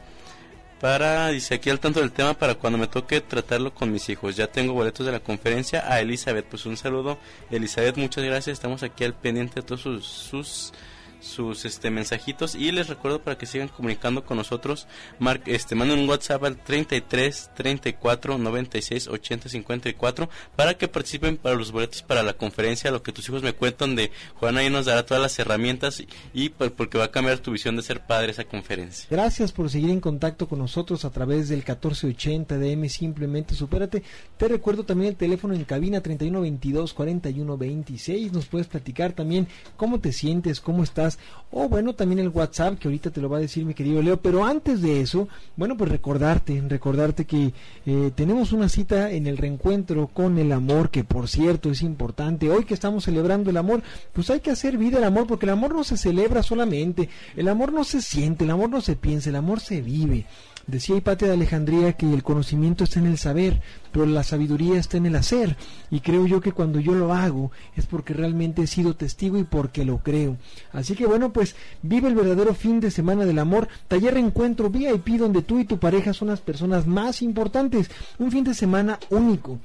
para, 0.79 1.29
dice 1.29 1.55
aquí 1.55 1.69
al 1.69 1.79
tanto 1.79 1.99
del 1.99 2.11
tema 2.11 2.33
para 2.33 2.55
cuando 2.55 2.77
me 2.77 2.87
toque 2.87 3.21
tratarlo 3.21 3.73
con 3.73 3.91
mis 3.91 4.09
hijos. 4.09 4.35
Ya 4.35 4.47
tengo 4.47 4.73
boletos 4.73 5.05
de 5.05 5.11
la 5.11 5.19
conferencia 5.19 5.91
a 5.91 5.99
Elizabeth. 5.99 6.45
Pues 6.45 6.65
un 6.65 6.77
saludo, 6.77 7.17
Elizabeth, 7.49 7.97
muchas 7.97 8.23
gracias. 8.23 8.53
Estamos 8.53 8.83
aquí 8.83 9.03
al 9.03 9.13
pendiente 9.13 9.55
de 9.55 9.61
todos 9.63 9.81
sus, 9.81 10.05
sus 10.05 10.73
sus 11.19 11.65
este 11.65 11.89
mensajitos. 11.89 12.55
Y 12.55 12.71
les 12.71 12.87
recuerdo 12.87 13.21
para 13.21 13.37
que 13.37 13.45
sigan 13.45 13.67
comunicando 13.67 14.25
con 14.25 14.37
nosotros 14.37 14.87
mar, 15.19 15.41
este 15.45 15.75
manden 15.75 15.99
un 15.99 16.09
WhatsApp 16.09 16.43
al 16.43 16.57
33 16.57 17.51
34 17.55 18.37
96 18.37 19.07
80 19.07 19.49
54 19.49 20.29
para 20.55 20.75
que 20.75 20.87
participen 20.87 21.37
para 21.37 21.55
los 21.55 21.71
boletos 21.71 22.01
para 22.01 22.23
la 22.23 22.33
conferencia 22.33 22.91
lo 22.91 23.03
que 23.03 23.11
tus 23.11 23.27
hijos 23.29 23.43
me 23.43 23.53
cuentan 23.53 23.95
de 23.95 24.11
Juan 24.35 24.57
ahí 24.57 24.69
nos 24.69 24.85
dará 24.85 25.05
todas 25.05 25.21
las 25.21 25.37
herramientas 25.39 25.99
y, 25.99 26.07
y 26.33 26.49
pues, 26.49 26.71
porque 26.71 26.97
va 26.97 27.05
a 27.05 27.11
cambiar 27.11 27.39
tu 27.39 27.51
visión 27.51 27.75
de 27.75 27.81
ser 27.81 28.05
padre 28.05 28.31
esa 28.31 28.43
conferencia. 28.43 29.07
Gracias 29.09 29.51
por 29.51 29.69
seguir 29.69 29.89
en 29.89 29.99
contacto 29.99 30.47
con 30.47 30.59
nosotros 30.59 31.05
a 31.05 31.09
través 31.09 31.49
del 31.49 31.59
1480 31.59 32.57
de 32.57 32.71
M 32.71 32.89
simplemente 32.89 33.55
supérate. 33.55 34.03
Te 34.37 34.47
recuerdo 34.47 34.83
también 34.83 35.09
el 35.11 35.17
teléfono 35.17 35.53
en 35.53 35.63
cabina 35.63 36.01
31 36.01 36.41
22 36.41 36.93
41 36.93 37.57
26 37.57 38.31
nos 38.33 38.45
puedes 38.45 38.67
platicar 38.67 39.13
también 39.13 39.47
cómo 39.75 39.99
te 39.99 40.11
sientes 40.11 40.61
cómo 40.61 40.83
estás 40.83 41.06
o 41.51 41.69
bueno, 41.69 41.93
también 41.93 42.19
el 42.19 42.29
WhatsApp, 42.29 42.77
que 42.77 42.87
ahorita 42.87 43.11
te 43.11 43.21
lo 43.21 43.29
va 43.29 43.37
a 43.37 43.41
decir 43.41 43.65
mi 43.65 43.73
querido 43.73 44.01
Leo, 44.01 44.17
pero 44.17 44.45
antes 44.45 44.81
de 44.81 45.01
eso, 45.01 45.27
bueno, 45.55 45.77
pues 45.77 45.89
recordarte, 45.89 46.61
recordarte 46.67 47.25
que 47.25 47.53
eh, 47.85 48.11
tenemos 48.15 48.51
una 48.51 48.67
cita 48.67 49.11
en 49.11 49.27
el 49.27 49.37
reencuentro 49.37 50.07
con 50.07 50.37
el 50.37 50.51
amor, 50.51 50.89
que 50.89 51.03
por 51.03 51.27
cierto 51.27 51.71
es 51.71 51.81
importante, 51.81 52.49
hoy 52.49 52.65
que 52.65 52.73
estamos 52.73 53.05
celebrando 53.05 53.49
el 53.49 53.57
amor, 53.57 53.81
pues 54.13 54.29
hay 54.29 54.41
que 54.41 54.51
hacer 54.51 54.77
vida 54.77 54.97
el 54.97 55.03
amor, 55.03 55.27
porque 55.27 55.45
el 55.45 55.51
amor 55.51 55.73
no 55.73 55.83
se 55.83 55.97
celebra 55.97 56.43
solamente, 56.43 57.09
el 57.35 57.47
amor 57.47 57.71
no 57.71 57.83
se 57.83 58.01
siente, 58.01 58.43
el 58.43 58.51
amor 58.51 58.69
no 58.69 58.81
se 58.81 58.95
piensa, 58.95 59.29
el 59.29 59.35
amor 59.35 59.59
se 59.59 59.81
vive. 59.81 60.25
Decía 60.67 60.97
Hipatia 60.97 61.29
de 61.29 61.33
Alejandría 61.33 61.93
que 61.93 62.13
el 62.13 62.23
conocimiento 62.23 62.83
está 62.83 62.99
en 62.99 63.05
el 63.05 63.17
saber, 63.17 63.61
pero 63.93 64.05
la 64.05 64.23
sabiduría 64.23 64.77
está 64.77 64.97
en 64.97 65.05
el 65.05 65.15
hacer. 65.15 65.55
Y 65.89 66.01
creo 66.01 66.27
yo 66.27 66.41
que 66.41 66.51
cuando 66.51 66.81
yo 66.81 66.93
lo 66.93 67.13
hago 67.13 67.51
es 67.77 67.85
porque 67.85 68.13
realmente 68.13 68.63
he 68.63 68.67
sido 68.67 68.93
testigo 68.93 69.37
y 69.37 69.45
porque 69.45 69.85
lo 69.85 69.99
creo. 69.99 70.35
Así 70.73 70.93
que 70.93 71.05
bueno, 71.05 71.31
pues 71.31 71.55
vive 71.83 72.09
el 72.09 72.15
verdadero 72.15 72.53
fin 72.53 72.81
de 72.81 72.91
semana 72.91 73.25
del 73.25 73.39
amor. 73.39 73.69
Taller 73.87 74.15
Reencuentro 74.15 74.69
VIP 74.69 75.17
donde 75.17 75.41
tú 75.41 75.57
y 75.59 75.63
tu 75.65 75.79
pareja 75.79 76.13
son 76.13 76.27
las 76.27 76.41
personas 76.41 76.85
más 76.85 77.21
importantes. 77.21 77.89
Un 78.19 78.31
fin 78.31 78.43
de 78.43 78.53
semana 78.53 78.99
único 79.09 79.59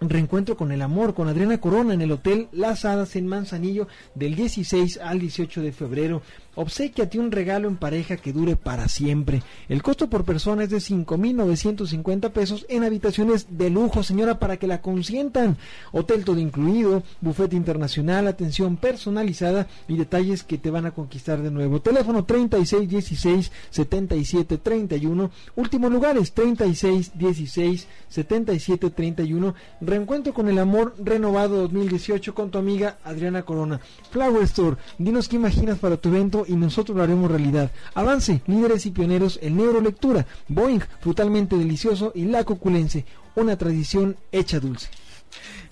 Reencuentro 0.00 0.58
con 0.58 0.72
el 0.72 0.82
amor 0.82 1.14
con 1.14 1.26
Adriana 1.26 1.58
Corona 1.58 1.94
en 1.94 2.02
el 2.02 2.12
Hotel 2.12 2.48
Las 2.52 2.84
Hadas 2.84 3.16
en 3.16 3.26
Manzanillo 3.26 3.88
del 4.14 4.34
16 4.34 4.98
al 4.98 5.18
18 5.18 5.62
de 5.62 5.72
febrero. 5.72 6.20
Obsequiate 6.56 7.18
un 7.18 7.30
regalo 7.30 7.68
en 7.68 7.76
pareja 7.76 8.16
que 8.16 8.32
dure 8.32 8.56
para 8.56 8.88
siempre. 8.88 9.42
El 9.68 9.82
costo 9.82 10.08
por 10.08 10.24
persona 10.24 10.64
es 10.64 10.70
de 10.70 10.78
5.950 10.78 12.30
pesos 12.30 12.64
en 12.70 12.82
habitaciones 12.82 13.46
de 13.50 13.68
lujo, 13.68 14.02
señora, 14.02 14.38
para 14.38 14.56
que 14.56 14.66
la 14.66 14.80
consientan. 14.80 15.58
Hotel 15.92 16.24
todo 16.24 16.38
incluido, 16.38 17.02
bufete 17.20 17.56
internacional, 17.56 18.26
atención 18.26 18.78
personalizada 18.78 19.66
y 19.86 19.98
detalles 19.98 20.42
que 20.44 20.56
te 20.56 20.70
van 20.70 20.86
a 20.86 20.92
conquistar 20.92 21.42
de 21.42 21.50
nuevo. 21.50 21.82
Teléfono 21.82 22.24
3616 22.24 23.52
7731. 23.70 25.30
Últimos 25.56 25.92
lugares 25.92 26.32
3616 26.32 27.86
7731. 28.08 29.54
Reencuentro 29.82 30.32
con 30.32 30.48
el 30.48 30.58
amor 30.58 30.94
renovado 30.98 31.60
2018 31.62 32.34
con 32.34 32.50
tu 32.50 32.56
amiga 32.56 32.96
Adriana 33.04 33.42
Corona. 33.42 33.80
Flower 34.10 34.42
Store, 34.44 34.76
dinos 34.96 35.28
qué 35.28 35.36
imaginas 35.36 35.78
para 35.78 35.98
tu 35.98 36.08
evento 36.08 36.45
y 36.48 36.54
nosotros 36.54 36.96
lo 36.96 37.02
haremos 37.02 37.30
realidad. 37.30 37.70
Avance, 37.94 38.42
líderes 38.46 38.86
y 38.86 38.90
pioneros 38.90 39.38
en 39.42 39.56
neurolectura. 39.56 40.26
Boeing, 40.48 40.80
frutalmente 41.00 41.56
delicioso 41.56 42.12
y 42.14 42.24
la 42.24 42.44
coculense, 42.44 43.04
una 43.34 43.56
tradición 43.56 44.16
hecha 44.32 44.60
dulce. 44.60 44.88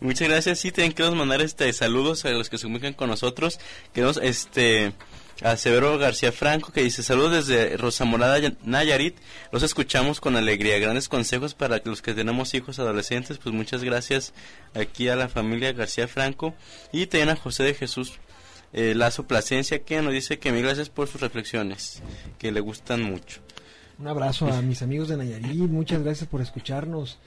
Muchas 0.01 0.29
gracias. 0.29 0.59
Sí, 0.59 0.71
también 0.71 0.93
queremos 0.93 1.19
mandar 1.19 1.41
este 1.41 1.73
saludos 1.73 2.25
a 2.25 2.31
los 2.31 2.51
que 2.51 2.59
se 2.59 2.65
comunican 2.65 2.95
con 2.95 3.09
nosotros. 3.09 3.59
Queremos 3.93 4.19
este 4.23 4.93
a 5.43 5.57
Severo 5.57 5.99
García 5.99 6.31
Franco 6.31 6.73
que 6.73 6.83
dice 6.83 7.03
saludos 7.03 7.47
desde 7.47 7.77
Rosa 7.77 8.05
Morada 8.05 8.53
Nayarit. 8.63 9.17
Los 9.51 9.63
escuchamos 9.63 10.21
con 10.21 10.37
alegría. 10.37 10.79
Grandes 10.79 11.09
consejos 11.09 11.55
para 11.55 11.81
los 11.85 12.03
que 12.03 12.15
tenemos 12.15 12.55
hijos 12.55 12.79
adolescentes. 12.79 13.39
Pues 13.39 13.55
muchas 13.55 13.83
gracias 13.83 14.33
aquí 14.75 15.09
a 15.09 15.17
la 15.17 15.29
familia 15.29 15.73
García 15.73 16.09
Franco 16.09 16.55
y 16.93 17.07
también 17.07 17.31
a 17.31 17.37
José 17.37 17.63
de 17.65 17.75
Jesús 17.75 18.19
eh, 18.75 18.95
Lazo 18.95 19.27
Plasencia 19.27 19.83
que 19.83 20.03
nos 20.03 20.13
dice 20.13 20.39
que 20.39 20.53
mil 20.53 20.63
gracias 20.63 20.91
por 20.91 21.09
sus 21.09 21.21
reflexiones 21.21 22.03
que 22.39 22.53
le 22.53 22.61
gustan 22.61 23.03
mucho. 23.03 23.41
Un 23.99 24.09
abrazo 24.09 24.49
a 24.49 24.61
mis 24.61 24.83
amigos 24.83 25.09
de 25.09 25.17
Nayarit. 25.17 25.71
Muchas 25.71 26.03
gracias 26.03 26.29
por 26.29 26.41
escucharnos. 26.41 27.19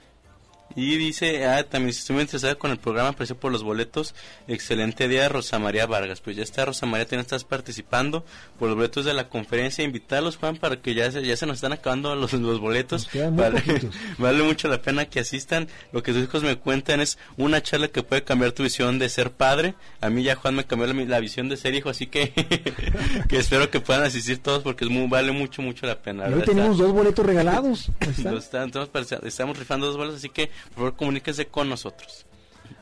Y 0.77 0.95
dice, 0.97 1.43
ah, 1.47 1.63
también 1.63 1.91
si 1.91 2.01
estoy 2.01 2.13
muy 2.13 2.21
interesada 2.21 2.53
con 2.53 2.69
el 2.69 2.77
programa, 2.77 3.11
precio 3.13 3.35
por 3.35 3.51
los 3.51 3.63
boletos, 3.63 4.13
excelente 4.47 5.07
día 5.07 5.27
Rosa 5.27 5.57
María 5.57 5.87
Vargas. 5.87 6.21
Pues 6.21 6.35
ya 6.37 6.43
está 6.43 6.65
Rosa 6.65 6.85
María, 6.85 7.05
también 7.05 7.21
estás 7.21 7.43
participando 7.45 8.23
por 8.59 8.67
los 8.67 8.77
boletos 8.77 9.03
de 9.03 9.15
la 9.15 9.27
conferencia. 9.27 9.83
Invitarlos, 9.83 10.37
Juan, 10.37 10.57
para 10.57 10.79
que 10.79 10.93
ya 10.93 11.11
se, 11.11 11.25
ya 11.25 11.35
se 11.35 11.47
nos 11.47 11.55
están 11.55 11.73
acabando 11.73 12.15
los, 12.15 12.31
los 12.33 12.59
boletos. 12.59 13.09
Vale, 13.31 13.63
vale, 14.19 14.43
mucho 14.43 14.67
la 14.67 14.79
pena 14.79 15.05
que 15.05 15.19
asistan. 15.19 15.67
Lo 15.91 16.03
que 16.03 16.13
tus 16.13 16.21
hijos 16.25 16.43
me 16.43 16.57
cuentan 16.57 17.01
es 17.01 17.17
una 17.37 17.63
charla 17.63 17.87
que 17.87 18.03
puede 18.03 18.23
cambiar 18.23 18.51
tu 18.51 18.61
visión 18.61 18.99
de 18.99 19.09
ser 19.09 19.31
padre. 19.31 19.73
A 19.99 20.11
mí 20.11 20.21
ya 20.21 20.35
Juan 20.35 20.53
me 20.53 20.65
cambió 20.65 20.93
la, 20.93 21.19
visión 21.19 21.49
de 21.49 21.57
ser 21.57 21.73
hijo, 21.73 21.89
así 21.89 22.05
que, 22.05 22.33
que 23.27 23.37
espero 23.37 23.71
que 23.71 23.79
puedan 23.79 24.03
asistir 24.03 24.37
todos 24.37 24.61
porque 24.61 24.85
es 24.85 24.91
muy, 24.91 25.07
vale 25.07 25.31
mucho, 25.31 25.63
mucho 25.63 25.87
la 25.87 25.99
pena. 25.99 26.25
hoy 26.25 26.43
tenemos 26.43 26.77
dos 26.77 26.91
boletos 26.91 27.25
regalados. 27.25 27.89
estamos 29.23 29.57
rifando 29.57 29.87
dos 29.87 29.97
boletos, 29.97 30.19
así 30.19 30.29
que 30.29 30.51
por 30.69 30.75
favor 30.75 30.95
comuníquese 30.95 31.47
con 31.47 31.69
nosotros. 31.69 32.27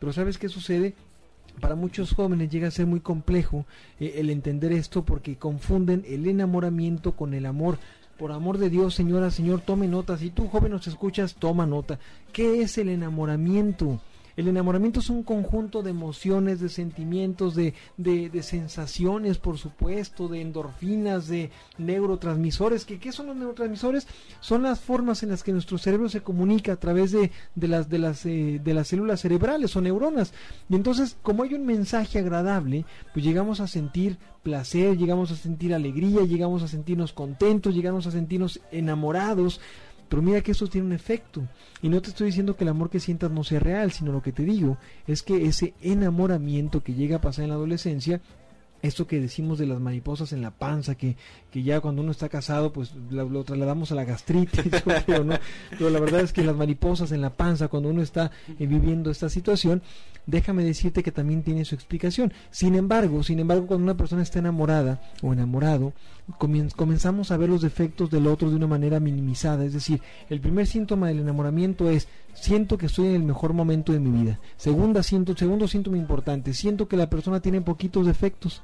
Pero 0.00 0.12
¿sabes 0.12 0.38
qué 0.38 0.48
sucede? 0.48 0.94
Para 1.60 1.76
muchos 1.76 2.12
jóvenes 2.12 2.50
llega 2.50 2.68
a 2.68 2.72
ser 2.72 2.86
muy 2.86 3.00
complejo 3.00 3.66
eh, 4.00 4.14
el 4.16 4.30
entender 4.30 4.72
esto 4.72 5.04
porque 5.04 5.36
confunden 5.36 6.04
el 6.08 6.26
enamoramiento 6.26 7.12
con 7.12 7.34
el 7.34 7.46
amor. 7.46 7.78
Por 8.18 8.32
amor 8.32 8.58
de 8.58 8.70
Dios, 8.70 8.94
señora, 8.94 9.30
señor, 9.30 9.60
tome 9.60 9.86
nota. 9.86 10.16
Si 10.16 10.30
tú 10.30 10.48
joven 10.48 10.72
nos 10.72 10.86
escuchas, 10.86 11.34
toma 11.34 11.66
nota. 11.66 11.98
¿Qué 12.32 12.62
es 12.62 12.78
el 12.78 12.88
enamoramiento? 12.88 14.00
El 14.36 14.48
enamoramiento 14.48 15.00
es 15.00 15.10
un 15.10 15.22
conjunto 15.22 15.82
de 15.82 15.90
emociones, 15.90 16.60
de 16.60 16.68
sentimientos, 16.68 17.54
de, 17.54 17.74
de, 17.96 18.42
sensaciones, 18.42 19.38
por 19.38 19.58
supuesto, 19.58 20.28
de 20.28 20.40
endorfinas, 20.40 21.28
de 21.28 21.50
neurotransmisores. 21.78 22.84
¿Qué, 22.84 22.98
¿Qué 22.98 23.12
son 23.12 23.26
los 23.26 23.36
neurotransmisores? 23.36 24.06
Son 24.40 24.62
las 24.62 24.80
formas 24.80 25.22
en 25.22 25.30
las 25.30 25.42
que 25.42 25.52
nuestro 25.52 25.78
cerebro 25.78 26.08
se 26.08 26.22
comunica 26.22 26.72
a 26.72 26.76
través 26.76 27.12
de, 27.12 27.30
de 27.54 27.68
las, 27.68 27.88
de, 27.88 27.98
las, 27.98 28.26
eh, 28.26 28.60
de 28.62 28.74
las 28.74 28.88
células 28.88 29.20
cerebrales 29.20 29.74
o 29.76 29.80
neuronas. 29.80 30.32
Y 30.68 30.74
entonces, 30.74 31.16
como 31.22 31.42
hay 31.42 31.54
un 31.54 31.64
mensaje 31.66 32.18
agradable, 32.18 32.84
pues 33.12 33.24
llegamos 33.24 33.60
a 33.60 33.68
sentir 33.68 34.18
placer, 34.42 34.96
llegamos 34.96 35.30
a 35.32 35.36
sentir 35.36 35.74
alegría, 35.74 36.22
llegamos 36.22 36.62
a 36.62 36.68
sentirnos 36.68 37.12
contentos, 37.12 37.74
llegamos 37.74 38.06
a 38.06 38.12
sentirnos 38.12 38.60
enamorados. 38.70 39.60
Pero 40.08 40.22
mira 40.22 40.40
que 40.40 40.52
eso 40.52 40.66
tiene 40.66 40.86
un 40.86 40.92
efecto. 40.92 41.42
Y 41.82 41.88
no 41.88 42.00
te 42.00 42.10
estoy 42.10 42.26
diciendo 42.26 42.56
que 42.56 42.64
el 42.64 42.70
amor 42.70 42.90
que 42.90 43.00
sientas 43.00 43.30
no 43.30 43.44
sea 43.44 43.60
real, 43.60 43.92
sino 43.92 44.12
lo 44.12 44.22
que 44.22 44.32
te 44.32 44.44
digo 44.44 44.78
es 45.06 45.22
que 45.22 45.46
ese 45.46 45.74
enamoramiento 45.80 46.82
que 46.82 46.94
llega 46.94 47.16
a 47.16 47.20
pasar 47.20 47.44
en 47.44 47.50
la 47.50 47.56
adolescencia 47.56 48.20
esto 48.84 49.06
que 49.06 49.18
decimos 49.18 49.58
de 49.58 49.66
las 49.66 49.80
mariposas 49.80 50.34
en 50.34 50.42
la 50.42 50.50
panza, 50.50 50.94
que, 50.94 51.16
que 51.50 51.62
ya 51.62 51.80
cuando 51.80 52.02
uno 52.02 52.10
está 52.10 52.28
casado, 52.28 52.70
pues 52.70 52.92
lo, 53.10 53.42
trasladamos 53.42 53.90
a 53.92 53.94
la 53.94 54.04
gastritis, 54.04 54.82
pero 55.06 55.24
la 55.90 56.00
verdad 56.00 56.20
es 56.20 56.34
que 56.34 56.44
las 56.44 56.54
mariposas 56.54 57.10
en 57.10 57.22
la 57.22 57.30
panza, 57.30 57.68
cuando 57.68 57.88
uno 57.88 58.02
está 58.02 58.30
eh, 58.58 58.66
viviendo 58.66 59.10
esta 59.10 59.30
situación, 59.30 59.82
déjame 60.26 60.64
decirte 60.64 61.02
que 61.02 61.12
también 61.12 61.42
tiene 61.42 61.64
su 61.64 61.74
explicación. 61.74 62.32
Sin 62.50 62.74
embargo, 62.74 63.22
sin 63.22 63.38
embargo, 63.40 63.66
cuando 63.66 63.84
una 63.84 63.96
persona 63.96 64.22
está 64.22 64.38
enamorada 64.38 65.00
o 65.22 65.32
enamorado, 65.32 65.92
comenzamos 66.76 67.30
a 67.30 67.36
ver 67.36 67.48
los 67.48 67.62
defectos 67.62 68.10
del 68.10 68.26
otro 68.26 68.50
de 68.50 68.56
una 68.56 68.66
manera 68.66 69.00
minimizada. 69.00 69.64
Es 69.64 69.72
decir, 69.72 70.00
el 70.30 70.40
primer 70.40 70.66
síntoma 70.66 71.08
del 71.08 71.20
enamoramiento 71.20 71.90
es 71.90 72.08
siento 72.34 72.78
que 72.78 72.86
estoy 72.86 73.08
en 73.08 73.14
el 73.14 73.22
mejor 73.22 73.52
momento 73.52 73.92
de 73.92 74.00
mi 74.00 74.10
vida. 74.10 74.40
Segunda, 74.56 75.02
siento, 75.02 75.36
segundo 75.36 75.68
síntoma 75.68 75.96
importante, 75.96 76.54
siento 76.54 76.88
que 76.88 76.96
la 76.96 77.10
persona 77.10 77.40
tiene 77.40 77.60
poquitos 77.60 78.06
defectos 78.06 78.62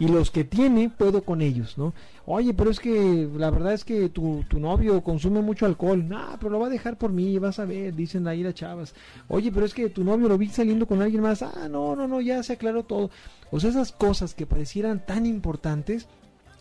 y 0.00 0.08
los 0.08 0.30
que 0.30 0.44
tiene 0.44 0.88
puedo 0.88 1.22
con 1.22 1.42
ellos, 1.42 1.76
¿no? 1.76 1.92
Oye, 2.24 2.54
pero 2.54 2.70
es 2.70 2.80
que 2.80 3.28
la 3.36 3.50
verdad 3.50 3.74
es 3.74 3.84
que 3.84 4.08
tu, 4.08 4.42
tu 4.48 4.58
novio 4.58 5.02
consume 5.02 5.42
mucho 5.42 5.66
alcohol, 5.66 6.08
no, 6.08 6.38
pero 6.40 6.50
lo 6.50 6.58
va 6.58 6.68
a 6.68 6.70
dejar 6.70 6.96
por 6.96 7.12
mí, 7.12 7.38
vas 7.38 7.58
a 7.58 7.66
ver, 7.66 7.94
dicen 7.94 8.26
ahí 8.26 8.42
las 8.42 8.54
chavas. 8.54 8.94
Oye, 9.28 9.52
pero 9.52 9.66
es 9.66 9.74
que 9.74 9.90
tu 9.90 10.02
novio 10.02 10.26
lo 10.26 10.38
vi 10.38 10.48
saliendo 10.48 10.86
con 10.86 11.02
alguien 11.02 11.22
más, 11.22 11.42
ah, 11.42 11.68
no, 11.70 11.94
no, 11.94 12.08
no, 12.08 12.22
ya 12.22 12.42
se 12.42 12.54
aclaró 12.54 12.82
todo. 12.82 13.10
O 13.50 13.60
sea, 13.60 13.68
esas 13.68 13.92
cosas 13.92 14.34
que 14.34 14.46
parecieran 14.46 15.04
tan 15.04 15.26
importantes, 15.26 16.08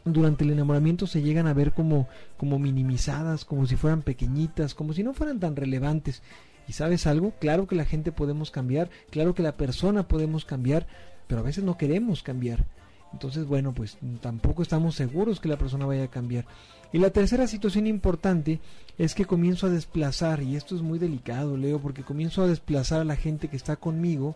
durante 0.04 0.43
el 0.43 0.52
enamoramiento 0.52 1.08
se 1.08 1.21
llegan 1.21 1.47
a 1.47 1.54
ver 1.54 1.71
como, 1.71 2.10
como 2.36 2.60
minimizadas, 2.60 3.45
como 3.45 3.67
si 3.67 3.78
fueran 3.78 4.02
pequeñitas, 4.02 4.75
como 4.75 4.91
si 4.91 5.02
no 5.02 5.13
fueran 5.13 5.39
tan 5.39 5.56
relevantes. 5.56 6.23
¿Y 6.67 6.73
sabes 6.73 7.08
algo? 7.08 7.32
Claro 7.39 7.67
que 7.67 7.75
la 7.75 7.86
gente 7.86 8.12
podemos 8.12 8.52
cambiar, 8.52 8.89
claro 9.12 9.34
que 9.34 9.43
la 9.43 9.56
persona 9.56 10.10
podemos 10.10 10.43
cambiar, 10.43 10.88
pero 11.28 11.39
a 11.39 11.43
veces 11.43 11.63
no 11.63 11.78
queremos 11.78 12.21
cambiar. 12.21 12.65
Entonces, 13.13 13.45
bueno, 13.45 13.74
pues 13.74 13.98
tampoco 14.22 14.62
estamos 14.62 14.95
seguros 14.95 15.39
que 15.39 15.50
la 15.50 15.58
persona 15.58 15.86
vaya 15.86 16.04
a 16.04 16.10
cambiar. 16.10 16.45
Y 16.91 17.00
la 17.00 17.10
tercera 17.10 17.48
situación 17.48 17.88
importante 17.88 18.60
es 18.98 19.15
que 19.15 19.26
comienzo 19.26 19.67
a 19.67 19.69
desplazar, 19.69 20.41
y 20.41 20.56
esto 20.56 20.76
es 20.76 20.82
muy 20.82 21.00
delicado, 21.00 21.58
Leo, 21.58 21.80
porque 21.80 22.04
comienzo 22.04 22.43
a 22.43 22.48
desplazar 22.48 23.02
a 23.02 23.06
la 23.06 23.15
gente 23.15 23.48
que 23.48 23.56
está 23.56 23.76
conmigo 23.76 24.36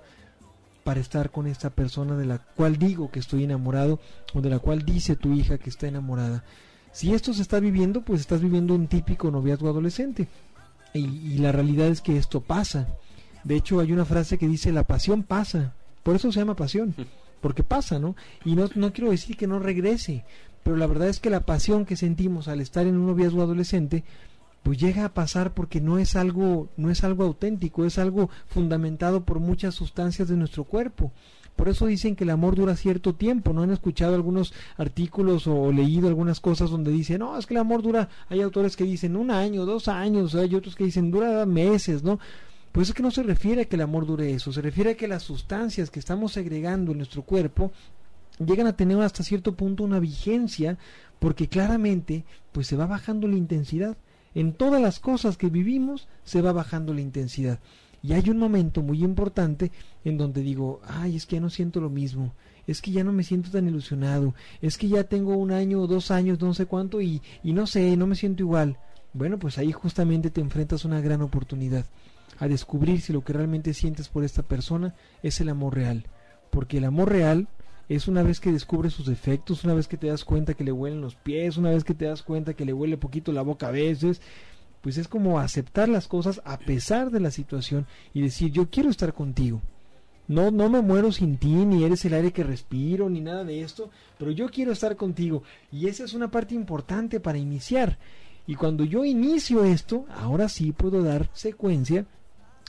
para 0.84 1.00
estar 1.00 1.32
con 1.32 1.48
esta 1.48 1.70
persona 1.70 2.18
de 2.18 2.26
la 2.26 2.40
cual 2.40 2.78
digo 2.78 3.10
que 3.10 3.20
estoy 3.20 3.44
enamorado 3.44 4.00
o 4.34 4.42
de 4.42 4.50
la 4.50 4.60
cual 4.60 4.84
dice 4.84 5.16
tu 5.16 5.34
hija 5.34 5.58
que 5.58 5.70
está 5.70 5.88
enamorada. 5.88 6.44
Si 6.92 7.14
esto 7.14 7.34
se 7.34 7.42
está 7.42 7.60
viviendo, 7.60 8.02
pues 8.02 8.22
estás 8.22 8.42
viviendo 8.42 8.76
un 8.76 8.88
típico 8.88 9.32
noviazgo 9.32 9.70
adolescente. 9.70 10.28
Y, 10.94 11.00
y 11.00 11.38
la 11.40 11.52
realidad 11.52 11.88
es 11.88 12.02
que 12.02 12.18
esto 12.18 12.42
pasa. 12.42 12.88
De 13.44 13.56
hecho, 13.56 13.80
hay 13.80 13.92
una 13.92 14.06
frase 14.06 14.38
que 14.38 14.48
dice, 14.48 14.72
la 14.72 14.84
pasión 14.84 15.24
pasa. 15.24 15.74
Por 16.04 16.16
eso 16.16 16.32
se 16.32 16.40
llama 16.40 16.56
pasión. 16.56 16.94
porque 17.44 17.62
pasa, 17.62 18.00
¿no? 18.00 18.16
Y 18.46 18.56
no, 18.56 18.70
no 18.74 18.94
quiero 18.94 19.12
decir 19.12 19.36
que 19.36 19.48
no 19.48 19.60
regrese, 19.60 20.24
pero 20.64 20.78
la 20.78 20.88
verdad 20.88 21.10
es 21.10 21.20
que 21.20 21.30
la 21.30 21.42
pasión 21.42 21.86
que 21.86 21.98
sentimos 21.98 22.48
al 22.48 22.62
estar 22.62 22.88
en 22.88 22.96
un 22.96 23.06
noviazgo 23.06 23.42
adolescente, 23.42 24.06
pues 24.64 24.78
llega 24.78 25.04
a 25.04 25.14
pasar 25.14 25.54
porque 25.54 25.82
no 25.82 26.00
es 26.00 26.16
algo, 26.16 26.70
no 26.78 26.90
es 26.90 27.04
algo 27.04 27.26
auténtico, 27.26 27.84
es 27.84 28.00
algo 28.00 28.30
fundamentado 28.48 29.26
por 29.26 29.42
muchas 29.42 29.76
sustancias 29.76 30.30
de 30.30 30.38
nuestro 30.38 30.64
cuerpo. 30.64 31.12
Por 31.58 31.68
eso 31.68 31.86
dicen 31.86 32.16
que 32.16 32.24
el 32.24 32.30
amor 32.30 32.56
dura 32.56 32.78
cierto 32.78 33.14
tiempo. 33.14 33.52
¿No 33.52 33.62
han 33.62 33.72
escuchado 33.72 34.16
algunos 34.16 34.54
artículos 34.78 35.46
o 35.46 35.72
leído 35.74 36.08
algunas 36.08 36.40
cosas 36.40 36.70
donde 36.70 36.92
dicen, 36.92 37.20
no, 37.20 37.38
es 37.38 37.46
que 37.46 37.56
el 37.56 37.60
amor 37.60 37.84
dura, 37.84 38.08
hay 38.30 38.42
autores 38.42 38.78
que 38.78 38.86
dicen 38.86 39.18
un 39.18 39.32
año, 39.32 39.66
dos 39.66 39.90
años, 39.90 40.34
hay 40.34 40.56
otros 40.56 40.76
que 40.76 40.86
dicen 40.86 41.12
dura 41.12 41.46
meses, 41.46 42.04
¿no? 42.04 42.20
Pues 42.74 42.90
es 42.90 42.96
que 42.96 43.04
no 43.04 43.12
se 43.12 43.22
refiere 43.22 43.62
a 43.62 43.66
que 43.66 43.76
el 43.76 43.84
amor 43.84 44.08
dure 44.08 44.34
eso, 44.34 44.52
se 44.52 44.60
refiere 44.60 44.92
a 44.92 44.98
que 44.98 45.08
las 45.08 45.22
sustancias 45.22 45.92
que 45.92 46.00
estamos 46.00 46.34
segregando 46.34 46.92
en 46.92 46.98
nuestro 46.98 47.22
cuerpo 47.22 47.72
llegan 48.44 48.66
a 48.66 48.76
tener 48.76 49.00
hasta 49.00 49.24
cierto 49.24 49.54
punto 49.54 49.84
una 49.84 50.00
vigencia 50.00 50.80
porque 51.20 51.48
claramente 51.48 52.26
pues 52.52 52.66
se 52.66 52.76
va 52.76 52.88
bajando 52.88 53.28
la 53.28 53.38
intensidad. 53.38 53.96
En 54.34 54.54
todas 54.54 54.82
las 54.82 55.00
cosas 55.00 55.38
que 55.38 55.50
vivimos 55.52 56.08
se 56.24 56.42
va 56.42 56.52
bajando 56.52 56.96
la 56.96 57.02
intensidad. 57.02 57.60
Y 58.02 58.14
hay 58.14 58.28
un 58.32 58.40
momento 58.40 58.82
muy 58.82 59.04
importante 59.04 59.72
en 60.04 60.18
donde 60.18 60.42
digo, 60.42 60.82
ay, 60.84 61.16
es 61.16 61.28
que 61.28 61.36
ya 61.36 61.42
no 61.42 61.52
siento 61.52 61.80
lo 61.80 61.92
mismo, 61.92 62.34
es 62.66 62.82
que 62.82 62.90
ya 62.90 63.04
no 63.04 63.14
me 63.14 63.24
siento 63.24 63.52
tan 63.52 63.68
ilusionado, 63.68 64.34
es 64.64 64.80
que 64.80 64.90
ya 64.90 65.04
tengo 65.04 65.38
un 65.38 65.52
año 65.52 65.80
o 65.80 65.86
dos 65.86 66.10
años, 66.10 66.42
no 66.42 66.56
sé 66.56 66.66
cuánto, 66.66 67.02
y, 67.02 67.22
y 67.44 67.54
no 67.54 67.68
sé, 67.68 67.96
no 67.98 68.08
me 68.08 68.16
siento 68.16 68.42
igual. 68.42 68.80
Bueno, 69.14 69.38
pues 69.38 69.60
ahí 69.60 69.72
justamente 69.72 70.32
te 70.32 70.42
enfrentas 70.42 70.84
a 70.84 70.88
una 70.88 71.02
gran 71.02 71.22
oportunidad 71.22 71.86
a 72.40 72.48
descubrir 72.48 73.02
si 73.02 73.14
lo 73.14 73.24
que 73.24 73.34
realmente 73.34 73.74
sientes 73.74 74.10
por 74.10 74.24
esta 74.24 74.44
persona 74.44 74.96
es 75.22 75.40
el 75.42 75.50
amor 75.50 75.76
real. 75.76 76.06
Porque 76.50 76.78
el 76.78 76.86
amor 76.86 77.10
real 77.10 77.48
es 77.90 78.08
una 78.08 78.24
vez 78.24 78.40
que 78.40 78.52
descubres 78.52 78.94
sus 78.94 79.08
defectos, 79.08 79.64
una 79.64 79.74
vez 79.74 79.88
que 79.88 79.98
te 79.98 80.08
das 80.08 80.24
cuenta 80.24 80.54
que 80.54 80.64
le 80.64 80.72
huelen 80.72 81.02
los 81.02 81.16
pies, 81.16 81.58
una 81.58 81.72
vez 81.72 81.84
que 81.84 81.94
te 81.94 82.06
das 82.06 82.24
cuenta 82.24 82.54
que 82.54 82.66
le 82.66 82.74
huele 82.74 82.98
poquito 82.98 83.32
la 83.32 83.42
boca 83.42 83.68
a 83.68 83.72
veces, 83.72 84.22
pues 84.82 84.98
es 84.98 85.08
como 85.08 85.40
aceptar 85.40 85.90
las 85.90 86.08
cosas 86.08 86.42
a 86.46 86.58
pesar 86.58 87.12
de 87.12 87.20
la 87.20 87.32
situación 87.32 87.86
y 88.14 88.22
decir 88.22 88.52
yo 88.52 88.70
quiero 88.70 88.90
estar 88.90 89.14
contigo. 89.14 89.62
No, 90.28 90.52
no 90.52 90.70
me 90.70 90.82
muero 90.82 91.12
sin 91.12 91.38
ti, 91.38 91.54
ni 91.54 91.84
eres 91.84 92.06
el 92.06 92.14
aire 92.14 92.32
que 92.32 92.44
respiro, 92.44 93.10
ni 93.10 93.20
nada 93.20 93.44
de 93.44 93.62
esto, 93.62 93.90
pero 94.18 94.32
yo 94.32 94.50
quiero 94.50 94.72
estar 94.72 94.96
contigo. 94.96 95.44
Y 95.72 95.88
esa 95.88 96.06
es 96.06 96.14
una 96.14 96.32
parte 96.32 96.56
importante 96.56 97.20
para 97.20 97.38
iniciar. 97.38 97.98
Y 98.48 98.56
cuando 98.56 98.86
yo 98.86 99.04
inicio 99.04 99.64
esto, 99.66 100.06
ahora 100.16 100.48
sí 100.48 100.72
puedo 100.72 101.04
dar 101.04 101.30
secuencia 101.34 102.06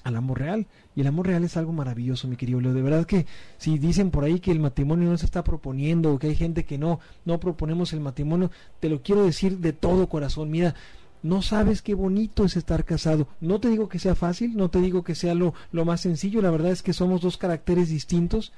al 0.04 0.16
amor 0.16 0.38
real. 0.38 0.66
Y 0.94 1.00
el 1.00 1.08
amor 1.08 1.26
real 1.26 1.42
es 1.42 1.56
algo 1.56 1.72
maravilloso, 1.72 2.28
mi 2.28 2.36
querido 2.36 2.60
Leo. 2.60 2.72
De 2.72 2.82
verdad 2.82 3.06
que 3.06 3.26
si 3.58 3.78
dicen 3.78 4.10
por 4.10 4.22
ahí 4.22 4.38
que 4.38 4.52
el 4.52 4.60
matrimonio 4.60 5.10
no 5.10 5.18
se 5.18 5.26
está 5.26 5.42
proponiendo 5.42 6.12
o 6.12 6.18
que 6.18 6.28
hay 6.28 6.36
gente 6.36 6.64
que 6.64 6.78
no, 6.78 7.00
no 7.24 7.40
proponemos 7.40 7.92
el 7.92 8.00
matrimonio, 8.00 8.50
te 8.78 8.88
lo 8.88 9.02
quiero 9.02 9.24
decir 9.24 9.58
de 9.58 9.72
todo 9.72 10.08
corazón. 10.08 10.50
Mira, 10.50 10.74
no 11.22 11.40
sabes 11.40 11.80
qué 11.82 11.94
bonito 11.94 12.44
es 12.44 12.56
estar 12.56 12.84
casado. 12.84 13.26
No 13.40 13.58
te 13.58 13.68
digo 13.68 13.88
que 13.88 13.98
sea 13.98 14.14
fácil, 14.14 14.56
no 14.56 14.68
te 14.68 14.80
digo 14.80 15.02
que 15.02 15.14
sea 15.14 15.34
lo, 15.34 15.54
lo 15.72 15.84
más 15.84 16.02
sencillo. 16.02 16.42
La 16.42 16.50
verdad 16.50 16.70
es 16.70 16.82
que 16.82 16.92
somos 16.92 17.22
dos 17.22 17.38
caracteres 17.38 17.88
distintos. 17.88 18.52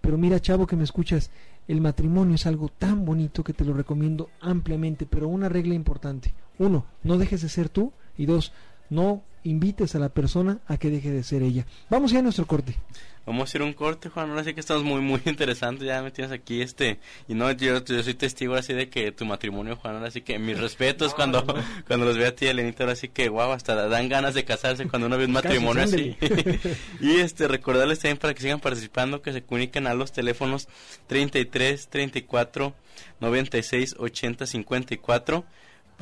Pero 0.00 0.18
mira, 0.18 0.40
chavo, 0.40 0.66
que 0.66 0.74
me 0.74 0.82
escuchas, 0.82 1.30
el 1.68 1.80
matrimonio 1.80 2.34
es 2.34 2.44
algo 2.46 2.68
tan 2.68 3.04
bonito 3.04 3.44
que 3.44 3.52
te 3.52 3.64
lo 3.64 3.72
recomiendo 3.72 4.30
ampliamente, 4.40 5.06
pero 5.06 5.28
una 5.28 5.48
regla 5.48 5.74
importante. 5.74 6.34
Uno, 6.58 6.86
no 7.04 7.18
dejes 7.18 7.42
de 7.42 7.48
ser 7.48 7.68
tú. 7.68 7.92
Y 8.18 8.26
dos, 8.26 8.52
no 8.90 9.22
invites 9.44 9.94
a 9.94 9.98
la 9.98 10.08
persona 10.08 10.58
a 10.66 10.76
que 10.76 10.90
deje 10.90 11.10
de 11.10 11.22
ser 11.22 11.42
ella. 11.42 11.66
Vamos 11.90 12.12
ya 12.12 12.20
a 12.20 12.22
nuestro 12.22 12.46
corte. 12.46 12.76
Vamos 13.24 13.42
a 13.42 13.44
hacer 13.44 13.62
un 13.62 13.72
corte, 13.72 14.08
Juan. 14.08 14.30
Ahora 14.30 14.42
sí 14.42 14.52
que 14.52 14.58
estamos 14.58 14.82
muy, 14.82 15.00
muy 15.00 15.20
interesantes. 15.26 15.86
Ya 15.86 16.02
me 16.02 16.10
tienes 16.10 16.32
aquí, 16.32 16.60
este. 16.60 16.98
Y 17.28 17.34
no, 17.34 17.52
yo, 17.52 17.84
yo 17.84 18.02
soy 18.02 18.14
testigo 18.14 18.54
así 18.54 18.72
de 18.72 18.88
que 18.88 19.12
tu 19.12 19.24
matrimonio, 19.24 19.76
Juan. 19.76 19.96
Ahora 19.96 20.10
sí 20.10 20.22
que 20.22 20.38
mis 20.40 20.58
respetos 20.58 21.14
cuando, 21.14 21.44
cuando 21.86 22.04
los 22.04 22.18
veo 22.18 22.28
a 22.28 22.32
ti, 22.32 22.46
Elenita. 22.46 22.82
Ahora 22.82 22.96
sí 22.96 23.08
que, 23.08 23.28
wow, 23.28 23.52
hasta 23.52 23.74
dan 23.88 24.08
ganas 24.08 24.34
de 24.34 24.44
casarse 24.44 24.88
cuando 24.88 25.06
uno 25.06 25.18
ve 25.18 25.26
un 25.26 25.32
matrimonio 25.40 25.84
así. 25.84 26.16
y 27.00 27.16
este, 27.16 27.46
recordarles 27.46 28.00
también 28.00 28.18
para 28.18 28.34
que 28.34 28.42
sigan 28.42 28.60
participando, 28.60 29.22
que 29.22 29.32
se 29.32 29.42
comuniquen 29.42 29.86
a 29.86 29.94
los 29.94 30.10
teléfonos 30.10 30.68
33 31.06 31.88
34 31.88 32.74
96 33.20 33.96
80 33.98 34.46
54 34.46 35.44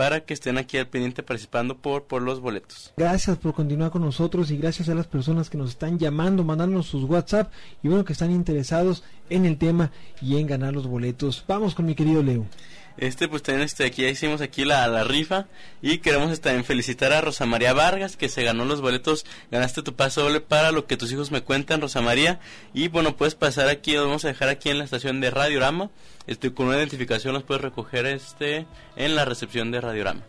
para 0.00 0.24
que 0.24 0.32
estén 0.32 0.56
aquí 0.56 0.78
al 0.78 0.86
pendiente 0.86 1.22
participando 1.22 1.76
por, 1.76 2.04
por 2.04 2.22
los 2.22 2.40
boletos. 2.40 2.90
Gracias 2.96 3.36
por 3.36 3.52
continuar 3.52 3.90
con 3.90 4.00
nosotros 4.00 4.50
y 4.50 4.56
gracias 4.56 4.88
a 4.88 4.94
las 4.94 5.06
personas 5.06 5.50
que 5.50 5.58
nos 5.58 5.68
están 5.68 5.98
llamando, 5.98 6.42
mandándonos 6.42 6.86
sus 6.86 7.04
WhatsApp 7.04 7.52
y 7.82 7.88
bueno, 7.88 8.02
que 8.02 8.14
están 8.14 8.30
interesados 8.30 9.04
en 9.28 9.44
el 9.44 9.58
tema 9.58 9.92
y 10.22 10.38
en 10.38 10.46
ganar 10.46 10.72
los 10.72 10.86
boletos. 10.86 11.44
Vamos 11.46 11.74
con 11.74 11.84
mi 11.84 11.94
querido 11.94 12.22
Leo. 12.22 12.46
Este, 13.00 13.28
pues 13.28 13.42
también 13.42 13.64
este, 13.64 13.86
aquí 13.86 14.02
ya 14.02 14.10
hicimos 14.10 14.42
aquí 14.42 14.66
la, 14.66 14.86
la 14.86 15.04
rifa 15.04 15.46
y 15.80 15.98
queremos 15.98 16.38
también 16.42 16.66
felicitar 16.66 17.14
a 17.14 17.22
Rosa 17.22 17.46
María 17.46 17.72
Vargas 17.72 18.18
que 18.18 18.28
se 18.28 18.44
ganó 18.44 18.66
los 18.66 18.82
boletos, 18.82 19.24
ganaste 19.50 19.82
tu 19.82 19.96
paso 19.96 20.20
doble 20.20 20.42
para 20.42 20.70
lo 20.70 20.86
que 20.86 20.98
tus 20.98 21.10
hijos 21.10 21.30
me 21.30 21.40
cuentan, 21.40 21.80
Rosa 21.80 22.02
María. 22.02 22.40
Y 22.74 22.88
bueno, 22.88 23.16
puedes 23.16 23.34
pasar 23.34 23.68
aquí, 23.68 23.94
lo 23.94 24.04
vamos 24.04 24.26
a 24.26 24.28
dejar 24.28 24.50
aquí 24.50 24.68
en 24.68 24.76
la 24.76 24.84
estación 24.84 25.22
de 25.22 25.30
Radiorama. 25.30 25.90
Este, 26.26 26.52
con 26.52 26.66
una 26.66 26.76
identificación 26.76 27.32
los 27.32 27.42
puedes 27.42 27.62
recoger 27.62 28.04
este 28.04 28.66
en 28.96 29.14
la 29.16 29.24
recepción 29.24 29.70
de 29.70 29.80
Radiorama. 29.80 30.22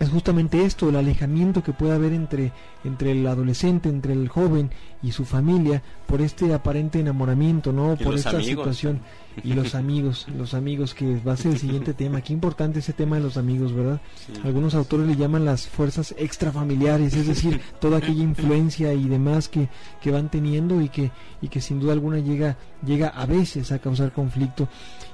es 0.00 0.08
justamente 0.10 0.64
esto, 0.64 0.88
el 0.88 0.96
alejamiento 0.96 1.62
que 1.62 1.72
puede 1.72 1.94
haber 1.94 2.12
entre, 2.12 2.52
entre 2.84 3.12
el 3.12 3.26
adolescente, 3.26 3.88
entre 3.88 4.12
el 4.12 4.28
joven 4.28 4.70
y 5.02 5.12
su 5.12 5.24
familia 5.24 5.82
por 6.06 6.20
este 6.20 6.52
aparente 6.52 6.98
enamoramiento, 6.98 7.72
¿no? 7.72 7.96
por 7.96 8.14
esta 8.14 8.40
situación 8.42 9.00
y 9.42 9.52
los 9.52 9.74
amigos, 9.74 10.26
los 10.36 10.54
amigos 10.54 10.94
que 10.94 11.20
va 11.20 11.34
a 11.34 11.36
ser 11.36 11.52
el 11.52 11.58
siguiente 11.58 11.94
tema. 11.94 12.22
Qué 12.22 12.32
importante 12.32 12.80
ese 12.80 12.92
tema 12.92 13.16
de 13.16 13.22
los 13.22 13.36
amigos, 13.36 13.72
¿verdad? 13.72 14.00
Algunos 14.44 14.74
autores 14.74 15.06
le 15.06 15.16
llaman 15.16 15.44
las 15.44 15.68
fuerzas 15.68 16.14
extrafamiliares, 16.18 17.14
es 17.14 17.26
decir, 17.26 17.60
toda 17.80 17.98
aquella 17.98 18.22
influencia 18.22 18.92
y 18.94 19.08
demás 19.08 19.48
que, 19.48 19.68
que 20.00 20.10
van 20.10 20.28
teniendo 20.28 20.80
y 20.80 20.88
que, 20.88 21.12
y 21.40 21.48
que 21.48 21.60
sin 21.60 21.78
duda 21.78 21.92
alguna 21.92 22.18
llega, 22.18 22.56
llega 22.84 23.08
a 23.08 23.26
veces 23.26 23.70
a 23.70 23.78
causar 23.78 24.12
conflicto. 24.12 24.68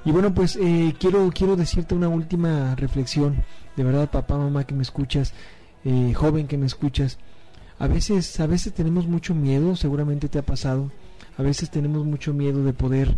Y 0.05 0.11
bueno, 0.11 0.33
pues 0.33 0.55
eh, 0.55 0.95
quiero, 0.99 1.29
quiero 1.33 1.55
decirte 1.55 1.93
una 1.93 2.09
última 2.09 2.75
reflexión 2.75 3.43
de 3.75 3.83
verdad 3.83 4.09
papá, 4.09 4.37
mamá 4.37 4.65
que 4.65 4.75
me 4.75 4.83
escuchas, 4.83 5.33
eh, 5.83 6.13
joven 6.13 6.47
que 6.47 6.57
me 6.57 6.65
escuchas, 6.65 7.17
a 7.79 7.87
veces, 7.87 8.39
a 8.39 8.45
veces 8.45 8.73
tenemos 8.73 9.07
mucho 9.07 9.33
miedo, 9.33 9.75
seguramente 9.75 10.29
te 10.29 10.37
ha 10.37 10.45
pasado, 10.45 10.91
a 11.37 11.41
veces 11.41 11.71
tenemos 11.71 12.05
mucho 12.05 12.33
miedo 12.33 12.63
de 12.63 12.73
poder, 12.73 13.17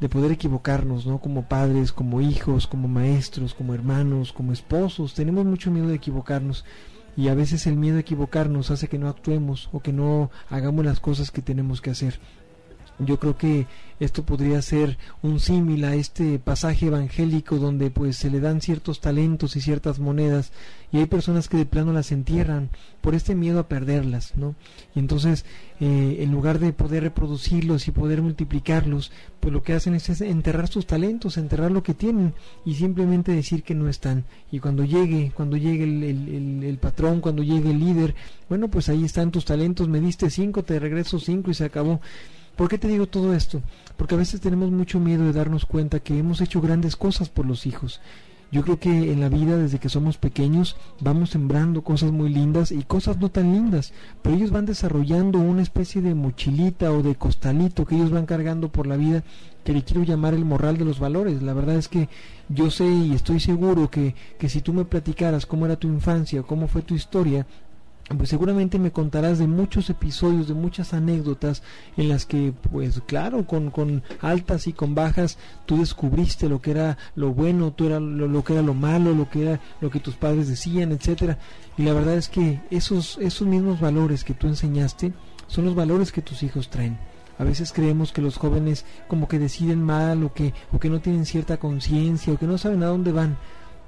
de 0.00 0.08
poder 0.08 0.30
equivocarnos, 0.30 1.04
¿no? 1.06 1.18
Como 1.18 1.48
padres, 1.48 1.90
como 1.92 2.20
hijos, 2.20 2.66
como 2.66 2.86
maestros, 2.86 3.54
como 3.54 3.74
hermanos, 3.74 4.32
como 4.32 4.52
esposos, 4.52 5.14
tenemos 5.14 5.44
mucho 5.44 5.70
miedo 5.70 5.88
de 5.88 5.96
equivocarnos 5.96 6.64
y 7.16 7.28
a 7.28 7.34
veces 7.34 7.66
el 7.66 7.76
miedo 7.76 7.96
a 7.96 8.00
equivocarnos 8.00 8.70
hace 8.70 8.88
que 8.88 8.98
no 8.98 9.08
actuemos 9.08 9.68
o 9.72 9.80
que 9.80 9.92
no 9.92 10.30
hagamos 10.48 10.84
las 10.84 11.00
cosas 11.00 11.30
que 11.30 11.42
tenemos 11.42 11.80
que 11.80 11.90
hacer. 11.90 12.20
Yo 12.98 13.18
creo 13.18 13.36
que 13.36 13.66
esto 13.98 14.24
podría 14.24 14.60
ser 14.62 14.98
un 15.22 15.40
símil 15.40 15.84
a 15.84 15.94
este 15.94 16.38
pasaje 16.38 16.86
evangélico 16.86 17.56
donde 17.56 17.90
pues 17.90 18.16
se 18.16 18.30
le 18.30 18.40
dan 18.40 18.60
ciertos 18.60 19.00
talentos 19.00 19.56
y 19.56 19.60
ciertas 19.60 19.98
monedas 19.98 20.52
y 20.92 20.98
hay 20.98 21.06
personas 21.06 21.48
que 21.48 21.56
de 21.56 21.66
plano 21.66 21.92
las 21.92 22.12
entierran 22.12 22.70
por 23.00 23.14
este 23.14 23.34
miedo 23.34 23.58
a 23.58 23.68
perderlas, 23.68 24.36
¿no? 24.36 24.54
Y 24.94 25.00
entonces 25.00 25.44
eh, 25.80 26.18
en 26.20 26.30
lugar 26.30 26.60
de 26.60 26.72
poder 26.72 27.02
reproducirlos 27.02 27.88
y 27.88 27.90
poder 27.90 28.22
multiplicarlos, 28.22 29.10
pues 29.40 29.52
lo 29.52 29.62
que 29.62 29.72
hacen 29.72 29.94
es, 29.94 30.20
enterrar 30.20 30.68
sus 30.68 30.86
talentos, 30.86 31.36
enterrar 31.36 31.72
lo 31.72 31.82
que 31.82 31.94
tienen 31.94 32.34
y 32.64 32.74
simplemente 32.74 33.32
decir 33.32 33.64
que 33.64 33.74
no 33.74 33.88
están. 33.88 34.24
Y 34.52 34.60
cuando 34.60 34.84
llegue, 34.84 35.32
cuando 35.34 35.56
llegue 35.56 35.84
el, 35.84 36.02
el, 36.04 36.62
el 36.62 36.78
patrón, 36.78 37.20
cuando 37.20 37.42
llegue 37.42 37.70
el 37.70 37.80
líder, 37.80 38.14
bueno, 38.48 38.68
pues 38.68 38.88
ahí 38.88 39.04
están 39.04 39.32
tus 39.32 39.44
talentos, 39.44 39.88
me 39.88 40.00
diste 40.00 40.30
cinco, 40.30 40.62
te 40.62 40.78
regreso 40.78 41.18
cinco 41.18 41.50
y 41.50 41.54
se 41.54 41.64
acabó. 41.64 42.00
¿Por 42.56 42.68
qué 42.68 42.78
te 42.78 42.88
digo 42.88 43.06
todo 43.06 43.34
esto? 43.34 43.62
Porque 43.96 44.14
a 44.14 44.18
veces 44.18 44.40
tenemos 44.40 44.70
mucho 44.70 45.00
miedo 45.00 45.24
de 45.24 45.32
darnos 45.32 45.66
cuenta 45.66 46.00
que 46.00 46.18
hemos 46.18 46.40
hecho 46.40 46.60
grandes 46.60 46.94
cosas 46.94 47.28
por 47.28 47.46
los 47.46 47.66
hijos. 47.66 48.00
Yo 48.52 48.62
creo 48.62 48.78
que 48.78 49.12
en 49.12 49.18
la 49.18 49.28
vida, 49.28 49.56
desde 49.56 49.80
que 49.80 49.88
somos 49.88 50.16
pequeños, 50.16 50.76
vamos 51.00 51.30
sembrando 51.30 51.82
cosas 51.82 52.12
muy 52.12 52.28
lindas 52.28 52.70
y 52.70 52.84
cosas 52.84 53.18
no 53.18 53.28
tan 53.28 53.52
lindas, 53.52 53.92
pero 54.22 54.36
ellos 54.36 54.52
van 54.52 54.64
desarrollando 54.64 55.40
una 55.40 55.62
especie 55.62 56.00
de 56.00 56.14
mochilita 56.14 56.92
o 56.92 57.02
de 57.02 57.16
costalito 57.16 57.84
que 57.84 57.96
ellos 57.96 58.12
van 58.12 58.26
cargando 58.26 58.70
por 58.70 58.86
la 58.86 58.96
vida, 58.96 59.24
que 59.64 59.72
le 59.72 59.82
quiero 59.82 60.04
llamar 60.04 60.34
el 60.34 60.44
moral 60.44 60.78
de 60.78 60.84
los 60.84 61.00
valores. 61.00 61.42
La 61.42 61.52
verdad 61.52 61.74
es 61.74 61.88
que 61.88 62.08
yo 62.48 62.70
sé 62.70 62.86
y 62.86 63.14
estoy 63.14 63.40
seguro 63.40 63.90
que, 63.90 64.14
que 64.38 64.48
si 64.48 64.60
tú 64.60 64.72
me 64.72 64.84
platicaras 64.84 65.46
cómo 65.46 65.66
era 65.66 65.74
tu 65.74 65.88
infancia, 65.88 66.44
cómo 66.44 66.68
fue 66.68 66.82
tu 66.82 66.94
historia, 66.94 67.48
pues 68.18 68.28
seguramente 68.28 68.78
me 68.78 68.92
contarás 68.92 69.38
de 69.38 69.46
muchos 69.46 69.88
episodios, 69.88 70.46
de 70.46 70.54
muchas 70.54 70.92
anécdotas 70.92 71.62
en 71.96 72.10
las 72.10 72.26
que, 72.26 72.52
pues 72.70 73.00
claro, 73.06 73.46
con, 73.46 73.70
con 73.70 74.02
altas 74.20 74.66
y 74.66 74.74
con 74.74 74.94
bajas, 74.94 75.38
tú 75.64 75.78
descubriste 75.78 76.50
lo 76.50 76.60
que 76.60 76.72
era 76.72 76.98
lo 77.14 77.32
bueno, 77.32 77.72
tú 77.72 77.86
era 77.86 78.00
lo, 78.00 78.44
que 78.44 78.52
era 78.52 78.62
lo 78.62 78.74
malo, 78.74 79.14
lo 79.14 79.30
que 79.30 79.42
era 79.42 79.60
lo 79.80 79.90
que 79.90 80.00
tus 80.00 80.16
padres 80.16 80.48
decían, 80.48 80.92
etcétera. 80.92 81.38
Y 81.78 81.84
la 81.84 81.94
verdad 81.94 82.14
es 82.14 82.28
que 82.28 82.60
esos, 82.70 83.16
esos 83.18 83.48
mismos 83.48 83.80
valores 83.80 84.22
que 84.22 84.34
tú 84.34 84.48
enseñaste 84.48 85.14
son 85.46 85.64
los 85.64 85.74
valores 85.74 86.12
que 86.12 86.22
tus 86.22 86.42
hijos 86.42 86.68
traen. 86.68 86.98
A 87.38 87.44
veces 87.44 87.72
creemos 87.72 88.12
que 88.12 88.22
los 88.22 88.36
jóvenes 88.36 88.84
como 89.08 89.28
que 89.28 89.38
deciden 89.38 89.82
mal 89.82 90.22
o 90.22 90.32
que, 90.34 90.52
o 90.72 90.78
que 90.78 90.90
no 90.90 91.00
tienen 91.00 91.24
cierta 91.24 91.56
conciencia 91.56 92.32
o 92.32 92.38
que 92.38 92.46
no 92.46 92.58
saben 92.58 92.82
a 92.82 92.86
dónde 92.86 93.12
van. 93.12 93.38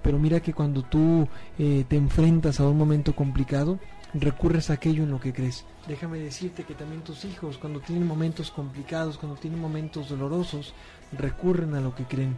Pero 0.02 0.18
mira 0.18 0.40
que 0.40 0.52
cuando 0.52 0.82
tú 0.82 1.28
eh, 1.58 1.84
te 1.88 1.96
enfrentas 1.96 2.60
a 2.60 2.68
un 2.68 2.78
momento 2.78 3.14
complicado, 3.14 3.78
recurres 4.14 4.70
a 4.70 4.74
aquello 4.74 5.02
en 5.02 5.10
lo 5.10 5.20
que 5.20 5.32
crees. 5.32 5.64
Déjame 5.88 6.18
decirte 6.18 6.64
que 6.64 6.74
también 6.74 7.02
tus 7.02 7.24
hijos, 7.24 7.58
cuando 7.58 7.80
tienen 7.80 8.06
momentos 8.06 8.50
complicados, 8.50 9.18
cuando 9.18 9.38
tienen 9.38 9.60
momentos 9.60 10.08
dolorosos, 10.08 10.74
recurren 11.12 11.74
a 11.74 11.80
lo 11.80 11.94
que 11.94 12.04
creen. 12.04 12.36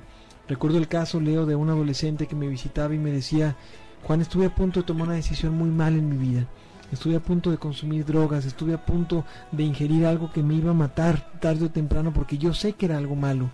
Recuerdo 0.48 0.78
el 0.78 0.88
caso, 0.88 1.20
Leo, 1.20 1.46
de 1.46 1.56
un 1.56 1.68
adolescente 1.68 2.26
que 2.26 2.36
me 2.36 2.48
visitaba 2.48 2.94
y 2.94 2.98
me 2.98 3.12
decía, 3.12 3.56
Juan, 4.04 4.20
estuve 4.20 4.46
a 4.46 4.54
punto 4.54 4.80
de 4.80 4.86
tomar 4.86 5.08
una 5.08 5.16
decisión 5.16 5.54
muy 5.54 5.70
mal 5.70 5.94
en 5.94 6.08
mi 6.08 6.16
vida. 6.16 6.46
estuve 6.90 7.16
a 7.16 7.20
punto 7.20 7.50
de 7.50 7.58
consumir 7.58 8.06
drogas, 8.06 8.46
estuve 8.46 8.72
a 8.72 8.84
punto 8.84 9.24
de 9.52 9.62
ingerir 9.62 10.06
algo 10.06 10.32
que 10.32 10.42
me 10.42 10.54
iba 10.54 10.70
a 10.70 10.74
matar 10.74 11.32
tarde 11.38 11.66
o 11.66 11.70
temprano 11.70 12.14
porque 12.14 12.38
yo 12.38 12.54
sé 12.54 12.72
que 12.72 12.86
era 12.86 12.96
algo 12.96 13.14
malo. 13.14 13.50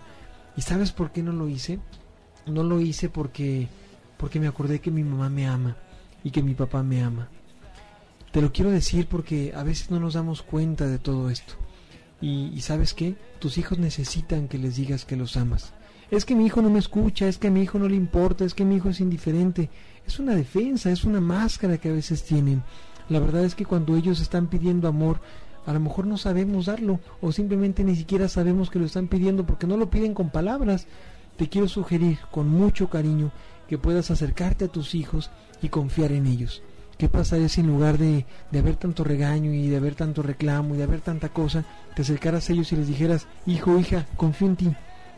¿Y 0.55 0.61
sabes 0.61 0.93
por 0.93 1.11
qué 1.11 1.21
no 1.21 1.33
lo 1.33 1.49
hice? 1.49 1.79
No 2.45 2.63
lo 2.63 2.79
hice 2.79 3.09
porque 3.09 3.67
porque 4.17 4.39
me 4.39 4.47
acordé 4.47 4.79
que 4.79 4.91
mi 4.91 5.03
mamá 5.03 5.29
me 5.29 5.47
ama 5.47 5.75
y 6.23 6.31
que 6.31 6.41
mi 6.41 6.53
papá 6.53 6.83
me 6.83 7.03
ama. 7.03 7.27
Te 8.35 8.41
lo 8.41 8.51
quiero 8.51 8.69
decir 8.69 9.07
porque 9.07 9.53
a 9.55 9.63
veces 9.63 9.89
no 9.91 9.97
nos 9.97 10.15
damos 10.15 10.41
cuenta 10.41 10.87
de 10.87 10.99
todo 10.99 11.29
esto. 11.29 11.53
Y, 12.19 12.59
sabes 12.59 12.93
qué, 12.93 13.15
tus 13.39 13.57
hijos 13.57 13.79
necesitan 13.79 14.49
que 14.49 14.57
les 14.57 14.75
digas 14.75 15.05
que 15.05 15.15
los 15.15 15.37
amas. 15.37 15.71
Es 16.11 16.25
que 16.25 16.35
mi 16.35 16.45
hijo 16.45 16.61
no 16.61 16.69
me 16.69 16.79
escucha, 16.79 17.29
es 17.29 17.37
que 17.37 17.47
a 17.47 17.49
mi 17.49 17.61
hijo 17.61 17.79
no 17.79 17.87
le 17.87 17.95
importa, 17.95 18.43
es 18.43 18.53
que 18.53 18.65
mi 18.65 18.75
hijo 18.75 18.89
es 18.89 18.99
indiferente. 18.99 19.69
Es 20.05 20.19
una 20.19 20.35
defensa, 20.35 20.91
es 20.91 21.05
una 21.05 21.21
máscara 21.21 21.77
que 21.77 21.87
a 21.87 21.93
veces 21.93 22.25
tienen. 22.25 22.61
La 23.07 23.21
verdad 23.21 23.45
es 23.45 23.55
que 23.55 23.63
cuando 23.63 23.95
ellos 23.95 24.19
están 24.19 24.47
pidiendo 24.47 24.89
amor, 24.89 25.21
a 25.65 25.71
lo 25.71 25.79
mejor 25.79 26.05
no 26.05 26.17
sabemos 26.17 26.65
darlo 26.65 26.99
o 27.21 27.31
simplemente 27.31 27.85
ni 27.85 27.95
siquiera 27.95 28.27
sabemos 28.27 28.69
que 28.69 28.79
lo 28.79 28.85
están 28.85 29.07
pidiendo 29.07 29.45
porque 29.45 29.65
no 29.65 29.77
lo 29.77 29.89
piden 29.89 30.13
con 30.13 30.29
palabras. 30.29 30.87
Te 31.37 31.47
quiero 31.47 31.69
sugerir 31.69 32.19
con 32.31 32.49
mucho 32.49 32.89
cariño 32.89 33.31
que 33.69 33.77
puedas 33.77 34.11
acercarte 34.11 34.65
a 34.65 34.71
tus 34.73 34.93
hijos 34.93 35.31
y 35.61 35.69
confiar 35.69 36.11
en 36.11 36.25
ellos. 36.25 36.63
¿Qué 36.97 37.09
pasaría 37.09 37.49
si 37.49 37.61
en 37.61 37.67
lugar 37.67 37.97
de, 37.97 38.25
de 38.51 38.59
haber 38.59 38.77
tanto 38.77 39.03
regaño 39.03 39.51
y 39.51 39.67
de 39.67 39.77
haber 39.77 39.95
tanto 39.95 40.21
reclamo 40.21 40.75
y 40.75 40.77
de 40.77 40.83
haber 40.83 41.01
tanta 41.01 41.29
cosa, 41.29 41.65
te 41.93 42.03
acercaras 42.03 42.49
a 42.49 42.53
ellos 42.53 42.71
y 42.71 42.77
les 42.77 42.87
dijeras, 42.87 43.27
hijo, 43.45 43.77
hija, 43.77 44.05
confío 44.15 44.47
en 44.47 44.55
ti, 44.55 44.75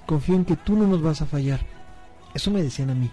confío 0.07 0.35
en 0.35 0.45
que 0.45 0.55
tú 0.55 0.75
no 0.75 0.87
nos 0.87 1.03
vas 1.03 1.21
a 1.21 1.27
fallar? 1.27 1.59
Eso 2.33 2.49
me 2.49 2.63
decían 2.63 2.89
a 2.89 2.95
mí. 2.95 3.11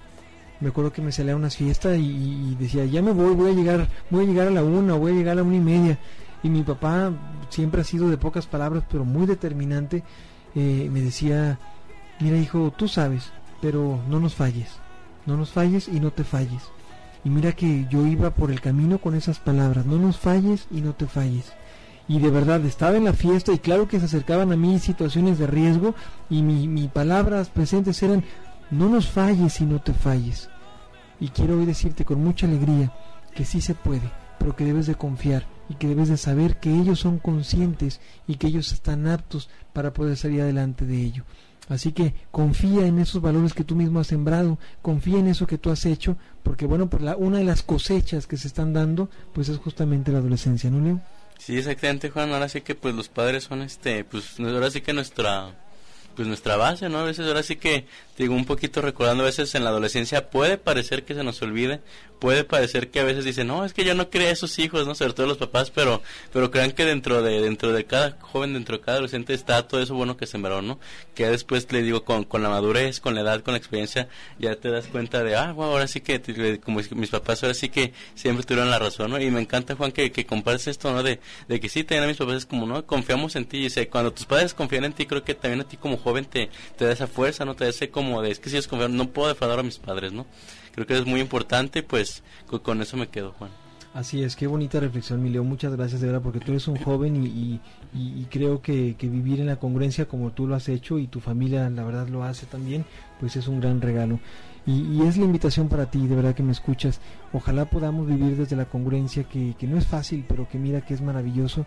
Me 0.60 0.68
acuerdo 0.68 0.92
que 0.92 1.02
me 1.02 1.12
salía 1.12 1.34
a 1.34 1.36
unas 1.36 1.56
fiestas 1.56 1.98
y, 1.98 2.56
decía, 2.58 2.86
ya 2.86 3.02
me 3.02 3.12
voy, 3.12 3.34
voy 3.34 3.50
a 3.50 3.54
llegar, 3.54 3.88
voy 4.08 4.24
a 4.24 4.28
llegar 4.28 4.48
a 4.48 4.50
la 4.50 4.62
una, 4.62 4.94
voy 4.94 5.12
a 5.12 5.14
llegar 5.14 5.32
a 5.32 5.36
la 5.36 5.42
una 5.42 5.56
y 5.56 5.60
media. 5.60 5.98
Y 6.42 6.48
mi 6.48 6.62
papá 6.62 7.12
siempre 7.50 7.82
ha 7.82 7.84
sido 7.84 8.08
de 8.08 8.16
pocas 8.16 8.46
palabras, 8.46 8.84
pero 8.90 9.04
muy 9.04 9.26
determinante, 9.26 10.02
eh, 10.54 10.88
me 10.90 11.00
decía, 11.00 11.58
mira 12.20 12.38
hijo, 12.38 12.72
tú 12.76 12.88
sabes, 12.88 13.30
pero 13.60 14.00
no 14.08 14.20
nos 14.20 14.34
falles, 14.34 14.68
no 15.26 15.36
nos 15.36 15.50
falles 15.50 15.88
y 15.88 16.00
no 16.00 16.12
te 16.12 16.24
falles. 16.24 16.62
Y 17.24 17.30
mira 17.30 17.52
que 17.52 17.86
yo 17.90 18.06
iba 18.06 18.30
por 18.30 18.50
el 18.50 18.60
camino 18.60 18.98
con 18.98 19.14
esas 19.14 19.38
palabras, 19.38 19.86
no 19.86 19.98
nos 19.98 20.18
falles 20.18 20.66
y 20.70 20.80
no 20.82 20.94
te 20.94 21.06
falles. 21.06 21.52
Y 22.06 22.18
de 22.18 22.30
verdad 22.30 22.64
estaba 22.66 22.96
en 22.96 23.04
la 23.04 23.14
fiesta 23.14 23.52
y 23.52 23.58
claro 23.58 23.88
que 23.88 23.98
se 23.98 24.04
acercaban 24.04 24.52
a 24.52 24.56
mí 24.56 24.78
situaciones 24.78 25.38
de 25.38 25.46
riesgo 25.46 25.94
y 26.28 26.42
mis 26.42 26.68
mi 26.68 26.88
palabras 26.88 27.48
presentes 27.48 28.02
eran, 28.02 28.22
no 28.70 28.90
nos 28.90 29.08
falles 29.08 29.60
y 29.60 29.64
no 29.64 29.80
te 29.80 29.94
falles. 29.94 30.50
Y 31.18 31.28
quiero 31.28 31.58
hoy 31.58 31.64
decirte 31.64 32.04
con 32.04 32.22
mucha 32.22 32.46
alegría 32.46 32.92
que 33.34 33.46
sí 33.46 33.62
se 33.62 33.74
puede, 33.74 34.10
pero 34.38 34.54
que 34.54 34.64
debes 34.64 34.86
de 34.86 34.94
confiar 34.94 35.46
y 35.70 35.74
que 35.74 35.88
debes 35.88 36.08
de 36.08 36.18
saber 36.18 36.58
que 36.58 36.74
ellos 36.74 37.00
son 37.00 37.18
conscientes 37.18 38.00
y 38.26 38.36
que 38.36 38.48
ellos 38.48 38.72
están 38.72 39.06
aptos 39.06 39.48
para 39.72 39.94
poder 39.94 40.18
salir 40.18 40.42
adelante 40.42 40.84
de 40.84 41.00
ello. 41.00 41.24
Así 41.68 41.92
que 41.92 42.14
confía 42.30 42.86
en 42.86 42.98
esos 42.98 43.22
valores 43.22 43.54
que 43.54 43.64
tú 43.64 43.74
mismo 43.74 44.00
has 44.00 44.08
sembrado, 44.08 44.58
confía 44.82 45.18
en 45.18 45.28
eso 45.28 45.46
que 45.46 45.58
tú 45.58 45.70
has 45.70 45.86
hecho, 45.86 46.16
porque 46.42 46.66
bueno, 46.66 46.90
pues 46.90 47.02
la, 47.02 47.16
una 47.16 47.38
de 47.38 47.44
las 47.44 47.62
cosechas 47.62 48.26
que 48.26 48.36
se 48.36 48.48
están 48.48 48.72
dando, 48.72 49.08
pues 49.32 49.48
es 49.48 49.56
justamente 49.58 50.12
la 50.12 50.18
adolescencia, 50.18 50.70
¿no, 50.70 50.84
Leo? 50.84 51.00
Sí, 51.38 51.56
exactamente, 51.56 52.10
Juan. 52.10 52.32
Ahora 52.32 52.48
sí 52.48 52.60
que 52.60 52.74
pues 52.74 52.94
los 52.94 53.08
padres 53.08 53.44
son 53.44 53.62
este, 53.62 54.04
pues 54.04 54.38
ahora 54.38 54.70
sí 54.70 54.80
que 54.80 54.92
nuestra 54.92 55.54
pues 56.14 56.28
nuestra 56.28 56.56
base, 56.56 56.88
¿no? 56.88 56.98
A 56.98 57.04
veces 57.04 57.26
ahora 57.26 57.42
sí 57.42 57.56
que 57.56 57.86
digo 58.16 58.34
un 58.34 58.44
poquito 58.44 58.80
recordando 58.80 59.24
a 59.24 59.26
veces 59.26 59.54
en 59.54 59.64
la 59.64 59.70
adolescencia 59.70 60.30
puede 60.30 60.58
parecer 60.58 61.04
que 61.04 61.14
se 61.14 61.24
nos 61.24 61.40
olvide, 61.42 61.80
puede 62.20 62.44
parecer 62.44 62.90
que 62.90 63.00
a 63.00 63.04
veces 63.04 63.24
dicen, 63.24 63.48
"No, 63.48 63.64
es 63.64 63.72
que 63.74 63.84
yo 63.84 63.94
no 63.94 64.08
quería 64.08 64.30
esos 64.30 64.58
hijos", 64.58 64.86
no, 64.86 64.94
sobre 64.94 65.12
todo 65.12 65.26
los 65.26 65.36
papás, 65.36 65.70
pero 65.70 66.00
pero 66.32 66.50
crean 66.50 66.72
que 66.72 66.84
dentro 66.84 67.22
de 67.22 67.40
dentro 67.42 67.72
de 67.72 67.84
cada 67.84 68.16
joven, 68.20 68.54
dentro 68.54 68.78
de 68.78 68.82
cada 68.84 68.96
adolescente 68.98 69.34
está 69.34 69.66
todo 69.66 69.82
eso 69.82 69.94
bueno 69.94 70.16
que 70.16 70.26
sembraron, 70.26 70.66
¿no? 70.66 70.78
Que 71.14 71.26
después 71.28 71.70
le 71.72 71.82
digo 71.82 72.04
con 72.04 72.24
con 72.24 72.42
la 72.42 72.48
madurez, 72.48 73.00
con 73.00 73.14
la 73.14 73.22
edad, 73.22 73.42
con 73.42 73.52
la 73.52 73.58
experiencia, 73.58 74.08
ya 74.38 74.54
te 74.56 74.70
das 74.70 74.86
cuenta 74.86 75.22
de, 75.24 75.36
"Ah, 75.36 75.52
bueno, 75.52 75.72
ahora 75.72 75.88
sí 75.88 76.00
que 76.00 76.20
como 76.64 76.80
mis 76.92 77.10
papás 77.10 77.42
ahora 77.42 77.54
sí 77.54 77.68
que 77.68 77.92
siempre 78.14 78.44
tuvieron 78.44 78.70
la 78.70 78.78
razón", 78.78 79.10
¿no? 79.10 79.20
Y 79.20 79.30
me 79.30 79.40
encanta 79.40 79.74
Juan 79.76 79.92
que 79.92 80.12
que 80.12 80.24
compartes 80.24 80.68
esto, 80.68 80.92
¿no? 80.92 81.02
De 81.02 81.20
de 81.48 81.60
que 81.60 81.68
sí 81.68 81.84
también 81.84 82.04
a 82.04 82.06
mis 82.06 82.16
papás 82.16 82.36
es 82.36 82.46
como, 82.46 82.64
"No, 82.66 82.86
confiamos 82.86 83.36
en 83.36 83.44
ti", 83.46 83.66
y 83.66 83.80
o 83.80 83.90
cuando 83.90 84.12
tus 84.12 84.24
padres 84.26 84.54
confían 84.54 84.84
en 84.84 84.92
ti, 84.92 85.06
creo 85.06 85.24
que 85.24 85.34
también 85.34 85.60
a 85.60 85.64
ti 85.64 85.76
como 85.76 85.96
joven 85.96 86.24
te, 86.26 86.48
te 86.78 86.84
da 86.84 86.92
esa 86.92 87.06
fuerza, 87.06 87.44
¿no? 87.44 87.54
Te 87.54 87.64
da 87.64 87.70
ese 87.70 87.90
de, 88.22 88.30
es 88.30 88.38
que 88.38 88.50
si 88.50 88.56
ellos 88.56 88.68
confían, 88.68 88.96
no 88.96 89.08
puedo 89.08 89.28
defraudar 89.28 89.58
a 89.58 89.62
mis 89.62 89.78
padres, 89.78 90.12
¿no? 90.12 90.26
Creo 90.72 90.86
que 90.86 90.96
es 90.98 91.06
muy 91.06 91.20
importante, 91.20 91.82
pues 91.82 92.22
con, 92.62 92.82
eso 92.82 92.96
me 92.96 93.08
quedo, 93.08 93.32
Juan. 93.38 93.50
Así 93.94 94.24
es, 94.24 94.34
qué 94.34 94.48
bonita 94.48 94.80
reflexión, 94.80 95.22
mi 95.22 95.30
Leo. 95.30 95.44
Muchas 95.44 95.72
gracias 95.76 96.00
de 96.00 96.08
verdad, 96.08 96.22
porque 96.22 96.40
tú 96.40 96.50
eres 96.50 96.66
un 96.66 96.76
joven 96.76 97.24
y, 97.24 97.28
y, 97.28 97.60
y 97.94 98.26
creo 98.28 98.60
que, 98.60 98.96
que, 98.98 99.08
vivir 99.08 99.40
en 99.40 99.46
la 99.46 99.56
congruencia 99.56 100.06
como 100.06 100.32
tú 100.32 100.48
lo 100.48 100.56
has 100.56 100.68
hecho 100.68 100.98
y 100.98 101.06
tu 101.06 101.20
familia, 101.20 101.70
la 101.70 101.84
verdad, 101.84 102.08
lo 102.08 102.24
hace 102.24 102.46
también, 102.46 102.84
pues 103.20 103.36
es 103.36 103.46
un 103.46 103.60
gran 103.60 103.80
regalo. 103.80 104.18
Y, 104.66 104.82
y, 104.96 105.02
es 105.02 105.16
la 105.16 105.26
invitación 105.26 105.68
para 105.68 105.90
ti, 105.90 106.06
de 106.08 106.16
verdad 106.16 106.34
que 106.34 106.42
me 106.42 106.52
escuchas. 106.52 107.00
Ojalá 107.32 107.66
podamos 107.66 108.08
vivir 108.08 108.36
desde 108.36 108.56
la 108.56 108.64
congruencia, 108.64 109.24
que, 109.24 109.54
que 109.56 109.68
no 109.68 109.78
es 109.78 109.86
fácil, 109.86 110.24
pero 110.26 110.48
que 110.48 110.58
mira 110.58 110.80
que 110.80 110.94
es 110.94 111.00
maravilloso. 111.00 111.64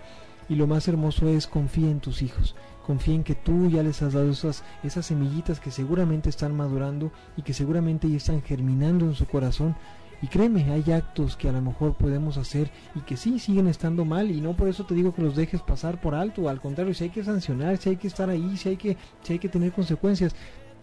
Y 0.49 0.55
lo 0.55 0.67
más 0.67 0.87
hermoso 0.87 1.27
es 1.27 1.47
confía 1.47 1.89
en 1.89 1.99
tus 1.99 2.21
hijos 2.21 2.55
confía 2.87 3.15
en 3.15 3.25
que 3.25 3.35
tú 3.35 3.69
ya 3.69 3.83
les 3.83 4.01
has 4.01 4.13
dado 4.13 4.31
esas, 4.31 4.63
esas 4.81 5.05
semillitas 5.05 5.59
que 5.59 5.71
seguramente 5.71 6.29
están 6.29 6.55
madurando 6.55 7.11
y 7.35 7.41
que 7.41 7.53
seguramente 7.53 8.09
ya 8.09 8.15
están 8.15 8.41
germinando 8.41 9.03
en 9.05 9.13
su 9.13 9.25
corazón. 9.25 9.75
Y 10.21 10.27
créeme, 10.27 10.71
hay 10.71 10.89
actos 10.93 11.35
que 11.35 11.49
a 11.49 11.51
lo 11.51 11.61
mejor 11.61 11.95
podemos 11.95 12.37
hacer 12.37 12.71
y 12.95 13.01
que 13.01 13.17
sí 13.17 13.39
siguen 13.39 13.67
estando 13.67 14.05
mal 14.05 14.31
y 14.31 14.39
no 14.39 14.55
por 14.55 14.69
eso 14.69 14.85
te 14.85 14.95
digo 14.95 15.13
que 15.13 15.21
los 15.21 15.35
dejes 15.35 15.61
pasar 15.61 15.99
por 15.99 16.15
alto, 16.15 16.47
al 16.47 16.61
contrario, 16.61 16.93
si 16.93 17.03
hay 17.03 17.09
que 17.09 17.25
sancionar, 17.25 17.77
si 17.77 17.89
hay 17.89 17.97
que 17.97 18.07
estar 18.07 18.29
ahí, 18.29 18.55
si 18.55 18.69
hay 18.69 18.77
que, 18.77 18.95
si 19.21 19.33
hay 19.33 19.39
que 19.39 19.49
tener 19.49 19.73
consecuencias, 19.73 20.33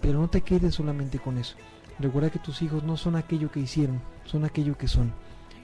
pero 0.02 0.20
no 0.20 0.28
te 0.28 0.42
quedes 0.42 0.74
solamente 0.74 1.18
con 1.18 1.38
eso. 1.38 1.56
Recuerda 1.98 2.28
que 2.28 2.38
tus 2.38 2.60
hijos 2.60 2.84
no 2.84 2.98
son 2.98 3.16
aquello 3.16 3.50
que 3.50 3.60
hicieron, 3.60 4.02
son 4.24 4.44
aquello 4.44 4.76
que 4.76 4.88
son. 4.88 5.12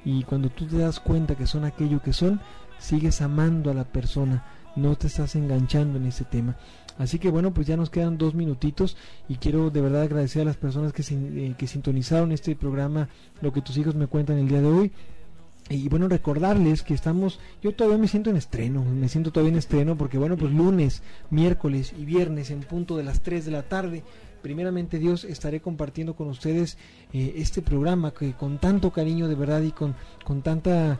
Y 0.06 0.22
cuando 0.24 0.48
tú 0.48 0.66
te 0.66 0.78
das 0.78 0.98
cuenta 1.00 1.36
que 1.36 1.46
son 1.46 1.64
aquello 1.64 2.00
que 2.00 2.14
son, 2.14 2.40
sigues 2.80 3.20
amando 3.20 3.70
a 3.70 3.74
la 3.74 3.84
persona, 3.84 4.44
no 4.76 4.96
te 4.96 5.06
estás 5.06 5.36
enganchando 5.36 5.98
en 5.98 6.06
ese 6.06 6.24
tema. 6.24 6.56
Así 6.98 7.18
que 7.18 7.30
bueno, 7.30 7.54
pues 7.54 7.66
ya 7.66 7.76
nos 7.76 7.88
quedan 7.88 8.18
dos 8.18 8.34
minutitos 8.34 8.96
y 9.28 9.36
quiero 9.36 9.70
de 9.70 9.80
verdad 9.80 10.02
agradecer 10.02 10.42
a 10.42 10.44
las 10.44 10.56
personas 10.56 10.92
que, 10.92 11.02
eh, 11.10 11.54
que 11.56 11.66
sintonizaron 11.66 12.32
este 12.32 12.54
programa, 12.56 13.08
lo 13.40 13.52
que 13.52 13.62
tus 13.62 13.76
hijos 13.78 13.94
me 13.94 14.06
cuentan 14.06 14.38
el 14.38 14.48
día 14.48 14.60
de 14.60 14.68
hoy. 14.68 14.92
Y 15.70 15.88
bueno, 15.88 16.08
recordarles 16.08 16.82
que 16.82 16.94
estamos, 16.94 17.38
yo 17.62 17.72
todavía 17.74 17.96
me 17.96 18.08
siento 18.08 18.28
en 18.28 18.36
estreno, 18.36 18.84
me 18.84 19.08
siento 19.08 19.30
todavía 19.30 19.52
en 19.52 19.58
estreno 19.58 19.96
porque 19.96 20.18
bueno, 20.18 20.36
pues 20.36 20.52
lunes, 20.52 21.02
miércoles 21.30 21.94
y 21.96 22.04
viernes 22.04 22.50
en 22.50 22.60
punto 22.60 22.96
de 22.96 23.04
las 23.04 23.20
3 23.20 23.44
de 23.44 23.50
la 23.52 23.62
tarde, 23.62 24.02
primeramente 24.42 24.98
Dios 24.98 25.24
estaré 25.24 25.60
compartiendo 25.60 26.16
con 26.16 26.28
ustedes 26.28 26.76
eh, 27.12 27.34
este 27.36 27.62
programa 27.62 28.12
que 28.12 28.32
con 28.32 28.58
tanto 28.58 28.90
cariño 28.90 29.28
de 29.28 29.36
verdad 29.36 29.62
y 29.62 29.70
con, 29.70 29.94
con 30.24 30.42
tanta 30.42 30.98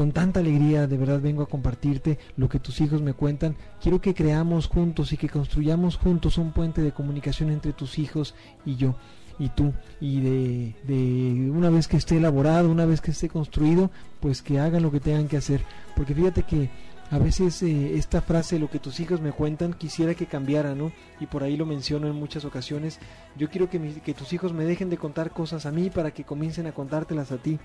con 0.00 0.12
tanta 0.12 0.40
alegría 0.40 0.86
de 0.86 0.96
verdad 0.96 1.20
vengo 1.20 1.42
a 1.42 1.46
compartirte 1.46 2.18
lo 2.38 2.48
que 2.48 2.58
tus 2.58 2.80
hijos 2.80 3.02
me 3.02 3.12
cuentan. 3.12 3.54
Quiero 3.82 4.00
que 4.00 4.14
creamos 4.14 4.66
juntos 4.66 5.12
y 5.12 5.18
que 5.18 5.28
construyamos 5.28 5.98
juntos 5.98 6.38
un 6.38 6.52
puente 6.52 6.80
de 6.80 6.92
comunicación 6.92 7.50
entre 7.50 7.74
tus 7.74 7.98
hijos 7.98 8.34
y 8.64 8.76
yo 8.76 8.94
y 9.38 9.50
tú 9.50 9.74
y 10.00 10.20
de, 10.22 10.74
de, 10.84 11.50
una 11.50 11.68
vez 11.68 11.86
que 11.86 11.98
esté 11.98 12.16
elaborado, 12.16 12.70
una 12.70 12.86
vez 12.86 13.02
que 13.02 13.10
esté 13.10 13.28
construido, 13.28 13.90
pues 14.20 14.40
que 14.40 14.58
hagan 14.58 14.82
lo 14.82 14.90
que 14.90 15.00
tengan 15.00 15.28
que 15.28 15.36
hacer. 15.36 15.66
Porque 15.94 16.14
fíjate 16.14 16.44
que 16.44 16.70
a 17.10 17.18
veces 17.18 17.60
eh, 17.64 17.96
esta 17.96 18.22
frase, 18.22 18.60
lo 18.60 18.70
que 18.70 18.78
tus 18.78 19.00
hijos 19.00 19.20
me 19.20 19.32
cuentan, 19.32 19.72
quisiera 19.72 20.14
que 20.14 20.26
cambiara, 20.26 20.76
¿no? 20.76 20.92
Y 21.18 21.26
por 21.26 21.42
ahí 21.42 21.56
lo 21.56 21.66
menciono 21.66 22.06
en 22.06 22.14
muchas 22.14 22.44
ocasiones. 22.44 23.00
Yo 23.36 23.50
quiero 23.50 23.68
que, 23.68 24.14
tus 24.14 24.32
hijos 24.32 24.52
me 24.52 24.64
dejen 24.64 24.90
de 24.90 24.96
contar 24.96 25.32
cosas 25.32 25.66
a 25.66 25.72
mí 25.72 25.90
para 25.90 26.12
que 26.12 26.22
comiencen 26.22 26.68
a 26.68 26.72
contártelas 26.72 27.32
a 27.32 27.38
ti. 27.38 27.58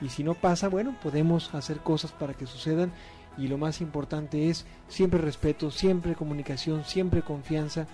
Y 0.00 0.08
si 0.10 0.22
no 0.24 0.34
pasa, 0.34 0.68
bueno, 0.68 0.94
podemos 1.02 1.54
hacer 1.54 1.78
cosas 1.78 2.12
para 2.12 2.34
que 2.34 2.46
sucedan. 2.46 2.92
Y 3.38 3.48
lo 3.48 3.58
más 3.58 3.80
importante 3.80 4.48
es 4.48 4.64
siempre 4.88 5.20
respeto, 5.20 5.70
siempre 5.70 6.14
comunicación, 6.14 6.84
siempre 6.84 7.22
confianza. 7.22 7.86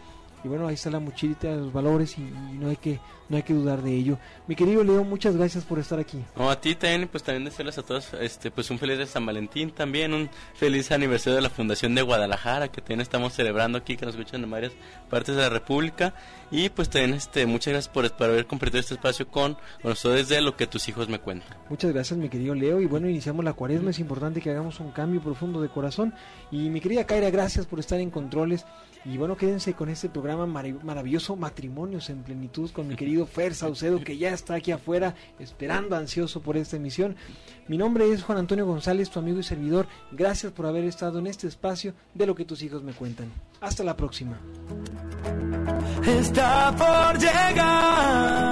Y 0.45 0.49
bueno, 0.49 0.67
ahí 0.67 0.75
está 0.75 0.91
la 0.91 1.01
mochilita 1.01 1.49
de 1.49 1.57
los 1.57 1.73
valores 1.73 2.19
y, 2.19 2.23
y, 2.23 2.59
no 2.59 2.69
hay 2.69 2.77
que 2.77 2.99
no 3.29 3.37
hay 3.37 3.45
que 3.45 3.55
dudar 3.55 3.81
de 3.81 3.95
ello. 3.95 4.19
Mi 4.47 4.55
querido 4.55 4.85
Leo, 4.85 5.05
muchas 5.05 5.37
gracias 5.37 5.65
por 5.65 5.79
estar 5.79 5.99
aquí. 5.99 6.23
No, 6.37 6.51
a 6.51 6.61
ti 6.61 6.75
también, 6.75 7.09
pues 7.09 7.23
también 7.23 7.45
desearles 7.45 7.79
a 7.79 7.83
todos 7.83 8.13
este 8.21 8.51
pues 8.51 8.71
un 8.71 8.79
feliz 8.79 8.99
de 8.99 9.07
San 9.07 9.25
Valentín 9.25 9.71
también, 9.71 10.13
un 10.13 10.29
feliz 10.55 10.93
aniversario 10.93 11.37
de 11.37 11.43
la 11.43 11.49
Fundación 11.49 11.95
de 11.95 12.03
Guadalajara 12.03 12.69
que 12.69 12.81
también 12.81 13.01
estamos 13.01 13.33
celebrando 13.33 13.79
aquí, 13.79 13.97
que 13.97 14.05
nos 14.05 14.15
escuchan 14.15 14.45
en 14.45 14.51
varias 14.51 14.73
partes 15.09 15.35
de 15.35 15.43
la 15.43 15.49
República. 15.49 16.15
Y 16.51 16.69
pues 16.69 16.91
también 16.91 17.15
este 17.15 17.47
muchas 17.47 17.73
gracias 17.73 17.95
por, 17.95 18.11
por 18.13 18.29
haber 18.29 18.47
compartido 18.47 18.81
este 18.81 18.95
espacio 18.95 19.27
con, 19.29 19.57
nosotros 19.83 20.29
desde 20.29 20.43
lo 20.43 20.57
que 20.57 20.67
tus 20.67 20.87
hijos 20.89 21.09
me 21.09 21.19
cuentan. 21.19 21.57
Muchas 21.71 21.93
gracias, 21.93 22.19
mi 22.19 22.29
querido 22.29 22.55
Leo. 22.55 22.81
Y 22.81 22.87
bueno, 22.87 23.09
iniciamos 23.09 23.45
la 23.45 23.55
cuaresma, 23.55 23.91
es 23.91 23.99
importante 23.99 24.41
que 24.43 24.51
hagamos 24.51 24.79
un 24.81 24.91
cambio 24.91 25.23
profundo 25.23 25.63
de 25.63 25.69
corazón. 25.69 26.13
Y 26.51 26.69
mi 26.69 26.81
querida 26.81 27.07
Kaira, 27.07 27.31
gracias 27.31 27.65
por 27.65 27.79
estar 27.81 27.99
en 27.99 28.11
controles. 28.11 28.67
Y 29.05 29.19
bueno, 29.19 29.37
quédense 29.37 29.75
con 29.75 29.89
este 29.89 30.09
programa 30.09 30.47
maravilloso 30.47 31.35
Matrimonios 31.35 32.09
en 32.09 32.23
Plenitud 32.23 32.71
con 32.71 32.87
mi 32.87 32.95
querido 32.95 33.27
Fer 33.27 33.55
Saucedo 33.55 33.99
que 34.01 34.17
ya 34.17 34.31
está 34.31 34.55
aquí 34.55 34.71
afuera 34.71 35.17
esperando 35.41 35.97
ansioso 35.97 36.41
por 36.41 36.57
esta 36.57 36.77
emisión. 36.77 37.17
Mi 37.67 37.77
nombre 37.77 38.13
es 38.13 38.23
Juan 38.23 38.39
Antonio 38.39 38.65
González, 38.65 39.11
tu 39.11 39.19
amigo 39.19 39.41
y 39.41 39.43
servidor. 39.43 39.89
Gracias 40.13 40.53
por 40.53 40.67
haber 40.67 40.85
estado 40.85 41.19
en 41.19 41.27
este 41.27 41.49
espacio 41.49 41.95
de 42.15 42.27
lo 42.27 42.37
que 42.37 42.45
tus 42.45 42.63
hijos 42.63 42.85
me 42.85 42.93
cuentan. 42.93 43.33
Hasta 43.61 43.83
la 43.83 43.97
próxima. 43.97 44.39
Está 46.07 46.75
por 46.77 47.19
llegar. 47.19 48.43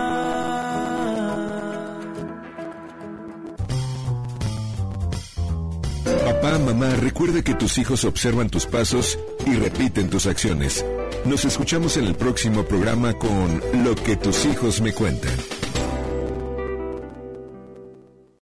Papá, 6.24 6.58
mamá, 6.58 6.94
recuerda 6.96 7.42
que 7.42 7.54
tus 7.54 7.78
hijos 7.78 8.04
observan 8.04 8.50
tus 8.50 8.66
pasos 8.66 9.18
y 9.46 9.54
repiten 9.54 10.10
tus 10.10 10.26
acciones. 10.26 10.84
Nos 11.24 11.44
escuchamos 11.44 11.96
en 11.96 12.06
el 12.06 12.14
próximo 12.14 12.64
programa 12.64 13.14
con 13.14 13.60
Lo 13.84 13.94
que 13.94 14.16
tus 14.16 14.44
hijos 14.46 14.80
me 14.80 14.92
cuentan. 14.92 15.32